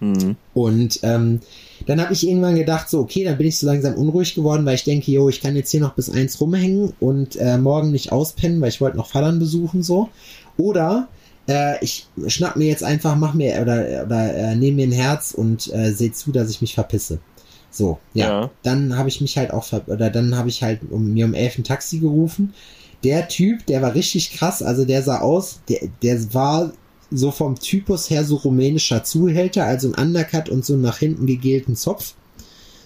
Mhm. 0.00 0.36
Und 0.54 1.00
ähm, 1.02 1.40
dann 1.86 2.00
habe 2.00 2.12
ich 2.12 2.26
irgendwann 2.26 2.56
gedacht, 2.56 2.88
so, 2.88 3.00
okay, 3.00 3.24
dann 3.24 3.38
bin 3.38 3.46
ich 3.46 3.58
so 3.58 3.66
langsam 3.66 3.94
unruhig 3.94 4.34
geworden, 4.34 4.64
weil 4.66 4.74
ich 4.74 4.84
denke, 4.84 5.10
jo, 5.10 5.28
ich 5.28 5.40
kann 5.40 5.56
jetzt 5.56 5.70
hier 5.70 5.80
noch 5.80 5.94
bis 5.94 6.10
eins 6.10 6.40
rumhängen 6.40 6.92
und 7.00 7.36
äh, 7.36 7.58
morgen 7.58 7.90
nicht 7.90 8.12
auspennen, 8.12 8.60
weil 8.60 8.70
ich 8.70 8.80
wollte 8.80 8.96
noch 8.96 9.10
Vatern 9.10 9.38
besuchen, 9.38 9.82
so. 9.82 10.08
Oder 10.56 11.08
äh, 11.48 11.82
ich 11.82 12.06
schnapp 12.26 12.56
mir 12.56 12.66
jetzt 12.66 12.84
einfach, 12.84 13.16
mach 13.16 13.34
mir 13.34 13.60
oder, 13.60 14.04
oder 14.04 14.34
äh, 14.34 14.56
nehme 14.56 14.76
mir 14.76 14.88
ein 14.88 14.92
Herz 14.92 15.32
und 15.32 15.72
äh, 15.72 15.92
sehe 15.92 16.12
zu, 16.12 16.30
dass 16.32 16.50
ich 16.50 16.60
mich 16.60 16.74
verpisse. 16.74 17.18
So, 17.70 17.98
ja. 18.14 18.42
ja. 18.42 18.50
Dann 18.62 18.96
habe 18.96 19.08
ich 19.08 19.20
mich 19.20 19.36
halt 19.38 19.52
auch, 19.52 19.72
oder 19.86 20.10
dann 20.10 20.36
habe 20.36 20.48
ich 20.48 20.62
halt 20.62 20.80
um, 20.90 21.12
mir 21.12 21.26
um 21.26 21.34
elf 21.34 21.58
ein 21.58 21.64
Taxi 21.64 21.98
gerufen. 21.98 22.54
Der 23.04 23.28
Typ, 23.28 23.64
der 23.66 23.82
war 23.82 23.94
richtig 23.94 24.32
krass, 24.32 24.62
also 24.62 24.84
der 24.84 25.02
sah 25.02 25.20
aus, 25.20 25.60
der, 25.68 25.88
der 26.02 26.34
war 26.34 26.72
so 27.10 27.30
vom 27.30 27.58
Typus 27.58 28.10
her 28.10 28.24
so 28.24 28.36
rumänischer 28.36 29.04
Zuhälter, 29.04 29.64
also 29.64 29.92
ein 29.92 30.06
Undercut 30.08 30.48
und 30.48 30.64
so 30.64 30.76
nach 30.76 30.98
hinten 30.98 31.26
gegelten 31.26 31.76
Zopf. 31.76 32.14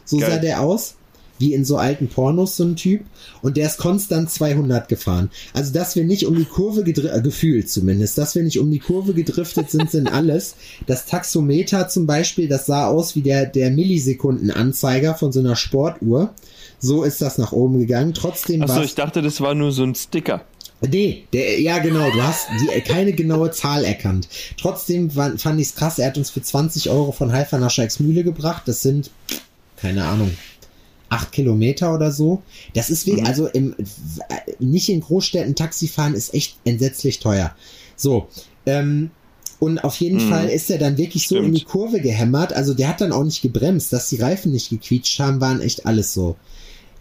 So 0.05 0.19
Geil. 0.19 0.31
sah 0.31 0.39
der 0.39 0.61
aus. 0.63 0.97
Wie 1.39 1.55
in 1.55 1.65
so 1.65 1.77
alten 1.77 2.07
Pornos, 2.07 2.57
so 2.57 2.63
ein 2.63 2.77
Typ. 2.77 3.01
Und 3.41 3.57
der 3.57 3.67
ist 3.67 3.79
konstant 3.79 4.31
200 4.31 4.89
gefahren. 4.89 5.29
Also, 5.55 5.73
dass 5.73 5.97
wir 5.97 6.05
nicht 6.05 6.27
um 6.27 6.37
die 6.37 6.45
Kurve 6.45 6.85
gedriftet, 6.85 7.19
äh, 7.19 7.21
gefühlt 7.21 7.69
zumindest, 7.69 8.17
dass 8.17 8.37
wir 8.37 8.45
nicht 8.45 8.61
um 8.61 8.71
die 8.71 8.79
Kurve 8.79 9.13
gedriftet 9.13 9.69
sind, 9.69 9.91
sind 9.91 10.13
alles. 10.13 10.55
Das 10.87 11.07
Taxometer 11.07 11.89
zum 11.89 12.07
Beispiel, 12.07 12.47
das 12.47 12.67
sah 12.67 12.87
aus 12.87 13.17
wie 13.17 13.23
der, 13.23 13.47
der 13.47 13.73
Millisekundenanzeiger 13.73 15.17
von 15.17 15.33
so 15.33 15.41
einer 15.41 15.57
Sportuhr. 15.57 16.33
So 16.79 17.03
ist 17.03 17.21
das 17.23 17.39
nach 17.39 17.51
oben 17.51 17.81
gegangen. 17.81 18.15
Trotzdem 18.15 18.63
Achso, 18.63 18.83
ich 18.83 18.95
dachte, 18.95 19.21
das 19.21 19.41
war 19.41 19.57
nur 19.57 19.73
so 19.73 19.83
ein 19.83 19.97
Sticker. 19.97 20.45
Nee, 20.89 21.25
der, 21.33 21.61
ja 21.61 21.79
genau, 21.79 22.11
du 22.11 22.23
hast 22.23 22.49
die, 22.61 22.81
keine 22.81 23.13
genaue 23.13 23.51
Zahl 23.53 23.85
erkannt. 23.85 24.29
Trotzdem 24.61 25.11
fand, 25.11 25.41
ich 25.61 25.69
es 25.69 25.75
krass, 25.75 25.99
er 25.99 26.09
hat 26.09 26.19
uns 26.19 26.31
für 26.31 26.43
20 26.43 26.91
Euro 26.91 27.13
von 27.13 27.33
Haifa 27.33 27.59
nach 27.59 27.71
Scheiksmühle 27.71 28.25
gebracht. 28.25 28.63
Das 28.67 28.83
sind, 28.83 29.11
keine 29.77 30.05
Ahnung, 30.05 30.37
acht 31.09 31.31
Kilometer 31.33 31.95
oder 31.95 32.11
so. 32.11 32.43
Das 32.75 32.91
ist 32.91 33.07
wie, 33.07 33.21
mhm. 33.21 33.27
also 33.27 33.47
im, 33.47 33.75
nicht 34.59 34.89
in 34.89 35.01
Großstädten 35.01 35.55
Taxi 35.55 35.87
fahren 35.89 36.15
ist 36.15 36.35
echt 36.35 36.57
entsetzlich 36.65 37.21
teuer. 37.21 37.55
So, 37.97 38.29
ähm, 38.67 39.11
Und 39.61 39.85
auf 39.85 39.95
jeden 40.01 40.25
Mhm. 40.25 40.29
Fall 40.31 40.49
ist 40.49 40.69
er 40.71 40.79
dann 40.79 40.99
wirklich 40.99 41.29
so 41.29 41.37
Stimmt. 41.37 41.49
in 41.49 41.55
die 41.55 41.65
Kurve 41.65 42.01
gehämmert. 42.01 42.53
Also 42.53 42.75
der 42.75 42.89
hat 42.89 43.01
dann 43.01 43.13
auch 43.13 43.23
nicht 43.23 43.43
gebremst, 43.43 43.93
dass 43.93 44.09
die 44.09 44.21
Reifen 44.21 44.51
nicht 44.51 44.71
gequietscht 44.71 45.21
haben, 45.21 45.41
waren 45.41 45.61
echt 45.61 45.87
alles 45.87 46.13
so. 46.13 46.35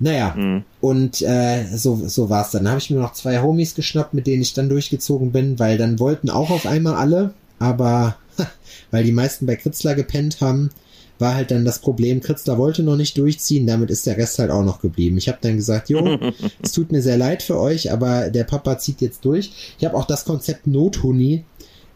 Naja, 0.01 0.33
Mhm. 0.35 0.63
und 0.81 1.21
äh, 1.21 1.63
so, 1.75 2.01
so 2.07 2.29
war's 2.29 2.51
dann. 2.51 2.63
Dann 2.63 2.71
habe 2.71 2.81
ich 2.81 2.89
mir 2.89 2.99
noch 2.99 3.13
zwei 3.13 3.39
Homies 3.41 3.75
geschnappt, 3.75 4.13
mit 4.13 4.25
denen 4.27 4.41
ich 4.41 4.53
dann 4.53 4.67
durchgezogen 4.67 5.31
bin, 5.31 5.59
weil 5.59 5.77
dann 5.77 5.99
wollten 5.99 6.29
auch 6.29 6.49
auf 6.49 6.65
einmal 6.65 6.95
alle, 6.95 7.33
aber 7.59 8.17
weil 8.91 9.03
die 9.03 9.11
meisten 9.11 9.45
bei 9.45 9.55
Kritzler 9.55 9.93
gepennt 9.95 10.41
haben, 10.41 10.71
war 11.19 11.35
halt 11.35 11.51
dann 11.51 11.65
das 11.65 11.77
Problem, 11.77 12.19
Kritzler 12.19 12.57
wollte 12.57 12.81
noch 12.81 12.95
nicht 12.95 13.15
durchziehen, 13.15 13.67
damit 13.67 13.91
ist 13.91 14.07
der 14.07 14.17
Rest 14.17 14.39
halt 14.39 14.49
auch 14.49 14.63
noch 14.63 14.81
geblieben. 14.81 15.17
Ich 15.19 15.27
habe 15.27 15.37
dann 15.39 15.55
gesagt, 15.55 15.89
jo, 15.89 16.17
es 16.63 16.71
tut 16.71 16.91
mir 16.91 17.03
sehr 17.03 17.17
leid 17.17 17.43
für 17.43 17.59
euch, 17.59 17.91
aber 17.91 18.31
der 18.31 18.43
Papa 18.43 18.79
zieht 18.79 19.01
jetzt 19.01 19.23
durch. 19.23 19.51
Ich 19.77 19.85
habe 19.85 19.95
auch 19.95 20.05
das 20.05 20.25
Konzept 20.25 20.65
Nothuni 20.65 21.43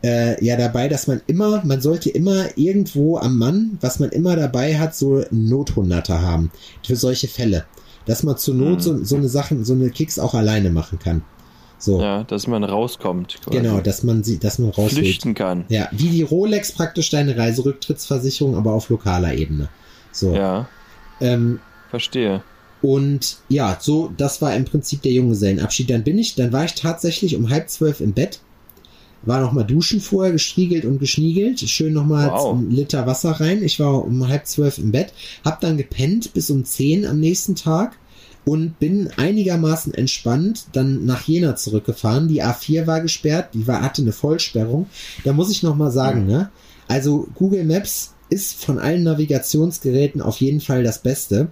äh, 0.04 0.46
ja 0.46 0.58
dabei, 0.58 0.90
dass 0.90 1.08
man 1.08 1.22
immer, 1.26 1.66
man 1.66 1.82
sollte 1.82 2.12
immer 2.12 2.56
irgendwo 2.56 3.18
am 3.18 3.40
Mann, 3.40 3.80
was 3.82 3.98
man 3.98 4.12
immer 4.12 4.36
dabei 4.36 4.78
hat, 4.78 4.96
so 4.96 5.24
Nothunderter 5.32 6.22
haben 6.22 6.52
für 6.86 6.96
solche 6.96 7.28
Fälle. 7.28 7.66
Dass 8.06 8.24
man 8.24 8.38
zur 8.38 8.54
Not 8.56 8.78
Mhm. 8.78 8.80
so, 8.82 9.04
so 9.04 9.16
eine 9.16 9.28
Sachen, 9.30 9.66
so 9.66 9.74
eine 9.74 9.90
Kicks 9.90 10.20
auch 10.20 10.34
alleine 10.34 10.70
machen 10.70 11.00
kann. 11.00 11.24
So, 11.78 12.00
Ja, 12.02 12.24
dass 12.24 12.48
man 12.48 12.64
rauskommt. 12.64 13.40
quasi. 13.44 13.58
genau, 13.58 13.80
dass 13.82 14.04
man 14.04 14.24
sie, 14.24 14.38
dass 14.40 14.60
man 14.60 14.70
rausgeht. 14.70 15.00
Flüchten 15.00 15.34
kann. 15.34 15.66
Ja, 15.70 15.90
wie 15.92 16.10
die 16.10 16.22
Rolex 16.24 16.72
praktisch 16.72 17.10
deine 17.10 17.36
Reiserücktrittsversicherung, 17.38 18.56
aber 18.56 18.74
auf 18.74 18.90
lokaler 18.90 19.34
Ebene. 19.34 19.70
So. 20.12 20.34
Ja, 20.34 20.68
Ähm, 21.20 21.60
verstehe. 21.90 22.44
und 22.82 23.38
ja, 23.50 23.78
so, 23.80 24.12
das 24.18 24.42
war 24.42 24.56
im 24.56 24.66
Prinzip 24.66 25.02
der 25.02 25.12
Junggesellenabschied. 25.12 25.90
Dann 25.90 26.04
bin 26.04 26.18
ich, 26.18 26.36
dann 26.36 26.52
war 26.54 26.66
ich 26.66 26.76
tatsächlich 26.76 27.36
um 27.36 27.50
halb 27.50 27.70
zwölf 27.70 28.00
im 28.02 28.14
Bett, 28.14 28.40
war 29.26 29.42
noch 29.42 29.52
mal 29.52 29.64
duschen 29.64 30.02
vorher, 30.02 30.32
gestriegelt 30.32 30.86
und 30.86 31.00
geschniegelt, 31.00 31.60
schön 31.60 31.94
noch 31.94 32.06
mal 32.06 32.30
Wow. 32.30 32.54
einen 32.56 32.72
Liter 32.72 33.08
Wasser 33.08 33.32
rein. 33.32 33.64
Ich 33.64 33.80
war 33.80 34.06
um 34.06 34.28
halb 34.28 34.46
zwölf 34.48 34.78
im 34.78 34.92
Bett, 34.92 35.14
hab 35.44 35.62
dann 35.62 35.78
gepennt 35.78 36.34
bis 36.34 36.50
um 36.50 36.64
zehn 36.66 37.06
am 37.06 37.20
nächsten 37.20 37.56
Tag 37.56 37.98
und 38.46 38.78
bin 38.80 39.10
einigermaßen 39.18 39.94
entspannt 39.94 40.66
dann 40.74 41.06
nach 41.06 41.28
Jena 41.28 41.56
zurückgefahren. 41.56 42.28
Die 42.28 42.44
A4 42.44 42.86
war 42.86 43.02
gesperrt, 43.02 43.50
die 43.54 43.68
war, 43.68 43.82
hatte 43.82 44.02
eine 44.04 44.12
Vollsperrung. 44.12 44.88
Da 45.24 45.34
muss 45.34 45.50
ich 45.52 45.64
noch 45.64 45.76
mal 45.76 45.92
sagen, 45.92 46.26
ne? 46.26 46.50
Also 46.88 47.28
Google 47.34 47.64
Maps 47.64 48.14
ist 48.30 48.64
von 48.64 48.78
allen 48.80 49.04
Navigationsgeräten 49.04 50.22
auf 50.22 50.40
jeden 50.42 50.62
Fall 50.62 50.84
das 50.84 51.00
Beste, 51.00 51.48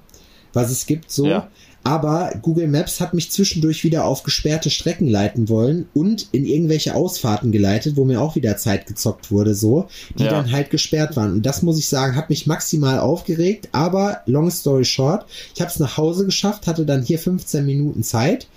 was 0.53 0.71
es 0.71 0.85
gibt, 0.85 1.11
so. 1.11 1.25
Ja. 1.25 1.49
Aber 1.83 2.31
Google 2.41 2.67
Maps 2.67 3.01
hat 3.01 3.13
mich 3.13 3.31
zwischendurch 3.31 3.83
wieder 3.83 4.05
auf 4.05 4.23
gesperrte 4.23 4.69
Strecken 4.69 5.07
leiten 5.07 5.49
wollen 5.49 5.87
und 5.93 6.27
in 6.31 6.45
irgendwelche 6.45 6.95
Ausfahrten 6.95 7.51
geleitet, 7.51 7.97
wo 7.97 8.05
mir 8.05 8.21
auch 8.21 8.35
wieder 8.35 8.55
Zeit 8.57 8.87
gezockt 8.87 9.31
wurde, 9.31 9.53
so, 9.53 9.87
die 10.17 10.23
Ja. 10.23 10.29
dann 10.31 10.51
halt 10.51 10.69
gesperrt 10.69 11.15
waren. 11.17 11.33
Und 11.33 11.45
das 11.45 11.61
muss 11.61 11.77
ich 11.77 11.89
sagen, 11.89 12.15
hat 12.15 12.29
mich 12.29 12.47
maximal 12.47 12.99
aufgeregt, 12.99 13.69
aber 13.73 14.21
long 14.25 14.49
story 14.49 14.85
short, 14.85 15.25
ich 15.53 15.61
habe 15.61 15.69
es 15.71 15.79
nach 15.79 15.97
Hause 15.97 16.25
geschafft, 16.25 16.67
hatte 16.67 16.85
dann 16.85 17.01
hier 17.03 17.19
15 17.19 17.65
Minuten 17.65 18.03
Zeit, 18.03 18.47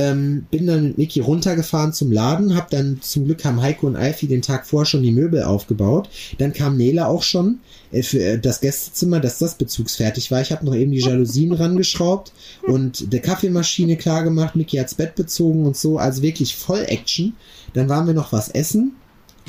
ähm, 0.00 0.46
bin 0.50 0.66
dann 0.66 0.82
mit 0.84 0.98
Niki 0.98 1.20
runtergefahren 1.20 1.92
zum 1.92 2.10
Laden, 2.10 2.56
hab 2.56 2.70
dann 2.70 3.00
zum 3.02 3.26
Glück 3.26 3.44
haben 3.44 3.60
Heiko 3.60 3.86
und 3.86 3.96
Alfie 3.96 4.28
den 4.28 4.40
Tag 4.40 4.66
vorher 4.66 4.86
schon 4.86 5.02
die 5.02 5.10
Möbel 5.12 5.42
aufgebaut. 5.42 6.08
Dann 6.38 6.54
kam 6.54 6.76
Nele 6.76 7.06
auch 7.06 7.22
schon 7.22 7.58
äh, 7.92 8.02
für 8.02 8.22
äh, 8.22 8.38
das 8.38 8.60
Gästezimmer, 8.60 9.20
dass 9.20 9.38
das 9.38 9.56
bezugsfertig 9.56 10.30
war. 10.30 10.40
Ich 10.40 10.52
habe 10.52 10.64
noch 10.64 10.74
eben 10.74 10.92
die 10.92 11.00
Jalousien 11.00 11.52
rangeschraubt 11.52 12.32
und 12.62 13.12
der 13.12 13.20
Kaffeemaschine 13.20 13.96
klar 13.96 14.24
gemacht. 14.24 14.56
Niki 14.56 14.78
hat's 14.78 14.94
Bett 14.94 15.14
bezogen 15.14 15.66
und 15.66 15.76
so, 15.76 15.98
also 15.98 16.22
wirklich 16.22 16.56
voll 16.56 16.84
Action. 16.86 17.34
Dann 17.74 17.88
waren 17.88 18.06
wir 18.06 18.14
noch 18.14 18.32
was 18.32 18.48
essen 18.48 18.92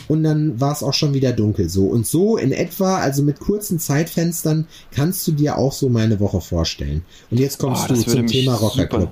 und 0.07 0.23
dann 0.23 0.59
war 0.59 0.73
es 0.73 0.83
auch 0.83 0.93
schon 0.93 1.13
wieder 1.13 1.31
dunkel 1.31 1.69
so. 1.69 1.85
Und 1.85 2.05
so 2.05 2.37
in 2.37 2.51
etwa, 2.51 2.97
also 2.97 3.23
mit 3.23 3.39
kurzen 3.39 3.79
Zeitfenstern, 3.79 4.67
kannst 4.91 5.25
du 5.27 5.31
dir 5.31 5.57
auch 5.57 5.71
so 5.71 5.87
meine 5.89 6.19
Woche 6.19 6.41
vorstellen. 6.41 7.03
Und 7.29 7.39
jetzt 7.39 7.57
kommst 7.59 7.85
Oh, 7.89 7.93
du 7.93 8.01
zum 8.01 8.27
Thema 8.27 8.55
Rockerclub. 8.55 9.11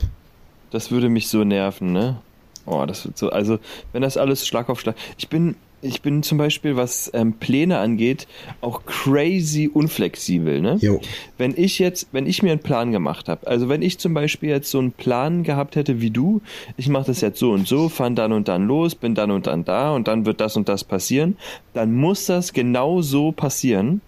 Das 0.72 0.91
würde 0.91 1.09
mich 1.09 1.28
so 1.28 1.43
nerven, 1.43 1.91
ne? 1.91 2.17
Oh, 2.65 2.86
das 2.86 3.05
wird 3.05 3.17
so, 3.17 3.30
also, 3.32 3.57
wenn 3.93 4.01
das 4.01 4.17
alles 4.17 4.45
Schlag 4.47 4.70
auf 4.70 4.80
Schlag. 4.82 4.95
Ich 5.17 5.28
bin, 5.30 5.55
ich 5.82 6.01
bin 6.03 6.22
zum 6.22 6.38
Beispiel, 6.38 6.76
was 6.76 7.09
ähm, 7.15 7.34
Pläne 7.34 7.80
angeht, 7.80 8.28
auch 8.61 8.86
crazy 8.86 9.67
unflexibel, 9.74 10.61
ne? 10.61 10.78
Jo. 10.80 10.99
Wenn 11.39 11.53
ich 11.57 11.80
jetzt, 11.80 12.09
wenn 12.11 12.28
ich 12.28 12.43
mir 12.43 12.51
einen 12.51 12.61
Plan 12.61 12.91
gemacht 12.91 13.28
habe, 13.30 13.47
also 13.47 13.70
wenn 13.70 13.82
ich 13.82 13.97
zum 13.97 14.13
Beispiel 14.13 14.49
jetzt 14.49 14.70
so 14.70 14.78
einen 14.78 14.91
Plan 14.91 15.43
gehabt 15.43 15.76
hätte 15.76 16.01
wie 16.01 16.11
du, 16.11 16.41
ich 16.78 16.89
mache 16.89 17.05
das 17.07 17.22
jetzt 17.22 17.39
so 17.39 17.51
und 17.53 17.67
so, 17.67 17.89
fahr 17.89 18.11
dann 18.11 18.34
und 18.34 18.47
dann 18.47 18.67
los, 18.67 18.93
bin 18.93 19.15
dann 19.15 19.32
und 19.32 19.47
dann 19.47 19.65
da 19.65 19.91
und 19.95 20.07
dann 20.07 20.26
wird 20.28 20.39
das 20.41 20.55
und 20.57 20.70
das 20.70 20.84
passieren, 20.84 21.38
dann 21.74 21.95
muss 21.95 22.26
das 22.28 22.53
genau 22.53 23.01
so 23.01 23.32
passieren. 23.32 24.01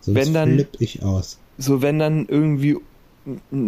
Sonst 0.00 0.14
Wenn 0.16 0.34
dann- 0.34 0.54
flipp 0.54 0.68
ich 0.80 1.02
aus. 1.02 1.38
So, 1.56 1.80
wenn 1.82 1.98
dann 2.00 2.26
irgendwie 2.28 2.76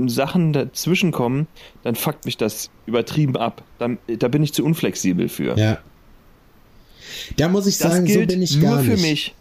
Sachen 0.06 0.52
dazwischen 0.52 1.12
kommen, 1.12 1.46
dann 1.82 1.94
fuckt 1.94 2.24
mich 2.26 2.36
das 2.36 2.70
übertrieben 2.86 3.36
ab. 3.36 3.62
Dann, 3.78 3.98
da 4.06 4.28
bin 4.28 4.42
ich 4.42 4.52
zu 4.52 4.64
unflexibel 4.64 5.28
für. 5.28 5.56
Ja. 5.58 5.78
Da 7.36 7.48
muss 7.48 7.66
ich 7.66 7.78
das 7.78 7.92
sagen, 7.92 8.06
so 8.06 8.12
gilt 8.12 8.28
bin 8.28 8.42
ich 8.42 8.56
nur 8.56 8.70
gar 8.70 8.82
für 8.82 8.90
nicht. 8.90 9.02
mich. 9.02 9.34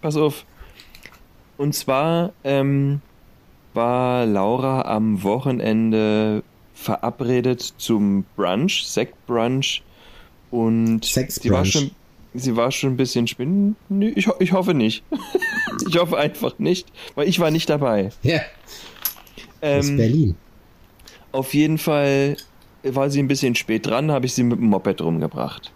Pass 0.00 0.16
auf. 0.16 0.44
Und 1.56 1.74
zwar 1.74 2.32
ähm, 2.44 3.00
war 3.74 4.26
Laura 4.26 4.82
am 4.82 5.22
Wochenende 5.22 6.42
verabredet 6.74 7.74
zum 7.78 8.24
Brunch, 8.36 8.86
Sektbrunch. 8.86 9.82
Und 10.50 11.04
sie 11.04 11.16
war 11.16 11.64
Sexbrunch. 11.64 11.72
schon, 11.72 11.90
sie 12.34 12.56
war 12.56 12.70
schon 12.70 12.94
ein 12.94 12.96
bisschen 12.96 13.26
spinnen. 13.26 13.76
Ich, 14.14 14.28
ich 14.38 14.52
hoffe 14.52 14.74
nicht. 14.74 15.02
ich 15.88 15.96
hoffe 15.98 16.18
einfach 16.18 16.58
nicht, 16.58 16.88
weil 17.14 17.28
ich 17.28 17.38
war 17.40 17.50
nicht 17.50 17.70
dabei. 17.70 18.10
Ja, 18.22 18.40
aus 19.60 19.88
Ähm, 19.88 19.96
Berlin. 19.96 20.34
Auf 21.32 21.54
jeden 21.54 21.78
Fall 21.78 22.36
war 22.82 23.10
sie 23.10 23.20
ein 23.20 23.28
bisschen 23.28 23.54
spät 23.54 23.86
dran, 23.86 24.10
habe 24.12 24.26
ich 24.26 24.34
sie 24.34 24.42
mit 24.42 24.58
dem 24.58 24.66
Moped 24.66 25.00
rumgebracht. 25.00 25.72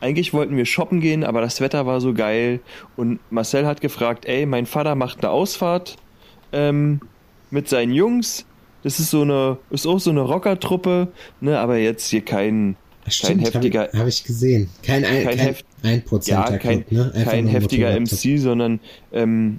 Eigentlich 0.00 0.32
wollten 0.34 0.56
wir 0.56 0.66
shoppen 0.66 1.00
gehen, 1.00 1.24
aber 1.24 1.40
das 1.40 1.60
Wetter 1.60 1.86
war 1.86 2.00
so 2.00 2.12
geil 2.12 2.60
und 2.96 3.20
Marcel 3.30 3.66
hat 3.66 3.80
gefragt, 3.80 4.26
ey, 4.26 4.44
mein 4.44 4.66
Vater 4.66 4.94
macht 4.94 5.24
eine 5.24 5.30
Ausfahrt 5.30 5.96
ähm, 6.52 7.00
mit 7.50 7.68
seinen 7.68 7.92
Jungs. 7.92 8.44
Das 8.82 9.00
ist 9.00 9.10
so 9.10 9.22
eine, 9.22 9.58
ist 9.70 9.86
auch 9.86 9.98
so 9.98 10.10
eine 10.10 10.20
Rockertruppe, 10.20 11.08
ne, 11.40 11.58
aber 11.58 11.78
jetzt 11.78 12.08
hier 12.10 12.20
kein, 12.22 12.76
kein 13.04 13.12
Stimmt, 13.12 13.40
habe 13.46 13.54
heftiger, 13.54 13.88
hab 13.94 14.06
ich 14.06 14.24
gesehen. 14.24 14.68
Kein, 14.82 15.04
ein, 15.04 15.24
kein 15.24 15.36
kein, 15.36 15.38
Heft- 15.38 15.64
ein 15.82 16.04
Prozenter 16.04 16.52
ja, 16.52 16.58
kein, 16.58 16.86
Club, 16.86 17.06
ne? 17.06 17.12
Einfach 17.14 17.32
kein 17.32 17.46
heftiger. 17.46 17.98
MC, 17.98 18.38
sondern 18.38 18.80
ähm, 19.12 19.58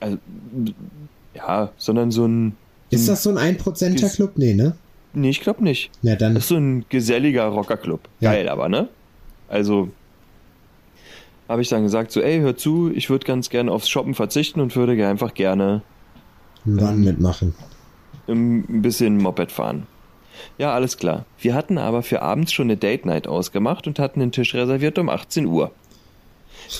also, 0.00 0.18
ja, 1.34 1.70
sondern 1.76 2.10
so 2.10 2.26
ein, 2.26 2.56
Ist 2.90 3.08
das 3.08 3.22
so 3.22 3.30
ein 3.34 3.56
1%er 3.56 3.94
Ist- 4.06 4.16
Club? 4.16 4.32
Nee, 4.36 4.54
ne? 4.54 4.76
nee, 5.14 5.30
ich 5.30 5.40
glaube 5.40 5.62
nicht. 5.64 5.90
Na 6.02 6.14
dann. 6.16 6.34
Das 6.34 6.44
ist 6.44 6.48
so 6.48 6.56
ein 6.56 6.84
geselliger 6.88 7.44
Rockerclub. 7.46 8.00
Ja. 8.20 8.32
Geil, 8.32 8.48
aber, 8.48 8.68
ne? 8.68 8.88
Also 9.48 9.90
habe 11.48 11.60
ich 11.62 11.68
dann 11.68 11.82
gesagt, 11.82 12.12
so, 12.12 12.20
ey, 12.20 12.40
hör 12.40 12.56
zu, 12.56 12.90
ich 12.94 13.10
würde 13.10 13.26
ganz 13.26 13.50
gerne 13.50 13.70
aufs 13.72 13.88
Shoppen 13.88 14.14
verzichten 14.14 14.60
und 14.60 14.74
würde 14.74 15.06
einfach 15.06 15.34
gerne 15.34 15.82
einen 16.64 16.78
Run 16.78 17.00
mitmachen. 17.04 17.54
ähm, 18.28 18.64
ein 18.68 18.82
bisschen 18.82 19.18
Moped 19.18 19.52
fahren. 19.52 19.86
Ja, 20.58 20.74
alles 20.74 20.96
klar. 20.96 21.24
Wir 21.38 21.54
hatten 21.54 21.78
aber 21.78 22.02
für 22.02 22.22
abends 22.22 22.52
schon 22.52 22.66
eine 22.66 22.76
Date 22.76 23.06
Night 23.06 23.26
ausgemacht 23.26 23.86
und 23.86 23.98
hatten 23.98 24.20
den 24.20 24.32
Tisch 24.32 24.54
reserviert 24.54 24.98
um 24.98 25.08
18 25.08 25.46
Uhr. 25.46 25.72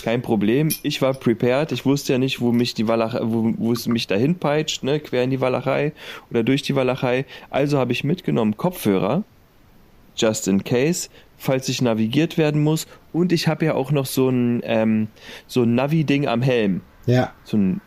Kein 0.03 0.21
Problem, 0.21 0.69
ich 0.81 1.01
war 1.01 1.13
prepared, 1.13 1.71
ich 1.71 1.85
wusste 1.85 2.13
ja 2.13 2.19
nicht, 2.19 2.41
wo 2.41 2.51
mich 2.51 2.73
die 2.73 2.87
Walachei, 2.87 3.19
wo, 3.23 3.53
wo 3.57 3.73
es 3.73 3.87
mich 3.87 4.07
dahin 4.07 4.35
peitscht, 4.35 4.83
ne, 4.83 4.99
quer 4.99 5.23
in 5.23 5.29
die 5.29 5.41
Walachei 5.41 5.93
oder 6.31 6.43
durch 6.43 6.63
die 6.63 6.75
Walachei. 6.75 7.25
Also 7.49 7.77
habe 7.77 7.91
ich 7.91 8.03
mitgenommen 8.03 8.57
Kopfhörer, 8.57 9.23
just 10.15 10.47
in 10.47 10.63
case, 10.63 11.09
falls 11.37 11.69
ich 11.69 11.81
navigiert 11.81 12.37
werden 12.37 12.63
muss. 12.63 12.87
Und 13.11 13.31
ich 13.31 13.47
habe 13.47 13.65
ja 13.65 13.75
auch 13.75 13.91
noch 13.91 14.05
so 14.05 14.29
ein, 14.29 14.61
ähm, 14.63 15.09
so 15.47 15.63
ein 15.63 15.75
Navi-Ding 15.75 16.27
am 16.27 16.41
Helm. 16.41 16.81
Ja, 17.05 17.33
So 17.43 17.57
ein, 17.57 17.81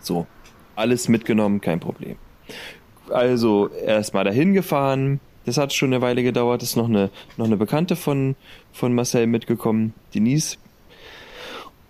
so, 0.00 0.26
alles 0.74 1.08
mitgenommen, 1.08 1.60
kein 1.60 1.80
Problem. 1.80 2.16
Also 3.12 3.68
erstmal 3.68 4.24
dahin 4.24 4.52
gefahren. 4.54 5.20
Das 5.44 5.56
hat 5.58 5.72
schon 5.72 5.92
eine 5.92 6.00
Weile 6.02 6.22
gedauert. 6.22 6.62
Ist 6.62 6.76
noch 6.76 6.88
eine, 6.88 7.10
noch 7.36 7.46
eine 7.46 7.56
Bekannte 7.56 7.96
von, 7.96 8.36
von 8.72 8.94
Marcel 8.94 9.26
mitgekommen, 9.26 9.92
Denise. 10.14 10.56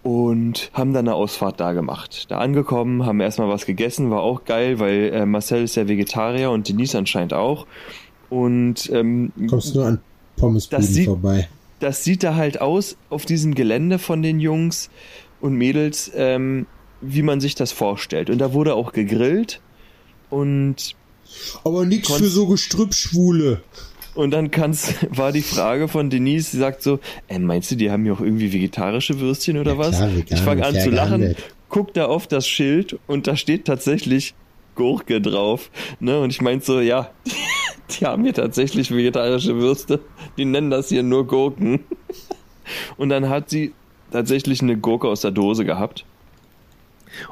Und 0.02 0.70
haben 0.72 0.92
dann 0.92 1.06
eine 1.06 1.14
Ausfahrt 1.14 1.60
da 1.60 1.72
gemacht. 1.74 2.26
Da 2.28 2.38
angekommen, 2.38 3.06
haben 3.06 3.20
erstmal 3.20 3.48
was 3.48 3.66
gegessen, 3.66 4.10
war 4.10 4.20
auch 4.22 4.44
geil, 4.44 4.80
weil 4.80 5.12
äh, 5.14 5.26
Marcel 5.26 5.62
ist 5.62 5.76
ja 5.76 5.86
Vegetarier 5.86 6.50
und 6.50 6.68
Denise 6.68 6.96
anscheinend 6.98 7.34
auch. 7.34 7.66
Und 8.28 8.90
ähm, 8.92 9.30
kommst 9.48 9.76
nur 9.76 9.86
an 9.86 10.00
Pommesbuden 10.38 10.82
Das 10.84 10.92
sieht- 10.92 11.06
vorbei. 11.06 11.48
das 11.78 12.02
sieht 12.02 12.24
da 12.24 12.34
halt 12.34 12.60
aus 12.60 12.96
auf 13.10 13.26
diesem 13.26 13.54
Gelände 13.54 14.00
von 14.00 14.22
den 14.22 14.40
Jungs 14.40 14.90
und 15.40 15.54
Mädels, 15.54 16.10
ähm, 16.16 16.66
wie 17.00 17.22
man 17.22 17.40
sich 17.40 17.54
das 17.54 17.70
vorstellt. 17.70 18.28
Und 18.28 18.38
da 18.38 18.52
wurde 18.54 18.74
auch 18.74 18.92
gegrillt 18.92 19.60
und 20.30 20.96
Aber 21.64 21.84
Konst- 21.84 22.18
für 22.18 22.28
so 22.28 22.46
Gestrüppschwule. 22.46 23.60
Und 24.14 24.30
dann 24.32 24.50
kann's, 24.50 24.92
war 25.10 25.32
die 25.32 25.42
Frage 25.42 25.88
von 25.88 26.10
Denise, 26.10 26.50
sie 26.52 26.58
sagt 26.58 26.82
so, 26.82 26.98
äh, 27.28 27.38
meinst 27.38 27.70
du, 27.70 27.76
die 27.76 27.90
haben 27.90 28.04
hier 28.04 28.12
auch 28.12 28.20
irgendwie 28.20 28.52
vegetarische 28.52 29.18
Würstchen 29.20 29.56
oder 29.58 29.72
Ja, 29.72 29.78
was? 29.78 29.96
klar, 29.96 30.14
vegan, 30.14 30.38
ich 30.38 30.40
fange 30.44 30.66
an 30.66 30.74
zu 30.78 30.90
lachen, 30.90 31.20
gehandelt. 31.20 31.38
guck 31.70 31.94
da 31.94 32.06
auf 32.06 32.26
das 32.26 32.46
Schild 32.46 32.98
und 33.06 33.26
da 33.26 33.36
steht 33.36 33.64
tatsächlich 33.64 34.34
Gurke 34.74 35.20
drauf. 35.20 35.70
Ne? 36.00 36.20
Und 36.20 36.30
ich 36.30 36.40
meinte 36.42 36.64
so, 36.66 36.80
ja, 36.80 37.10
die 38.00 38.04
haben 38.06 38.24
hier 38.24 38.34
tatsächlich 38.34 38.90
vegetarische 38.90 39.56
Würste. 39.56 40.00
Die 40.36 40.44
nennen 40.44 40.70
das 40.70 40.88
hier 40.90 41.02
nur 41.02 41.26
Gurken. 41.26 41.80
Und 42.96 43.08
dann 43.08 43.28
hat 43.28 43.50
sie 43.50 43.72
tatsächlich 44.12 44.62
eine 44.62 44.76
Gurke 44.76 45.08
aus 45.08 45.22
der 45.22 45.30
Dose 45.32 45.64
gehabt. 45.64 46.04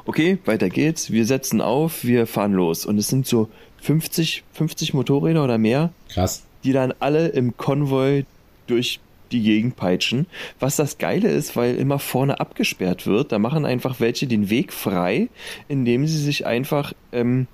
Okay, 0.05 0.37
weiter 0.45 0.69
geht's. 0.69 1.09
Wir 1.09 1.25
setzen 1.25 1.61
auf, 1.61 2.03
wir 2.03 2.27
fahren 2.27 2.53
los. 2.53 2.85
Und 2.85 2.97
es 2.97 3.07
sind 3.07 3.25
so 3.25 3.49
50, 3.81 4.43
50 4.53 4.93
Motorräder 4.93 5.43
oder 5.43 5.57
mehr, 5.57 5.91
Krass. 6.09 6.43
die 6.63 6.71
dann 6.71 6.93
alle 6.99 7.29
im 7.29 7.57
Konvoi 7.57 8.25
durch 8.67 8.99
die 9.31 9.41
Gegend 9.41 9.75
peitschen. 9.75 10.27
Was 10.59 10.75
das 10.75 10.97
Geile 10.97 11.29
ist, 11.29 11.55
weil 11.55 11.75
immer 11.75 11.99
vorne 11.99 12.39
abgesperrt 12.39 13.07
wird, 13.07 13.31
da 13.31 13.39
machen 13.39 13.65
einfach 13.65 13.99
welche 13.99 14.27
den 14.27 14.49
Weg 14.49 14.73
frei, 14.73 15.29
indem 15.67 16.05
sie 16.05 16.17
sich 16.17 16.45
einfach, 16.45 16.93
ähm, 17.11 17.47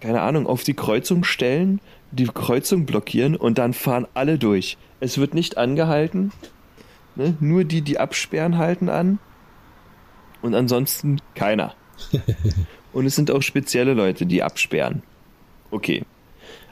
keine 0.00 0.20
Ahnung, 0.20 0.46
auf 0.46 0.64
die 0.64 0.74
Kreuzung 0.74 1.24
stellen, 1.24 1.80
die 2.10 2.26
Kreuzung 2.26 2.86
blockieren 2.86 3.36
und 3.36 3.58
dann 3.58 3.72
fahren 3.72 4.06
alle 4.14 4.38
durch. 4.38 4.76
Es 5.00 5.18
wird 5.18 5.34
nicht 5.34 5.56
angehalten. 5.56 6.32
Ne? 7.16 7.36
Nur 7.40 7.64
die, 7.64 7.82
die 7.82 7.98
absperren, 7.98 8.58
halten 8.58 8.88
an. 8.88 9.18
Und 10.42 10.54
ansonsten 10.54 11.20
keiner. 11.34 11.74
und 12.92 13.06
es 13.06 13.16
sind 13.16 13.30
auch 13.30 13.42
spezielle 13.42 13.94
Leute, 13.94 14.26
die 14.26 14.42
absperren. 14.42 15.02
Okay. 15.74 16.02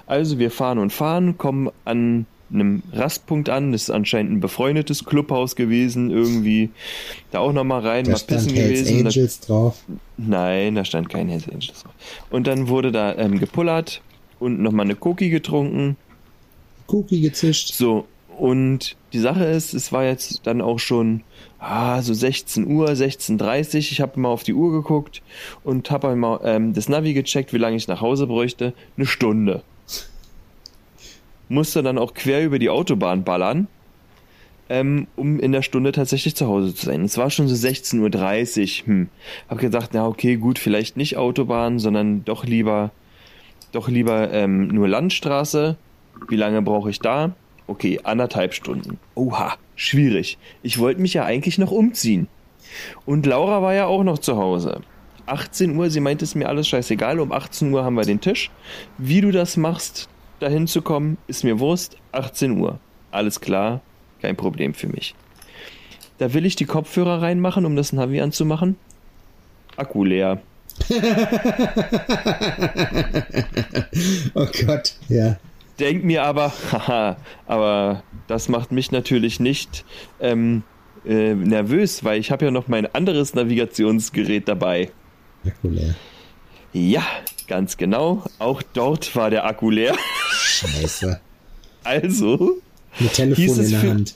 Also 0.07 0.39
wir 0.39 0.51
fahren 0.51 0.79
und 0.79 0.93
fahren, 0.93 1.39
kommen 1.39 1.71
an 1.85 2.27
einem 2.53 2.83
Rastpunkt 2.93 3.49
an. 3.49 3.73
Das 3.73 3.83
ist 3.83 3.91
anscheinend 3.91 4.33
ein 4.33 4.41
befreundetes 4.41 5.05
Clubhaus 5.05 5.57
gewesen, 5.57 6.11
irgendwie. 6.11 6.71
Da 7.31 7.39
auch 7.41 7.53
nochmal 7.53 7.81
rein, 7.81 8.05
Da 8.05 8.13
mal 8.13 8.19
stand 8.19 8.43
pissen 8.45 8.55
Hells 8.57 8.81
gewesen. 8.81 9.05
Da- 9.05 9.09
Angels 9.11 9.41
drauf. 9.41 9.85
Nein, 10.19 10.75
da 10.75 10.85
stand 10.85 11.09
kein 11.09 11.29
Hells 11.29 11.49
Angels 11.49 11.83
drauf. 11.83 11.95
Und 12.31 12.47
dann 12.47 12.69
wurde 12.69 12.93
da 12.93 13.15
ähm, 13.17 13.39
gepullert 13.39 14.03
und 14.39 14.61
nochmal 14.61 14.87
eine 14.87 14.97
Cookie 15.01 15.31
getrunken. 15.31 15.97
Cookie 16.89 17.21
gezischt. 17.23 17.73
So, 17.75 18.07
und 18.39 18.97
die 19.13 19.19
Sache 19.19 19.45
ist, 19.45 19.75
es 19.75 19.93
war 19.93 20.05
jetzt 20.05 20.47
dann 20.47 20.61
auch 20.61 20.79
schon 20.79 21.23
ah, 21.59 22.01
so 22.03 22.15
16 22.15 22.67
Uhr, 22.67 22.89
16.30 22.89 23.79
Ich 23.79 24.01
habe 24.01 24.19
mal 24.19 24.31
auf 24.31 24.43
die 24.43 24.55
Uhr 24.55 24.73
geguckt 24.73 25.23
und 25.65 25.91
habe 25.91 26.15
mal 26.17 26.41
ähm, 26.45 26.73
das 26.73 26.89
Navi 26.89 27.13
gecheckt, 27.13 27.53
wie 27.53 27.59
lange 27.59 27.77
ich 27.77 27.89
nach 27.89 28.01
Hause 28.01 28.27
bräuchte. 28.27 28.73
Eine 28.97 29.07
Stunde. 29.07 29.63
Musste 31.49 31.83
dann 31.83 31.99
auch 31.99 32.15
quer 32.15 32.45
über 32.45 32.59
die 32.59 32.71
Autobahn 32.71 33.25
ballern, 33.25 33.69
ähm, 34.71 35.07
um 35.17 35.39
in 35.39 35.53
der 35.53 35.63
Stunde 35.63 35.93
tatsächlich 35.93 36.35
zu 36.35 36.47
Hause 36.47 36.75
zu 36.75 36.87
sein. 36.87 37.05
Es 37.05 37.19
war 37.19 37.31
schon 37.31 37.49
so 37.49 37.55
16.30 37.55 38.83
Uhr. 38.83 38.87
Hm. 38.87 39.09
Hab 39.49 39.59
gedacht, 39.59 39.91
na 39.93 40.07
okay, 40.07 40.37
gut, 40.37 40.59
vielleicht 40.59 40.97
nicht 40.97 41.19
Autobahn, 41.19 41.79
sondern 41.79 42.25
doch 42.25 42.45
lieber, 42.45 42.91
doch 43.73 43.89
lieber 43.89 44.33
ähm, 44.33 44.69
nur 44.69 44.89
Landstraße. 44.89 45.77
Wie 46.29 46.37
lange 46.37 46.63
brauche 46.63 46.89
ich 46.89 47.01
da? 47.01 47.35
Okay, 47.67 48.01
anderthalb 48.03 48.55
Stunden. 48.55 48.99
Oha, 49.15 49.57
schwierig. 49.77 50.39
Ich 50.63 50.79
wollte 50.79 51.01
mich 51.01 51.15
ja 51.15 51.25
eigentlich 51.25 51.59
noch 51.59 51.71
umziehen. 51.71 52.29
Und 53.07 53.27
Laura 53.27 53.63
war 53.63 53.75
ja 53.75 53.87
auch 53.87 54.03
noch 54.03 54.19
zu 54.19 54.37
Hause. 54.37 54.81
18 55.27 55.77
Uhr, 55.77 55.89
sie 55.91 56.01
meinte 56.01 56.25
es 56.25 56.35
mir 56.35 56.49
alles 56.49 56.69
scheißegal, 56.69 57.21
um 57.21 57.33
18 57.33 57.73
Uhr 57.73 57.85
haben 57.85 57.95
wir 57.95 58.05
den 58.05 58.21
Tisch. 58.21 58.51
Wie 58.99 59.21
du 59.21 59.31
das 59.31 59.57
machst, 59.57 60.09
dahin 60.41 60.67
zu 60.67 60.83
kommen, 60.83 61.17
ist 61.27 61.45
mir 61.45 61.61
Wurst. 61.61 61.97
18 62.13 62.59
Uhr. 62.59 62.79
Alles 63.11 63.41
klar, 63.41 63.81
kein 64.21 64.37
Problem 64.37 64.75
für 64.75 64.89
mich. 64.89 65.15
Da 66.19 66.35
will 66.35 66.47
ich 66.47 66.57
die 66.57 66.65
Kopfhörer 66.65 67.23
reinmachen, 67.23 67.65
um 67.65 67.77
das 67.77 67.93
Navi 67.93 68.21
anzumachen. 68.21 68.77
Akku 69.77 70.05
leer. 70.05 70.41
Oh 74.35 74.47
Gott, 74.67 74.95
ja. 75.09 75.37
Denk 75.79 76.05
mir 76.05 76.23
aber, 76.25 76.53
haha, 76.73 77.17
aber 77.47 78.03
das 78.27 78.49
macht 78.49 78.73
mich 78.73 78.91
natürlich 78.93 79.41
nicht 79.41 79.85
ähm, 80.21 80.63
äh, 81.07 81.35
nervös, 81.35 82.05
weil 82.05 82.21
ich 82.21 82.31
habe 82.31 82.45
ja 82.45 82.51
noch 82.51 82.69
mein 82.69 82.93
anderes 82.95 83.35
Navigationsgerät 83.35 84.47
dabei. 84.49 84.91
Akku 85.47 85.69
leer. 85.69 85.95
Ja, 86.73 87.03
ganz 87.49 87.77
genau. 87.77 88.25
Auch 88.39 88.63
dort 88.63 89.15
war 89.17 89.29
der 89.31 89.45
Akku 89.47 89.71
leer. 89.71 89.95
Scheiße. 90.31 91.21
Also 91.85 92.59
Mit 93.01 93.13
Telefon 93.15 93.59
in 93.65 93.71
der 93.71 93.81
für- 93.81 93.91
Hand. 93.91 94.15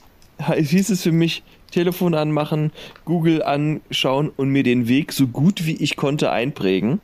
hieß 0.55 0.89
es 0.89 1.03
für 1.03 1.11
mich, 1.11 1.43
Telefon 1.69 2.13
anmachen, 2.13 2.71
Google 3.03 3.43
anschauen 3.43 4.29
und 4.37 4.47
mir 4.49 4.63
den 4.63 4.87
Weg 4.87 5.11
so 5.11 5.27
gut 5.27 5.65
wie 5.65 5.75
ich 5.75 5.97
konnte 5.97 6.31
einprägen. 6.31 7.01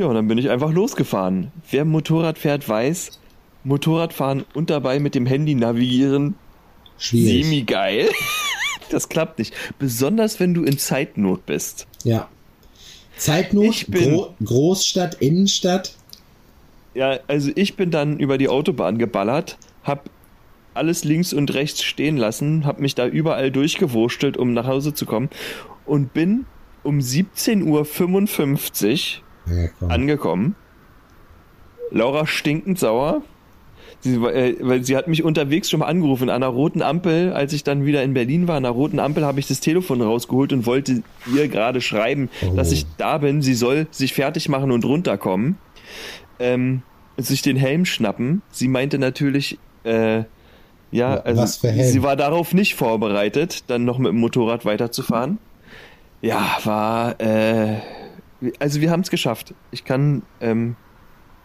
Ja, 0.00 0.06
und 0.06 0.14
dann 0.14 0.28
bin 0.28 0.38
ich 0.38 0.48
einfach 0.48 0.72
losgefahren. 0.72 1.52
Wer 1.70 1.84
Motorrad 1.84 2.38
fährt, 2.38 2.66
weiß, 2.66 3.20
Motorradfahren 3.64 4.46
und 4.54 4.70
dabei 4.70 4.98
mit 4.98 5.14
dem 5.14 5.26
Handy 5.26 5.54
navigieren, 5.54 6.36
Schwierig. 6.96 7.44
semi 7.44 7.62
geil. 7.62 8.08
Das 8.90 9.08
klappt 9.10 9.38
nicht. 9.38 9.54
Besonders 9.78 10.40
wenn 10.40 10.52
du 10.54 10.64
in 10.64 10.76
Zeitnot 10.78 11.46
bist. 11.46 11.86
Ja. 12.02 12.28
Zeitnot, 13.16 13.66
Ich 13.66 13.86
bin- 13.86 14.10
Gro 14.14 14.34
Großstadt, 14.42 15.16
Innenstadt. 15.20 15.94
Ja, 16.94 17.20
also 17.28 17.52
ich 17.54 17.76
bin 17.76 17.92
dann 17.92 18.18
über 18.18 18.36
die 18.38 18.48
Autobahn 18.48 18.96
geballert, 18.98 19.58
hab 19.84 20.08
alles 20.74 21.04
links 21.04 21.32
und 21.32 21.52
rechts 21.54 21.84
stehen 21.84 22.16
lassen, 22.16 22.64
hab 22.66 22.80
mich 22.80 22.94
da 22.96 23.06
überall 23.06 23.52
durchgewurstelt, 23.52 24.36
um 24.38 24.54
nach 24.54 24.66
Hause 24.66 24.92
zu 24.94 25.04
kommen 25.06 25.28
und 25.84 26.12
bin 26.14 26.46
um 26.82 26.98
17.55 26.98 27.62
Uhr 27.66 29.24
Ja, 29.50 29.68
komm. 29.78 29.90
angekommen. 29.90 30.54
Laura 31.90 32.26
stinkend 32.26 32.78
sauer. 32.78 33.22
Sie, 34.02 34.14
äh, 34.14 34.56
weil 34.60 34.82
sie 34.84 34.96
hat 34.96 35.08
mich 35.08 35.24
unterwegs 35.24 35.68
schon 35.68 35.80
mal 35.80 35.86
angerufen, 35.86 36.30
an 36.30 36.36
einer 36.36 36.46
roten 36.46 36.80
Ampel, 36.80 37.32
als 37.34 37.52
ich 37.52 37.64
dann 37.64 37.84
wieder 37.84 38.02
in 38.02 38.14
Berlin 38.14 38.48
war, 38.48 38.56
an 38.56 38.64
einer 38.64 38.72
roten 38.74 38.98
Ampel 38.98 39.26
habe 39.26 39.40
ich 39.40 39.46
das 39.48 39.60
Telefon 39.60 40.00
rausgeholt 40.00 40.52
und 40.54 40.64
wollte 40.64 41.02
ihr 41.34 41.48
gerade 41.48 41.80
schreiben, 41.82 42.30
Oh. 42.42 42.54
dass 42.54 42.72
ich 42.72 42.86
da 42.96 43.18
bin, 43.18 43.42
sie 43.42 43.52
soll 43.54 43.88
sich 43.90 44.14
fertig 44.14 44.48
machen 44.48 44.70
und 44.70 44.86
runterkommen, 44.86 45.58
ähm, 46.38 46.80
sich 47.18 47.42
den 47.42 47.56
Helm 47.56 47.84
schnappen. 47.84 48.40
Sie 48.50 48.68
meinte 48.68 48.98
natürlich, 48.98 49.58
äh, 49.84 50.22
ja, 50.92 51.16
also 51.20 51.44
sie 51.44 52.02
war 52.02 52.16
darauf 52.16 52.54
nicht 52.54 52.76
vorbereitet, 52.76 53.64
dann 53.66 53.84
noch 53.84 53.98
mit 53.98 54.08
dem 54.12 54.18
Motorrad 54.20 54.64
weiterzufahren. 54.64 55.38
Ja, 56.22 56.56
war, 56.64 57.20
äh, 57.20 57.76
also 58.58 58.80
wir 58.80 58.90
haben 58.90 59.00
es 59.00 59.10
geschafft. 59.10 59.54
Ich 59.70 59.84
kann 59.84 60.22
ähm, 60.40 60.76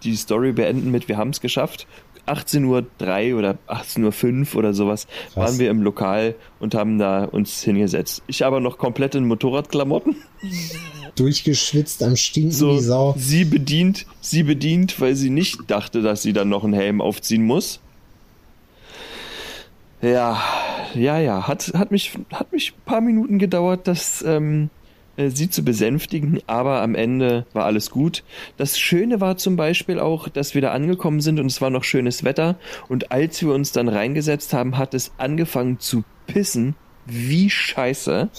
die 0.04 0.16
Story 0.16 0.52
beenden 0.52 0.91
mit, 0.91 1.08
wir 1.08 1.18
haben 1.18 1.32
es 1.32 1.41
geschafft. 1.41 1.88
18.03 2.28 3.34
Uhr 3.34 3.39
oder 3.39 3.58
18.05 3.68 4.54
Uhr 4.54 4.60
oder 4.60 4.74
sowas 4.74 5.06
Krass. 5.06 5.36
waren 5.36 5.60
wir 5.60 5.70
im 5.70 5.82
Lokal 5.84 6.36
und 6.60 6.74
haben 6.74 6.98
da 6.98 7.26
uns 7.26 7.62
hingesetzt. 7.62 8.24
Ich 8.28 8.43
aber 8.43 8.60
noch 8.60 8.78
komplett 8.78 9.16
in 9.16 9.28
Motorradklamotten. 9.28 10.16
Durchgeschwitzt 11.16 12.02
am 12.04 12.16
Stinken 12.16 12.52
So, 12.52 12.78
wie 12.78 12.82
Sau. 12.82 13.16
sie 13.18 13.46
bedient, 13.46 14.06
sie 14.22 14.43
bedient, 14.43 15.00
weil 15.00 15.16
sie 15.16 15.30
nicht 15.30 15.60
dachte, 15.68 16.02
dass 16.02 16.24
sie 16.24 16.34
dann 16.34 16.50
noch 16.50 16.64
einen 16.64 16.74
Helm 16.74 17.00
aufziehen 17.00 17.46
muss. 17.46 17.80
Ja, 20.02 20.41
ja, 20.93 21.20
ja, 21.20 21.48
hat, 21.48 21.74
hat 21.76 21.91
mich, 21.91 22.14
hat 22.32 22.52
mich 22.52 22.74
ein 22.74 22.82
paar 22.86 23.02
Minuten 23.02 23.39
gedauert, 23.39 23.88
das, 23.88 24.24
ähm, 24.28 24.70
äh, 24.84 24.85
sie 25.18 25.49
zu 25.49 25.63
besänftigen, 25.63 26.39
aber 26.47 26.82
am 26.82 26.95
Ende 26.95 27.45
war 27.53 27.66
alles 27.66 27.89
gut. 27.89 28.24
Das 28.57 28.78
Schöne 28.80 29.22
war 29.22 29.38
zum 29.38 29.55
Beispiel 29.55 29.99
auch, 29.99 30.30
dass 30.30 30.55
wir 30.55 30.61
da 30.61 30.72
angekommen 30.72 31.22
sind 31.22 31.39
und 31.39 31.47
es 31.47 31.61
war 31.61 31.70
noch 31.70 31.84
schönes 31.84 32.24
Wetter 32.24 32.55
und 32.88 33.11
als 33.11 33.41
wir 33.41 33.53
uns 33.53 33.72
dann 33.72 33.88
reingesetzt 33.88 34.53
haben, 34.53 34.78
hat 34.78 34.93
es 34.93 35.11
angefangen 35.18 35.80
zu 35.80 36.03
pissen. 36.28 36.76
Wie 37.05 37.49
scheiße. 37.49 38.30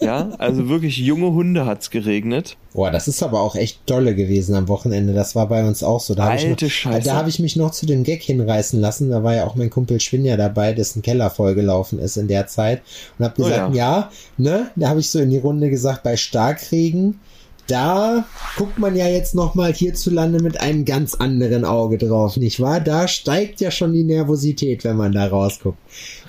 Ja, 0.00 0.30
also 0.38 0.68
wirklich 0.68 0.98
junge 0.98 1.32
Hunde 1.32 1.66
hat's 1.66 1.90
geregnet. 1.90 2.56
Boah, 2.72 2.90
das 2.90 3.08
ist 3.08 3.22
aber 3.22 3.40
auch 3.40 3.56
echt 3.56 3.80
dolle 3.86 4.14
gewesen 4.14 4.54
am 4.54 4.68
Wochenende. 4.68 5.12
Das 5.14 5.34
war 5.34 5.48
bei 5.48 5.66
uns 5.66 5.82
auch 5.82 6.00
so. 6.00 6.14
Da 6.14 6.24
habe 6.26 6.36
ich, 6.36 6.46
Alte 6.46 6.64
noch- 6.66 6.70
Scheiße. 6.70 7.08
da 7.08 7.14
ich 7.28 7.38
mich 7.38 7.56
noch 7.56 7.70
zu 7.70 7.86
dem 7.86 8.04
Gag 8.04 8.22
hinreißen 8.22 8.80
lassen. 8.80 9.10
Da 9.10 9.22
war 9.22 9.34
ja 9.34 9.46
auch 9.46 9.54
mein 9.54 9.70
Kumpel 9.70 10.00
Schwinja 10.00 10.36
dabei, 10.36 10.72
dessen 10.72 11.02
Keller 11.02 11.30
vollgelaufen 11.30 11.98
ist 11.98 12.16
in 12.16 12.28
der 12.28 12.46
Zeit. 12.46 12.82
Und 13.18 13.24
habe 13.24 13.34
Oh 13.40 13.44
gesagt, 13.44 13.74
ja. 13.74 14.10
ne? 14.36 14.70
Da 14.76 14.88
habe 14.90 15.00
ich 15.00 15.10
so 15.10 15.18
in 15.18 15.30
die 15.30 15.38
Runde 15.38 15.70
gesagt, 15.70 16.02
bei 16.02 16.16
Starkregen, 16.16 17.18
da 17.66 18.24
guckt 18.56 18.78
man 18.78 18.94
ja 18.96 19.06
jetzt 19.08 19.34
nochmal 19.34 19.72
hierzulande 19.72 20.42
mit 20.42 20.60
einem 20.60 20.84
ganz 20.84 21.14
anderen 21.14 21.64
Auge 21.64 21.98
drauf, 21.98 22.36
nicht 22.36 22.60
wahr? 22.60 22.80
Da 22.80 23.08
steigt 23.08 23.60
ja 23.60 23.70
schon 23.70 23.92
die 23.92 24.04
Nervosität, 24.04 24.84
wenn 24.84 24.96
man 24.96 25.12
da 25.12 25.26
rausguckt. 25.26 25.78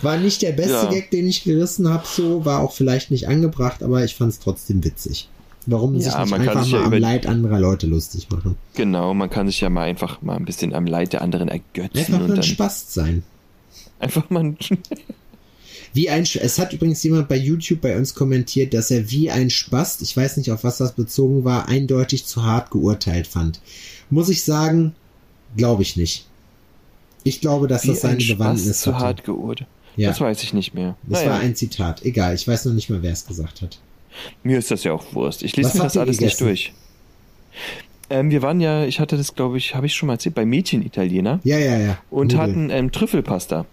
War 0.02 0.18
nicht 0.18 0.42
der 0.42 0.52
beste 0.54 0.72
Ja. 0.74 0.86
Gag, 0.90 1.12
den 1.12 1.28
ich 1.28 1.44
gerissen 1.44 1.90
habe, 1.90 2.04
so, 2.06 2.46
war 2.46 2.62
auch 2.62 2.72
vielleicht 2.74 3.12
nicht 3.12 3.28
angebracht, 3.28 3.84
aber 3.84 4.04
ich 4.04 4.16
fand 4.16 4.32
es 4.34 4.40
trotzdem 4.40 4.84
witzig. 4.84 5.30
Warum 5.66 5.96
Ja, 5.96 6.00
sich 6.00 6.08
nicht 6.08 6.34
einfach 6.34 6.64
sich 6.64 6.72
ja 6.72 6.80
mal 6.80 6.86
am 6.86 6.94
Leid 6.94 7.28
anderer 7.28 7.60
Leute 7.60 7.88
lustig 7.88 8.30
machen? 8.30 8.56
Genau, 8.76 9.14
man 9.14 9.30
kann 9.30 9.48
sich 9.48 9.60
ja 9.60 9.70
mal 9.70 9.84
einfach 9.84 10.22
mal 10.22 10.38
ein 10.38 10.46
bisschen 10.46 10.74
am 10.74 10.86
Leid 10.88 11.12
der 11.14 11.22
anderen 11.22 11.50
ergötzen 11.50 11.98
Einfach 11.98 12.14
mal 12.14 12.22
und 12.24 12.30
ein 12.32 12.36
dann 12.36 12.44
Spaß 12.44 12.94
sein. 12.94 13.24
einfach 14.00 14.30
mal 14.30 14.44
ein 14.46 14.58
Wie 15.94 16.10
ein, 16.10 16.24
es 16.24 16.60
hat 16.60 16.74
übrigens 16.74 17.02
jemand 17.04 17.28
bei 17.28 17.36
YouTube 17.38 17.82
bei 17.82 17.98
uns 17.98 18.14
kommentiert, 18.14 18.74
dass 18.74 18.92
er 18.92 19.10
wie 19.12 19.32
ein 19.32 19.50
Spast, 19.50 20.02
ich 20.02 20.16
weiß 20.16 20.38
nicht, 20.38 20.52
auf 20.52 20.64
was 20.64 20.78
das 20.78 20.94
bezogen 20.94 21.44
war, 21.44 21.68
eindeutig 21.68 22.26
zu 22.26 22.44
hart 22.44 22.72
geurteilt 22.72 23.28
fand. 23.28 23.62
Muss 24.10 24.30
ich 24.30 24.44
sagen, 24.44 24.96
glaube 25.56 25.84
ich 25.84 25.96
nicht. 25.98 26.28
Ich 27.24 27.42
glaube, 27.42 27.68
dass 27.68 27.84
wie 27.84 27.90
das 27.90 28.02
seine 28.02 28.24
Bewandtnis 28.24 28.82
zu 28.82 28.94
hatte. 28.94 29.04
hart 29.06 29.24
geurteilt. 29.24 29.70
Ja, 29.96 30.10
Das 30.10 30.22
weiß 30.22 30.44
ich 30.44 30.54
nicht 30.54 30.74
mehr. 30.76 30.96
das 31.04 31.20
Naja, 31.22 31.32
war 31.32 31.40
ein 31.40 31.56
Zitat. 31.56 32.06
Egal, 32.06 32.36
ich 32.36 32.48
weiß 32.48 32.66
noch 32.66 32.74
nicht 32.74 32.90
mal, 32.90 33.02
wer 33.02 33.12
es 33.14 33.26
gesagt 33.26 33.62
hat. 33.64 33.80
mir 34.44 34.60
ist 34.60 34.70
das 34.72 34.84
ja 34.84 34.94
auch 34.94 35.14
Wurst. 35.14 35.42
Ich 35.44 35.56
lese 35.58 35.70
Was 35.70 35.76
mir 35.76 35.84
das 35.84 35.98
alles 35.98 36.22
nicht 36.22 36.40
durch. 36.40 36.72
Ähm, 38.10 38.30
wir 38.30 38.42
waren 38.42 38.62
ja, 38.62 38.86
ich 38.86 39.00
hatte 39.00 39.18
das, 39.18 39.36
glaube 39.36 39.58
ich, 39.58 39.76
habe 39.76 39.86
ich 39.88 39.96
schon 39.96 40.08
mal 40.08 40.14
erzählt, 40.14 40.36
bei 40.36 40.46
Mädchen-Italiener 40.46 41.40
Ja, 41.44 41.58
ja, 41.58 41.78
ja. 41.78 41.98
und 42.10 42.32
Nudeln. 42.34 42.40
hatten 42.42 42.70
ähm, 42.70 42.92
Trüffelpasta. 42.92 43.66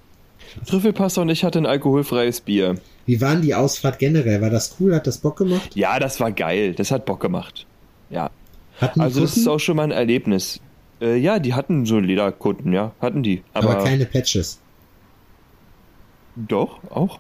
Trüffelpasta 0.67 1.23
und 1.23 1.29
ich 1.29 1.45
hatte 1.45 1.59
ein 1.59 1.67
alkoholfreies 1.67 2.41
Bier. 2.41 2.77
Wie 3.07 3.21
waren 3.21 3.43
die 3.43 3.55
Ausfahrt 3.55 3.99
generell? 3.99 4.41
War 4.41 4.51
das 4.51 4.77
cool? 4.81 4.95
Hat 4.95 5.07
das 5.07 5.19
Bock 5.19 5.37
gemacht? 5.37 5.71
Ja, 5.75 5.99
das 5.99 6.21
war 6.21 6.33
geil. 6.33 6.75
Das 6.75 6.91
hat 6.91 7.05
Bock 7.07 7.21
gemacht. 7.21 7.67
Ja. 8.11 8.31
Hatten 8.81 9.01
Also 9.01 9.21
das 9.21 9.31
Kutten? 9.31 9.41
ist 9.43 9.49
auch 9.49 9.61
schon 9.61 9.77
mal 9.77 9.85
ein 9.85 9.91
Erlebnis. 9.91 10.61
Äh, 11.01 11.17
ja, 11.17 11.39
die 11.39 11.55
hatten 11.55 11.85
so 11.87 11.99
Lederkutten, 11.99 12.73
ja, 12.73 12.93
hatten 13.01 13.23
die. 13.23 13.43
aber, 13.53 13.71
Aber, 13.77 13.85
keine 13.85 14.07
Patches. 14.07 14.61
doch, 16.37 16.79
auch. 16.91 17.19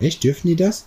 Echt? 0.00 0.22
Dürfen 0.24 0.48
die 0.48 0.56
das? 0.56 0.86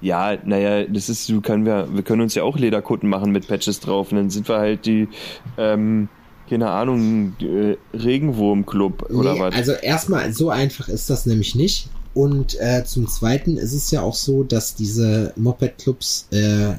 Ja, 0.00 0.36
naja, 0.44 0.84
das 0.84 1.08
ist, 1.08 1.26
so 1.26 1.40
können 1.40 1.64
wir, 1.64 1.88
wir 1.94 2.02
können 2.02 2.22
uns 2.22 2.34
ja 2.34 2.42
auch 2.42 2.58
Lederkutten 2.58 3.08
machen 3.08 3.30
mit 3.30 3.46
Patches 3.46 3.78
drauf 3.78 4.10
und 4.10 4.16
dann 4.18 4.30
sind 4.30 4.48
wir 4.48 4.58
halt 4.58 4.86
die, 4.86 5.08
ähm, 5.56 6.08
keine 6.48 6.70
Ahnung, 6.70 7.34
äh, 7.40 7.76
Regenwurmclub 7.96 9.10
oder 9.10 9.34
Nee, 9.34 9.40
was. 9.40 9.54
Also 9.54 9.72
erstmal, 9.72 10.32
so 10.32 10.50
einfach 10.50 10.88
ist 10.88 11.10
das 11.10 11.26
nämlich 11.26 11.54
nicht. 11.54 11.88
Und 12.14 12.58
äh, 12.60 12.84
zum 12.84 13.06
Zweiten 13.06 13.56
ist 13.56 13.72
es 13.72 13.90
ja 13.90 14.02
auch 14.02 14.14
so, 14.14 14.42
dass 14.42 14.74
diese 14.74 15.32
Moped-Clubs, 15.36 16.28
äh, 16.32 16.74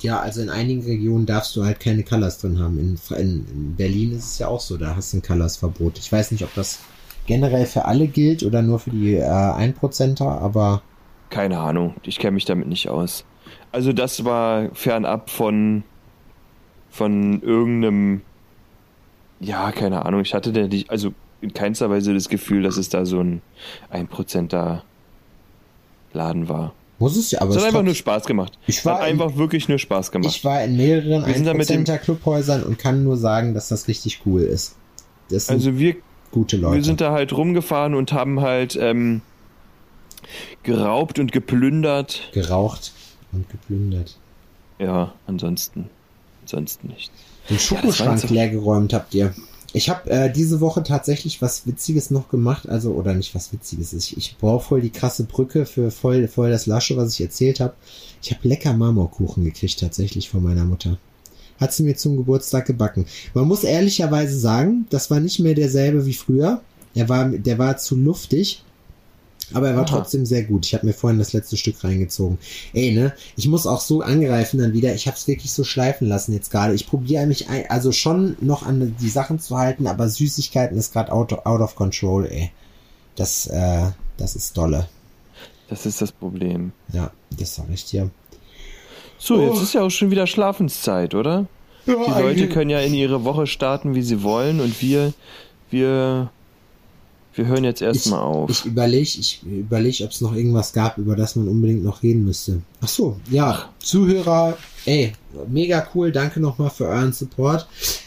ja, 0.00 0.20
also 0.20 0.42
in 0.42 0.50
einigen 0.50 0.82
Regionen 0.84 1.26
darfst 1.26 1.56
du 1.56 1.64
halt 1.64 1.80
keine 1.80 2.02
Colors 2.02 2.38
drin 2.38 2.58
haben. 2.58 2.78
In, 2.78 2.98
in, 3.16 3.46
in 3.52 3.76
Berlin 3.76 4.12
ist 4.12 4.24
es 4.24 4.38
ja 4.38 4.48
auch 4.48 4.60
so, 4.60 4.76
da 4.76 4.94
hast 4.94 5.12
du 5.12 5.18
ein 5.18 5.22
Colors-Verbot. 5.22 5.98
Ich 5.98 6.12
weiß 6.12 6.30
nicht, 6.30 6.44
ob 6.44 6.54
das 6.54 6.80
generell 7.26 7.66
für 7.66 7.86
alle 7.86 8.06
gilt 8.06 8.42
oder 8.42 8.62
nur 8.62 8.78
für 8.78 8.90
die 8.90 9.14
äh, 9.14 9.22
1%er, 9.24 10.40
aber 10.42 10.82
Keine 11.30 11.58
Ahnung, 11.58 11.94
ich 12.02 12.18
kenne 12.18 12.32
mich 12.32 12.44
damit 12.44 12.68
nicht 12.68 12.88
aus. 12.88 13.24
Also 13.72 13.92
das 13.92 14.24
war 14.24 14.68
fernab 14.74 15.30
von 15.30 15.82
von 16.90 17.42
irgendeinem 17.42 18.20
ja, 19.40 19.72
keine 19.72 20.04
Ahnung, 20.06 20.20
ich 20.22 20.34
hatte 20.34 20.52
da 20.52 20.66
nicht, 20.66 20.90
also 20.90 21.12
in 21.40 21.52
keinster 21.52 21.90
Weise 21.90 22.14
das 22.14 22.28
Gefühl, 22.28 22.62
dass 22.62 22.76
es 22.76 22.88
da 22.88 23.04
so 23.04 23.20
ein 23.20 23.42
1%er 23.92 24.82
Laden 26.12 26.48
war. 26.48 26.72
muss 26.98 27.16
es 27.16 27.32
ja. 27.32 27.40
Aber 27.40 27.50
Es 27.50 27.56
hat 27.58 27.64
einfach 27.64 27.82
nur 27.82 27.94
Spaß 27.94 28.24
gemacht. 28.26 28.56
Ich 28.66 28.84
war 28.86 29.00
hat 29.00 29.08
in- 29.08 29.20
einfach 29.20 29.36
wirklich 29.36 29.68
nur 29.68 29.78
Spaß 29.78 30.10
gemacht. 30.12 30.34
Ich 30.34 30.44
war 30.44 30.62
in 30.62 30.76
mehreren 30.76 31.26
Wir 31.26 31.34
sind 31.34 31.44
da 31.46 31.52
mit 31.54 31.68
dem- 31.68 31.84
1%er 31.84 31.98
Clubhäusern 31.98 32.62
und 32.62 32.78
kann 32.78 33.02
nur 33.04 33.16
sagen, 33.16 33.52
dass 33.54 33.68
das 33.68 33.88
richtig 33.88 34.20
cool 34.24 34.42
ist. 34.42 34.76
Also 35.48 35.78
wir, 35.78 35.96
gute 36.30 36.56
Leute. 36.56 36.76
wir 36.76 36.84
sind 36.84 37.00
da 37.00 37.10
halt 37.12 37.32
rumgefahren 37.32 37.94
und 37.94 38.12
haben 38.12 38.40
halt 38.40 38.76
ähm, 38.80 39.22
geraubt 40.62 41.18
und 41.18 41.32
geplündert. 41.32 42.30
geraucht 42.32 42.92
und 43.32 43.48
geplündert. 43.50 44.16
Ja, 44.78 45.12
ansonsten, 45.26 45.90
ansonsten 46.42 46.88
nichts. 46.88 47.12
Den 47.50 47.58
Schokoschrank 47.58 48.18
jetzt 48.20 48.28
so- 48.28 48.34
leer 48.34 48.48
geräumt 48.48 48.92
habt 48.92 49.14
ihr. 49.14 49.34
Ich 49.76 49.88
habe 49.88 50.08
äh, 50.08 50.32
diese 50.32 50.60
Woche 50.60 50.84
tatsächlich 50.84 51.42
was 51.42 51.66
Witziges 51.66 52.12
noch 52.12 52.28
gemacht, 52.28 52.68
also 52.68 52.92
oder 52.92 53.12
nicht 53.12 53.34
was 53.34 53.52
Witziges. 53.52 53.92
Ich, 53.92 54.16
ich 54.16 54.36
brauche 54.38 54.64
voll 54.64 54.80
die 54.80 54.90
krasse 54.90 55.24
Brücke 55.24 55.66
für 55.66 55.90
voll, 55.90 56.28
voll 56.28 56.50
das 56.50 56.66
Lasche, 56.66 56.96
was 56.96 57.12
ich 57.14 57.20
erzählt 57.20 57.58
habe. 57.58 57.74
Ich 58.22 58.30
habe 58.30 58.48
lecker 58.48 58.72
Marmorkuchen 58.72 59.44
gekriegt 59.44 59.80
tatsächlich 59.80 60.30
von 60.30 60.44
meiner 60.44 60.64
Mutter. 60.64 60.96
Hat 61.58 61.72
sie 61.72 61.82
mir 61.82 61.96
zum 61.96 62.16
Geburtstag 62.16 62.66
gebacken. 62.66 63.06
Man 63.34 63.48
muss 63.48 63.64
ehrlicherweise 63.64 64.38
sagen, 64.38 64.86
das 64.90 65.10
war 65.10 65.18
nicht 65.18 65.40
mehr 65.40 65.54
derselbe 65.54 66.06
wie 66.06 66.14
früher. 66.14 66.60
Er 66.94 67.08
war, 67.08 67.28
der 67.28 67.58
war 67.58 67.76
zu 67.76 67.96
luftig. 67.96 68.62
Aber 69.52 69.68
er 69.68 69.74
war 69.76 69.82
Aha. 69.84 69.98
trotzdem 69.98 70.24
sehr 70.26 70.44
gut. 70.44 70.64
Ich 70.66 70.74
habe 70.74 70.86
mir 70.86 70.92
vorhin 70.94 71.18
das 71.18 71.32
letzte 71.32 71.56
Stück 71.56 71.82
reingezogen. 71.84 72.38
Ey, 72.72 72.92
ne? 72.92 73.12
Ich 73.36 73.46
muss 73.46 73.66
auch 73.66 73.80
so 73.80 74.00
angreifen 74.00 74.58
dann 74.58 74.72
wieder. 74.72 74.94
Ich 74.94 75.06
habe 75.06 75.16
es 75.16 75.28
wirklich 75.28 75.52
so 75.52 75.64
schleifen 75.64 76.08
lassen 76.08 76.32
jetzt 76.32 76.50
gerade. 76.50 76.74
Ich 76.74 76.86
probiere 76.86 77.26
mich 77.26 77.48
ein, 77.48 77.68
also 77.68 77.92
schon 77.92 78.36
noch 78.40 78.64
an 78.64 78.96
die 79.00 79.08
Sachen 79.08 79.38
zu 79.38 79.58
halten, 79.58 79.86
aber 79.86 80.08
Süßigkeiten 80.08 80.76
ist 80.78 80.92
gerade 80.92 81.12
out, 81.12 81.32
out 81.46 81.60
of 81.60 81.74
control, 81.76 82.26
ey. 82.26 82.50
Das, 83.16 83.46
äh, 83.46 83.90
das 84.16 84.34
ist 84.34 84.56
dolle. 84.56 84.88
Das 85.68 85.86
ist 85.86 86.00
das 86.00 86.12
Problem. 86.12 86.72
Ja, 86.92 87.10
das 87.38 87.54
sag 87.56 87.66
ich 87.72 87.84
dir. 87.84 88.10
So, 89.18 89.36
Oh. 89.36 89.52
jetzt 89.52 89.62
ist 89.62 89.74
ja 89.74 89.82
auch 89.82 89.90
schon 89.90 90.10
wieder 90.10 90.26
Schlafenszeit, 90.26 91.14
oder? 91.14 91.46
Die 91.86 91.90
Leute 91.92 92.48
können 92.48 92.70
ja 92.70 92.80
in 92.80 92.94
ihre 92.94 93.24
Woche 93.24 93.46
starten, 93.46 93.94
wie 93.94 94.02
sie 94.02 94.22
wollen 94.22 94.60
und 94.60 94.80
wir, 94.80 95.12
wir, 95.70 96.30
wir 97.34 97.46
hören 97.46 97.64
jetzt 97.64 97.82
erstmal 97.82 98.20
auf. 98.20 98.50
Ich 98.50 98.64
überlege, 98.64 99.18
ich 99.18 99.42
überlege, 99.42 100.04
ob 100.04 100.10
es 100.10 100.20
noch 100.20 100.34
irgendwas 100.34 100.72
gab, 100.72 100.98
über 100.98 101.16
das 101.16 101.36
man 101.36 101.48
unbedingt 101.48 101.82
noch 101.82 102.02
reden 102.02 102.24
müsste. 102.24 102.62
Ach 102.80 102.88
so, 102.88 103.18
ja, 103.30 103.70
Zuhörer, 103.80 104.56
ey, 104.86 105.12
mega 105.48 105.86
cool, 105.94 106.12
danke 106.12 106.40
nochmal 106.40 106.70
für 106.70 106.86
euren 106.86 107.12
Support. 107.12 107.66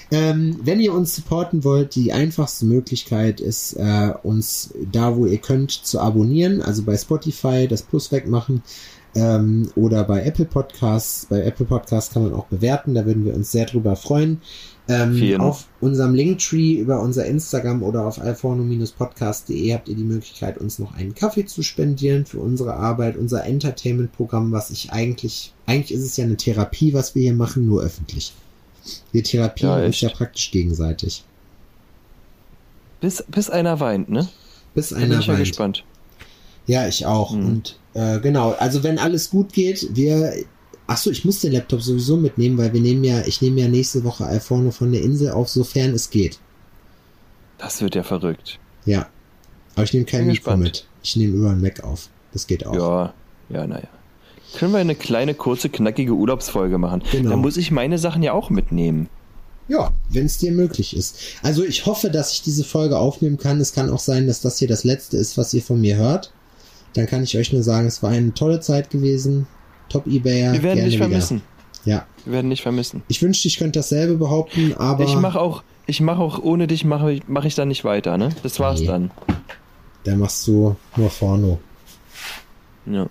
Ähm, 0.09 0.59
wenn 0.63 0.79
ihr 0.79 0.93
uns 0.93 1.15
supporten 1.15 1.65
wollt, 1.65 1.95
die 1.95 2.13
einfachste 2.13 2.65
Möglichkeit 2.65 3.41
ist, 3.41 3.73
äh, 3.73 4.13
uns 4.23 4.73
da, 4.91 5.17
wo 5.17 5.25
ihr 5.25 5.39
könnt, 5.39 5.71
zu 5.71 5.99
abonnieren, 5.99 6.61
also 6.61 6.83
bei 6.83 6.95
Spotify 6.95 7.67
das 7.67 7.81
Plus 7.81 8.11
wegmachen 8.11 8.63
ähm, 9.15 9.69
oder 9.75 10.03
bei 10.03 10.23
Apple 10.23 10.45
Podcasts. 10.45 11.25
Bei 11.29 11.41
Apple 11.43 11.65
Podcasts 11.65 12.13
kann 12.13 12.23
man 12.23 12.33
auch 12.33 12.45
bewerten, 12.45 12.93
da 12.93 13.05
würden 13.05 13.25
wir 13.25 13.33
uns 13.33 13.51
sehr 13.51 13.65
drüber 13.65 13.95
freuen. 13.95 14.41
Ähm, 14.89 15.35
auf 15.41 15.67
unserem 15.81 16.13
Linktree 16.15 16.75
über 16.75 17.01
unser 17.01 17.25
Instagram 17.25 17.83
oder 17.83 18.05
auf 18.05 18.21
alforno-podcast.de 18.21 19.73
habt 19.73 19.89
ihr 19.89 19.95
die 19.95 20.03
Möglichkeit, 20.03 20.57
uns 20.57 20.79
noch 20.79 20.95
einen 20.95 21.13
Kaffee 21.13 21.45
zu 21.45 21.61
spendieren 21.61 22.25
für 22.25 22.39
unsere 22.39 22.75
Arbeit, 22.75 23.17
unser 23.17 23.43
Entertainment-Programm, 23.45 24.53
was 24.53 24.69
ich 24.69 24.91
eigentlich, 24.93 25.51
eigentlich 25.65 25.91
ist 25.97 26.05
es 26.05 26.15
ja 26.15 26.23
eine 26.23 26.37
Therapie, 26.37 26.93
was 26.93 27.15
wir 27.15 27.23
hier 27.23 27.33
machen, 27.33 27.65
nur 27.65 27.83
öffentlich. 27.83 28.33
Wir 29.11 29.23
therapieren 29.23 29.79
Ja, 29.79 29.85
uns 29.87 29.99
ja 29.99 30.07
praktisch 30.07 30.51
gegenseitig. 30.51 31.25
Bis, 33.01 33.23
bis 33.27 33.49
einer 33.49 33.79
weint, 33.81 34.09
ne? 34.09 34.27
Bis 34.73 34.89
Da 34.89 34.95
bin 34.95 35.11
einer 35.11 35.19
ich 35.19 35.27
ja 35.27 35.33
weint. 35.33 35.39
gespannt. 35.39 35.83
Ja, 36.67 36.87
ich 36.87 37.05
auch. 37.05 37.31
Mhm. 37.33 37.45
Und 37.45 37.79
äh, 37.93 38.19
genau, 38.19 38.51
also 38.51 38.83
wenn 38.83 38.99
alles 38.99 39.29
gut 39.29 39.53
geht, 39.53 39.95
wir. 39.95 40.33
Achso, 40.85 41.09
ich 41.09 41.25
muss 41.25 41.41
den 41.41 41.51
Laptop 41.51 41.81
sowieso 41.81 42.15
mitnehmen, 42.15 42.57
weil 42.57 42.71
wir 42.71 42.79
nehmen 42.79 43.03
ja, 43.03 43.19
ich 43.25 43.41
nehme 43.41 43.59
ja 43.59 43.67
nächste 43.67 44.05
Woche 44.05 44.25
Alforno 44.25 44.71
von 44.71 44.93
der 44.93 45.01
Insel 45.01 45.31
auf, 45.31 45.49
sofern 45.49 45.93
es 45.93 46.09
geht. 46.09 46.39
Das 47.57 47.81
wird 47.81 47.95
ja 47.95 48.03
verrückt. 48.03 48.57
Ja. 48.85 49.07
Aber 49.75 49.83
ich 49.83 49.93
nehme 49.93 50.05
kein 50.05 50.27
Mikro 50.27 50.55
mit. 50.55 50.87
Ich 51.03 51.17
nehme 51.17 51.35
über 51.35 51.49
einen 51.49 51.61
Mac 51.61 51.83
auf. 51.83 52.09
Das 52.31 52.47
geht 52.47 52.65
auch. 52.65 52.73
Ja, 52.73 53.13
ja, 53.49 53.67
naja. 53.67 53.87
Können 54.55 54.71
wir 54.71 54.79
eine 54.79 54.95
kleine, 54.95 55.33
kurze, 55.33 55.69
knackige 55.69 56.13
Urlaubsfolge 56.13 56.77
machen? 56.77 57.03
Genau. 57.11 57.31
Da 57.31 57.35
muss 57.35 57.57
ich 57.57 57.69
meine 57.69 57.97
Sachen 57.97 58.23
ja 58.23 58.31
auch 58.31 58.49
mitnehmen. 58.49 59.09
Ja, 59.67 59.91
wenn 60.09 60.25
es 60.25 60.37
dir 60.37 60.53
möglich 60.53 60.95
ist. 60.95 61.19
Also 61.43 61.63
ich 61.63 61.85
hoffe, 61.85 62.09
dass 62.09 62.31
ich 62.31 62.41
diese 62.41 62.63
Folge 62.63 62.97
aufnehmen 62.97 63.37
kann. 63.37 63.59
Es 63.59 63.73
kann 63.73 63.89
auch 63.89 63.99
sein, 63.99 64.25
dass 64.27 64.39
das 64.39 64.57
hier 64.57 64.69
das 64.69 64.85
letzte 64.85 65.17
ist, 65.17 65.37
was 65.37 65.53
ihr 65.53 65.61
von 65.61 65.81
mir 65.81 65.97
hört. 65.97 66.31
Dann 66.97 67.05
kann 67.07 67.23
ich 67.23 67.37
euch 67.37 67.53
nur 67.53 67.61
sagen, 67.63 67.87
es 67.87 68.01
war 68.03 68.09
eine 68.09 68.33
tolle 68.33 68.59
Zeit 68.59 68.89
gewesen. 68.89 69.47
Top 69.89 70.07
Ebayer. 70.07 70.51
Wir 70.53 70.63
werden 70.63 70.83
dich 70.83 70.95
wieder. 70.95 71.05
vermissen. 71.07 71.41
Ja. 71.85 72.05
Wir 72.25 72.33
werden 72.33 72.49
dich 72.49 72.61
vermissen. 72.63 73.03
Ich 73.07 73.21
wünschte, 73.21 73.47
ich 73.47 73.57
könnte 73.57 73.79
dasselbe 73.79 74.15
behaupten, 74.17 74.73
aber 74.75 75.03
Ich 75.05 75.15
mache 75.15 75.39
auch, 75.39 75.63
ich 75.85 76.01
mache 76.01 76.21
auch 76.21 76.39
ohne 76.43 76.67
dich 76.67 76.83
mache 76.83 77.13
ich, 77.13 77.21
mach 77.27 77.45
ich 77.45 77.55
dann 77.55 77.67
nicht 77.69 77.85
weiter, 77.85 78.17
ne? 78.17 78.29
Das 78.43 78.59
war's 78.59 78.81
Nee. 78.81 78.87
dann. 78.87 79.11
da 80.03 80.15
machst 80.15 80.45
du 80.47 80.75
nur 80.97 81.09
Forno. 81.09 81.59
Ja. 82.85 83.07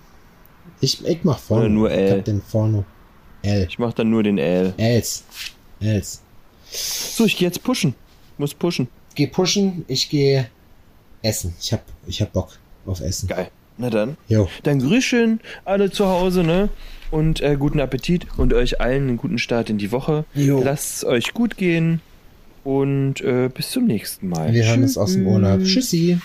Ich, 0.81 1.03
ich 1.05 1.23
mach 1.23 1.39
Forno. 1.39 1.61
Oder 1.63 1.69
nur 1.73 1.89
Ich 1.91 1.97
L. 1.97 2.17
hab 2.17 2.25
den 2.25 2.41
Forno. 2.41 2.83
L. 3.41 3.65
Ich 3.69 3.79
mache 3.79 3.93
dann 3.95 4.09
nur 4.09 4.21
den 4.21 4.37
L. 4.37 4.73
Els. 4.77 5.23
Els. 5.79 6.21
So, 6.69 7.25
ich 7.25 7.37
gehe 7.37 7.47
jetzt 7.47 7.63
pushen. 7.63 7.95
Muss 8.37 8.53
pushen. 8.53 8.87
Geh 9.15 9.27
pushen, 9.27 9.85
ich 9.87 10.09
gehe 10.09 10.49
essen. 11.23 11.55
Ich 11.59 11.71
hab, 11.73 11.81
ich 12.05 12.21
hab 12.21 12.33
Bock 12.33 12.49
auf 12.85 12.99
Essen. 13.01 13.27
Geil. 13.27 13.49
Na 13.77 13.89
dann. 13.89 14.17
Jo. 14.27 14.49
Dann 14.63 14.79
grüß 14.79 15.03
schön 15.03 15.39
alle 15.65 15.91
zu 15.91 16.07
Hause, 16.07 16.43
ne? 16.43 16.69
Und 17.11 17.41
äh, 17.41 17.55
guten 17.57 17.79
Appetit 17.79 18.27
und 18.37 18.53
euch 18.53 18.81
allen 18.81 19.07
einen 19.07 19.17
guten 19.17 19.37
Start 19.37 19.69
in 19.69 19.77
die 19.77 19.91
Woche. 19.91 20.25
Jo. 20.33 20.61
Lasst 20.63 20.97
es 20.97 21.05
euch 21.05 21.33
gut 21.33 21.57
gehen 21.57 22.01
und 22.63 23.21
äh, 23.21 23.49
bis 23.53 23.71
zum 23.71 23.85
nächsten 23.85 24.27
Mal. 24.27 24.53
Wir 24.53 24.65
hören 24.65 24.83
uns 24.83 24.97
aus 24.97 25.13
dem 25.13 25.25
Urlaub. 25.25 25.63
Tschüssi. 25.63 26.19